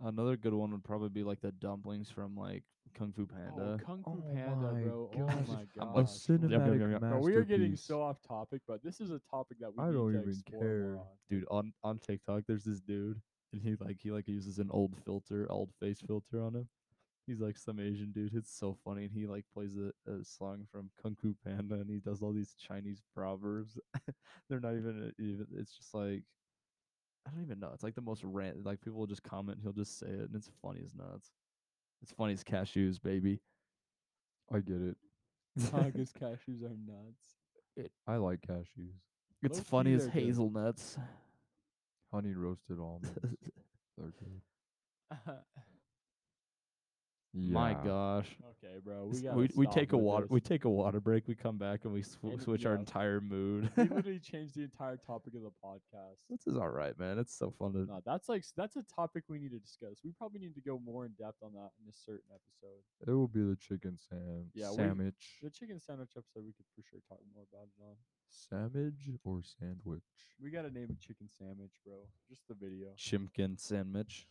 Another 0.00 0.36
good 0.36 0.54
one 0.54 0.72
would 0.72 0.84
probably 0.84 1.08
be 1.08 1.22
like 1.22 1.40
the 1.40 1.52
dumplings 1.52 2.10
from 2.10 2.36
like 2.36 2.62
Kung 2.96 3.12
Fu 3.12 3.22
oh, 3.22 3.26
Panda. 3.26 3.78
Oh, 3.80 3.84
Kung 3.84 4.02
Fu 4.02 4.10
Oh 4.10 4.34
Panda, 4.34 4.72
my 4.72 4.80
bro. 4.80 5.10
Oh 5.12 5.26
gosh. 5.26 5.36
Oh 5.48 5.52
my 5.52 5.82
I'm. 5.82 5.96
A 5.96 6.02
cinematic 6.04 6.50
yep, 6.50 6.80
yep, 6.80 6.90
yep. 6.90 7.00
Bro, 7.00 7.20
we 7.20 7.34
are 7.34 7.44
getting 7.44 7.76
so 7.76 8.02
off 8.02 8.16
topic, 8.26 8.62
but 8.66 8.82
this 8.82 9.00
is 9.00 9.10
a 9.10 9.20
topic 9.30 9.58
that 9.60 9.70
we 9.76 9.82
I 9.82 9.88
need 9.88 9.94
don't 9.94 10.12
to 10.12 10.20
even 10.20 10.42
care. 10.50 10.96
on. 10.96 11.06
dude 11.30 11.44
on 11.50 11.72
on 11.82 11.98
TikTok 11.98 12.42
there's 12.46 12.64
this 12.64 12.80
dude 12.80 13.20
and 13.52 13.62
he 13.62 13.76
like 13.80 13.96
he 14.00 14.10
like 14.10 14.28
uses 14.28 14.58
an 14.58 14.68
old 14.70 14.94
filter 15.04 15.46
old 15.50 15.70
face 15.80 16.00
filter 16.06 16.42
on 16.42 16.54
him 16.54 16.68
he's 17.26 17.40
like 17.40 17.56
some 17.56 17.80
Asian 17.80 18.12
dude 18.12 18.34
it's 18.34 18.54
so 18.54 18.76
funny 18.84 19.04
and 19.04 19.12
he 19.12 19.26
like 19.26 19.44
plays 19.52 19.76
a, 19.76 19.92
a 20.10 20.24
song 20.24 20.66
from 20.70 20.90
Kung 21.02 21.16
Fu 21.20 21.34
Panda 21.44 21.76
and 21.76 21.88
he 21.90 21.98
does 21.98 22.22
all 22.22 22.32
these 22.32 22.54
Chinese 22.58 23.02
proverbs 23.14 23.78
they're 24.48 24.60
not 24.60 24.74
even 24.74 25.12
even 25.18 25.46
it's 25.56 25.72
just 25.76 25.94
like 25.94 26.22
I 27.26 27.30
don't 27.30 27.42
even 27.42 27.60
know 27.60 27.70
it's 27.72 27.82
like 27.82 27.94
the 27.94 28.00
most 28.02 28.22
rant 28.24 28.64
like 28.64 28.80
people 28.80 28.98
will 28.98 29.06
just 29.06 29.22
comment 29.22 29.58
and 29.58 29.62
he'll 29.64 29.84
just 29.84 29.98
say 29.98 30.06
it 30.08 30.20
and 30.20 30.34
it's 30.34 30.50
funny 30.62 30.80
as 30.84 30.94
nuts 30.94 31.30
it's 32.02 32.12
funny 32.12 32.34
as 32.34 32.44
cashews 32.44 33.00
baby 33.02 33.40
I 34.52 34.58
get 34.60 34.80
it. 34.82 34.96
Tigers 35.70 36.12
cashews 36.12 36.62
are 36.62 36.76
nuts. 36.86 37.88
I 38.06 38.16
like 38.16 38.40
cashews. 38.42 38.92
it's 39.42 39.58
Low-key, 39.58 39.68
funny 39.70 39.94
as 39.94 40.02
they're 40.02 40.12
good. 40.12 40.22
hazelnuts 40.22 40.98
Honey 42.12 42.34
roasted 42.34 42.78
almonds. 42.78 43.10
They're 43.96 44.12
good. 44.20 44.40
My 47.36 47.70
Yeah. 47.72 47.84
gosh 47.84 48.36
okay, 48.62 48.78
bro. 48.84 49.06
We 49.12 49.20
gotta 49.22 49.36
we, 49.36 49.48
we 49.56 49.64
stop 49.66 49.74
take 49.74 49.92
a 49.92 49.96
with 49.96 50.04
water 50.06 50.24
this. 50.26 50.30
we 50.30 50.40
take 50.40 50.64
a 50.64 50.70
water 50.70 51.00
break 51.00 51.26
we 51.26 51.34
come 51.34 51.58
back 51.58 51.80
and 51.84 51.92
we 51.92 52.02
sw- 52.02 52.18
And- 52.22 52.40
switch 52.40 52.64
our 52.64 52.74
yeah. 52.74 52.78
entire 52.80 53.20
mood 53.20 53.70
we 53.76 53.82
literally 53.88 54.20
changed 54.20 54.54
the 54.54 54.62
entire 54.62 54.96
topic 54.96 55.34
of 55.34 55.42
the 55.42 55.50
podcast. 55.64 56.18
this 56.30 56.46
is 56.46 56.56
all 56.56 56.68
right 56.68 56.96
man 56.98 57.18
it's 57.18 57.36
so 57.36 57.50
fun 57.58 57.72
to 57.72 57.86
No, 57.86 58.00
that's 58.06 58.28
like 58.28 58.44
that's 58.56 58.76
a 58.76 58.84
topic 58.84 59.24
we 59.28 59.38
need 59.38 59.50
to 59.50 59.58
discuss. 59.58 59.98
We 60.04 60.12
probably 60.16 60.40
need 60.40 60.54
to 60.54 60.60
go 60.60 60.78
more 60.78 61.04
in 61.06 61.12
depth 61.18 61.38
on 61.42 61.52
that 61.54 61.70
in 61.82 61.88
a 61.88 61.92
certain 61.92 62.30
episode. 62.30 62.82
It 63.06 63.10
will 63.10 63.26
be 63.28 63.40
the 63.42 63.56
chicken 63.56 63.98
sam 63.98 64.50
Yeah, 64.54 64.70
we- 64.70 64.76
sandwich. 64.76 65.38
The 65.42 65.50
chicken 65.50 65.80
sandwich 65.80 66.10
episode, 66.16 66.44
we 66.46 66.52
could 66.52 66.66
for 66.76 66.82
sure 66.88 67.00
talk 67.08 67.18
more 67.34 67.44
about 67.52 67.66
it 67.66 67.82
on. 67.82 67.96
Sandwich 68.30 69.10
or 69.24 69.42
sandwich? 69.42 70.02
We 70.40 70.50
gotta 70.50 70.70
name 70.70 70.88
a 70.90 71.00
chicken 71.04 71.28
sandwich, 71.36 71.72
bro. 71.84 71.94
Just 72.28 72.46
the 72.48 72.54
video. 72.54 72.88
chimkin 72.96 73.58
sandwich 73.58 74.26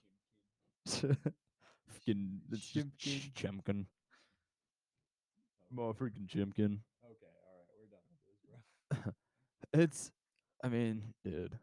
Fucking 1.90 2.42
it's 2.52 2.68
just 2.70 2.98
ch- 2.98 3.32
chimkin 3.36 3.86
more 5.72 5.94
freaking 5.94 6.28
chimkin 6.28 6.80
Okay, 7.04 7.32
all 7.48 7.56
right, 7.58 7.68
we're 7.80 7.90
done 7.90 8.04
with 8.10 8.24
this, 8.26 9.04
bro. 9.04 9.14
it's 9.82 10.12
i 10.64 10.68
mean 10.68 11.02
dude 11.24 11.58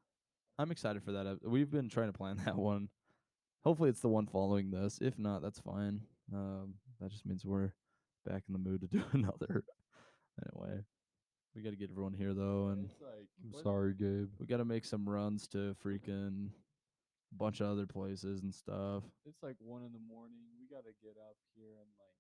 i'm 0.59 0.71
excited 0.71 1.03
for 1.03 1.12
that 1.12 1.39
we've 1.45 1.71
been 1.71 1.89
trying 1.89 2.09
to 2.11 2.16
plan 2.16 2.37
that 2.45 2.57
one 2.57 2.89
hopefully 3.62 3.91
it's 3.91 4.01
the 4.01 4.09
one 4.09 4.27
following 4.27 4.71
this. 4.71 4.99
If 5.01 5.18
not, 5.18 5.43
that's 5.43 5.61
fine. 5.61 6.01
Um, 6.33 6.75
that 7.01 7.11
just 7.11 7.27
means 7.27 7.45
we're 7.45 7.73
back 8.27 8.45
in 8.49 8.53
the 8.53 8.59
mood 8.59 8.81
to 8.83 8.87
do 8.87 9.03
another. 9.12 9.64
anyway, 10.43 10.81
we 11.55 11.62
got 11.62 11.71
to 11.71 11.77
get 11.77 11.91
everyone 11.91 12.12
here 12.12 12.35
though, 12.35 12.68
and 12.68 12.89
like 13.03 13.29
I'm 13.45 13.62
sorry, 13.62 13.95
Gabe. 13.95 14.29
we 14.39 14.47
got 14.47 14.59
to 14.59 14.64
make 14.64 14.85
some 14.85 15.09
runs 15.09 15.47
to 15.49 15.75
freaking 15.85 16.49
bunch 17.37 17.61
of 17.61 17.68
other 17.68 17.87
places 17.87 18.43
and 18.43 18.55
stuff. 18.55 19.05
It's 19.26 19.43
like 19.43 19.57
one 19.59 19.83
in 19.85 19.93
the 19.93 20.01
morning. 20.09 20.39
We 20.59 20.66
gotta 20.74 20.93
get 21.03 21.16
up 21.20 21.37
here 21.57 21.70
in 21.70 21.89
like 21.99 22.16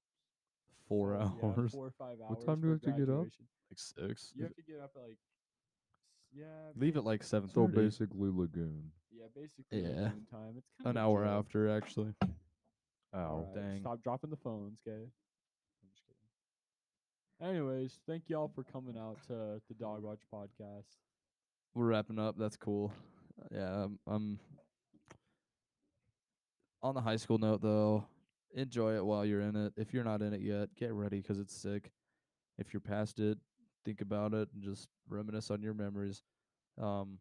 Four 0.88 1.14
four- 1.14 1.14
yeah, 1.42 1.48
hours, 1.62 1.72
four 1.72 1.86
or 1.86 1.94
five 1.98 2.16
hours. 2.20 2.38
What 2.38 2.46
time 2.46 2.56
do 2.56 2.62
for 2.62 2.66
we 2.68 2.72
have 2.72 2.80
to 2.82 3.06
get 3.06 3.12
up? 3.12 3.26
like 3.70 3.78
six. 3.78 4.32
You 4.34 4.44
have 4.44 4.54
to 4.56 4.62
get 4.62 4.80
up 4.80 4.90
at 4.96 5.02
like 5.02 5.18
yeah. 6.32 6.44
Leave 6.76 6.96
at 6.96 7.02
ba- 7.02 7.08
like 7.08 7.22
seven 7.22 7.48
So 7.48 7.66
basically, 7.68 8.30
Lagoon. 8.30 8.90
yeah, 9.12 9.26
basically 9.34 9.82
Yeah. 9.82 10.08
noon 10.10 10.26
time. 10.30 10.54
It's 10.58 10.66
kind 10.82 10.96
An 10.96 10.96
of 10.96 11.04
hour 11.04 11.24
after, 11.24 11.68
actually. 11.68 12.14
Oh 13.12 13.18
Alright, 13.18 13.54
dang. 13.54 13.80
Stop 13.80 14.02
dropping 14.02 14.30
the 14.30 14.36
phones, 14.36 14.78
okay? 14.86 15.02
I'm 15.02 15.88
just 15.90 16.02
kidding. 16.06 17.50
Anyways, 17.56 17.98
thank 18.06 18.24
y'all 18.28 18.50
for 18.54 18.62
coming 18.64 18.96
out 18.96 19.18
to 19.26 19.60
the 19.68 19.74
Dog 19.78 20.02
Watch 20.02 20.20
podcast. 20.32 20.86
We're 21.74 21.86
wrapping 21.86 22.18
up. 22.18 22.36
That's 22.38 22.56
cool. 22.56 22.92
Yeah, 23.52 23.84
I'm, 23.84 23.98
I'm 24.06 24.38
on 26.82 26.94
the 26.94 27.00
high 27.00 27.16
school 27.16 27.38
note 27.38 27.62
though. 27.62 28.06
Enjoy 28.54 28.96
it 28.96 29.04
while 29.04 29.24
you're 29.24 29.42
in 29.42 29.54
it. 29.56 29.72
If 29.76 29.92
you're 29.94 30.04
not 30.04 30.22
in 30.22 30.32
it 30.32 30.40
yet, 30.40 30.74
get 30.74 30.92
ready 30.92 31.22
'cause 31.22 31.38
it's 31.38 31.54
sick. 31.54 31.92
If 32.58 32.72
you're 32.72 32.80
past 32.80 33.20
it, 33.20 33.38
think 33.84 34.00
about 34.00 34.34
it 34.34 34.48
and 34.52 34.62
just 34.62 34.88
reminisce 35.08 35.50
on 35.50 35.62
your 35.62 35.74
memories. 35.74 36.22
Um, 36.76 37.20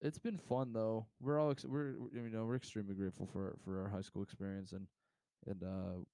it's 0.00 0.18
been 0.18 0.38
fun 0.38 0.72
though. 0.72 1.06
We're 1.20 1.38
all 1.38 1.50
ex- 1.50 1.64
we're 1.64 1.96
you 2.12 2.28
know 2.30 2.44
we're 2.44 2.56
extremely 2.56 2.94
grateful 2.94 3.26
for 3.26 3.56
for 3.64 3.80
our 3.82 3.88
high 3.88 4.00
school 4.02 4.22
experience 4.22 4.72
and 4.72 4.86
and 5.46 5.62
uh 5.62 6.04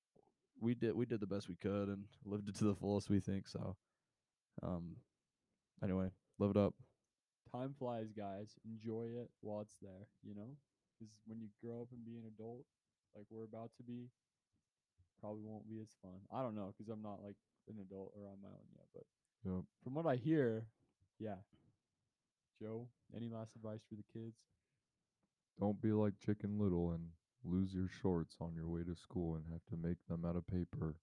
we 0.60 0.74
did 0.74 0.94
we 0.94 1.06
did 1.06 1.20
the 1.20 1.26
best 1.26 1.48
we 1.48 1.56
could 1.56 1.88
and 1.88 2.04
lived 2.24 2.48
it 2.48 2.54
to 2.56 2.64
the 2.64 2.74
fullest. 2.74 3.08
We 3.10 3.20
think 3.20 3.46
so. 3.48 3.76
Um. 4.62 4.96
Anyway, 5.82 6.10
live 6.38 6.50
it 6.50 6.56
up. 6.56 6.74
Time 7.52 7.72
flies, 7.78 8.12
guys. 8.12 8.58
Enjoy 8.64 9.04
it 9.04 9.30
while 9.40 9.60
it's 9.60 9.78
there, 9.80 10.08
you 10.22 10.34
know? 10.34 10.56
'Cause 10.98 11.08
when 11.26 11.40
you 11.40 11.48
grow 11.62 11.82
up 11.82 11.92
and 11.92 12.04
be 12.04 12.16
an 12.16 12.26
adult, 12.26 12.66
like 13.14 13.26
we're 13.30 13.44
about 13.44 13.70
to 13.76 13.82
be, 13.82 14.10
probably 15.20 15.42
won't 15.44 15.68
be 15.68 15.80
as 15.80 15.92
fun. 16.02 16.20
I 16.30 16.42
don't 16.42 16.54
know 16.54 16.72
'cause 16.76 16.88
I'm 16.88 17.02
not 17.02 17.22
like 17.22 17.36
an 17.68 17.78
adult 17.80 18.12
or 18.16 18.26
on 18.28 18.40
my 18.40 18.48
own 18.48 18.68
yet, 18.74 18.88
but 18.94 19.06
Yep. 19.44 19.64
from 19.82 19.94
what 19.94 20.06
I 20.06 20.16
hear, 20.16 20.66
yeah. 21.18 21.42
Joe, 22.60 22.88
any 23.14 23.28
last 23.28 23.54
advice 23.56 23.82
for 23.88 23.94
the 23.94 24.02
kids? 24.04 24.36
Don't 25.58 25.80
be 25.80 25.92
like 25.92 26.18
Chicken 26.18 26.58
Little 26.58 26.92
and 26.92 27.12
lose 27.44 27.72
your 27.74 27.88
shorts 27.88 28.36
on 28.40 28.54
your 28.54 28.68
way 28.68 28.82
to 28.84 28.94
school 28.94 29.36
and 29.36 29.46
have 29.52 29.64
to 29.66 29.76
make 29.76 29.98
them 30.08 30.24
out 30.24 30.36
of 30.36 30.46
paper. 30.46 30.96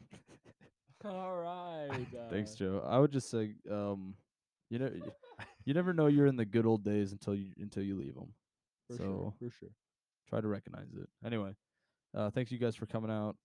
All 1.04 1.36
right. 1.36 2.06
Thanks, 2.30 2.52
uh, 2.52 2.56
Joe. 2.56 2.84
I 2.86 2.98
would 2.98 3.12
just 3.12 3.30
say, 3.30 3.54
um, 3.70 4.16
you 4.70 4.78
know, 4.78 4.90
you 5.64 5.74
never 5.74 5.92
know 5.92 6.06
you're 6.06 6.26
in 6.26 6.36
the 6.36 6.44
good 6.44 6.66
old 6.66 6.84
days 6.84 7.12
until 7.12 7.34
you 7.34 7.52
until 7.58 7.82
you 7.82 7.96
leave 7.96 8.16
'em. 8.16 8.32
For 8.88 8.96
so 8.96 9.02
sure, 9.04 9.34
for 9.38 9.50
sure. 9.50 9.68
try 10.28 10.40
to 10.40 10.48
recognize 10.48 10.88
it. 10.94 11.08
Anyway, 11.24 11.54
uh, 12.16 12.30
thanks 12.30 12.50
you 12.52 12.58
guys 12.58 12.76
for 12.76 12.86
coming 12.86 13.10
out. 13.10 13.36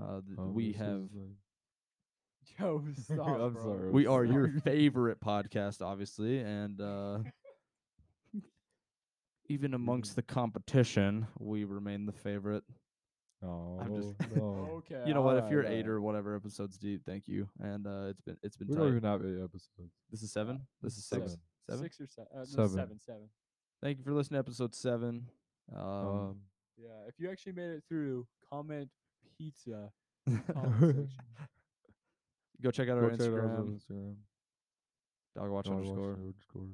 Uh, 0.00 0.20
th- 0.26 0.38
Um, 0.38 0.54
we 0.54 0.72
have 0.72 1.00
like- 1.12 1.36
Joe, 2.58 2.82
stop. 2.96 3.26
I'm 3.40 3.52
bro. 3.52 3.62
sorry. 3.62 3.90
we 3.90 4.06
are 4.06 4.24
your 4.24 4.48
favorite 4.64 5.20
podcast, 5.20 5.82
obviously, 5.82 6.38
and 6.38 6.80
uh, 6.80 7.18
even 9.48 9.74
amongst 9.74 10.16
the 10.16 10.22
competition, 10.22 11.26
we 11.38 11.64
remain 11.64 12.06
the 12.06 12.12
favorite. 12.12 12.64
Oh, 13.42 13.78
I'm 13.80 13.94
just- 14.02 14.14
no. 14.36 14.82
Okay. 14.90 15.02
You 15.06 15.14
know 15.14 15.22
what? 15.22 15.36
If 15.36 15.50
you're 15.50 15.62
alright. 15.62 15.78
eight 15.78 15.88
or 15.88 16.00
whatever 16.00 16.34
episodes 16.36 16.76
deep, 16.76 17.02
thank 17.06 17.28
you. 17.28 17.48
And 17.60 17.86
uh, 17.86 18.06
it's 18.10 18.20
been 18.22 18.36
it's 18.42 18.56
been 18.56 18.68
we 18.68 18.74
tight. 18.74 18.80
don't 18.80 18.96
even 18.96 19.04
have 19.04 19.20
eight 19.24 19.42
episodes. 19.42 19.92
This 20.10 20.22
is 20.22 20.32
seven. 20.32 20.60
This 20.82 20.96
is 20.96 21.04
six. 21.06 21.20
Seven. 21.22 21.38
Seven. 21.68 21.82
Six 21.82 22.00
or 22.00 22.06
seven? 22.06 22.28
Uh, 22.34 22.38
no, 22.38 22.44
Seven. 22.44 22.68
seven, 22.70 23.00
seven. 23.06 23.28
Thank 23.82 23.98
you 23.98 24.04
for 24.04 24.12
listening 24.12 24.36
to 24.36 24.40
episode 24.40 24.74
seven. 24.74 25.28
Um, 25.74 25.82
Um, 25.82 26.40
Yeah, 26.76 27.06
if 27.08 27.14
you 27.18 27.30
actually 27.30 27.52
made 27.52 27.70
it 27.70 27.82
through, 27.88 28.26
comment 28.50 28.88
pizza. 29.36 29.92
comment 30.52 31.08
go 32.62 32.70
check 32.70 32.88
out 32.88 32.98
go 32.98 33.04
our 33.04 33.10
check 33.10 33.20
it 33.20 33.24
out 33.26 33.30
Instagram. 33.30 33.80
Instagram. 33.80 34.14
Dog 35.36 35.50
watch 35.50 35.64
Dog 35.66 35.74
Watch 35.74 35.86
underscore. 35.88 36.12
underscore. 36.14 36.68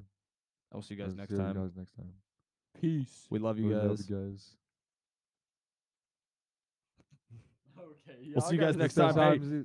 I 0.72 0.76
will 0.76 0.82
see 0.82 0.94
you 0.94 1.02
guys 1.04 1.14
next 1.14 1.36
time. 1.36 1.54
guys 1.54 1.76
next 1.76 1.92
time. 1.94 2.12
Peace. 2.80 3.26
We 3.30 3.38
love 3.38 3.58
you 3.58 3.66
We 3.68 3.74
guys. 3.74 3.84
love 3.84 4.00
you 4.08 4.16
guys. 4.16 4.56
Okay. 8.08 8.30
we'll 8.34 8.40
see 8.42 8.54
you 8.54 8.60
guys, 8.60 8.76
guys 8.76 8.76
next 8.76 8.94
time. 8.94 9.14
time. 9.14 9.40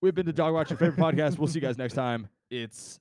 we've 0.00 0.14
been 0.14 0.26
to 0.26 0.32
Dog 0.32 0.52
Watch, 0.54 0.70
your 0.70 0.78
favorite 0.78 0.96
podcast. 0.98 1.38
We'll 1.38 1.46
see 1.48 1.60
you 1.60 1.66
guys 1.66 1.78
next 1.78 1.94
time. 1.94 2.28
It's 2.50 2.98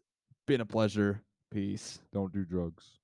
been 0.47 0.61
a 0.61 0.65
pleasure. 0.65 1.21
Peace. 1.51 1.99
Don't 2.13 2.31
do 2.33 2.45
drugs. 2.45 3.00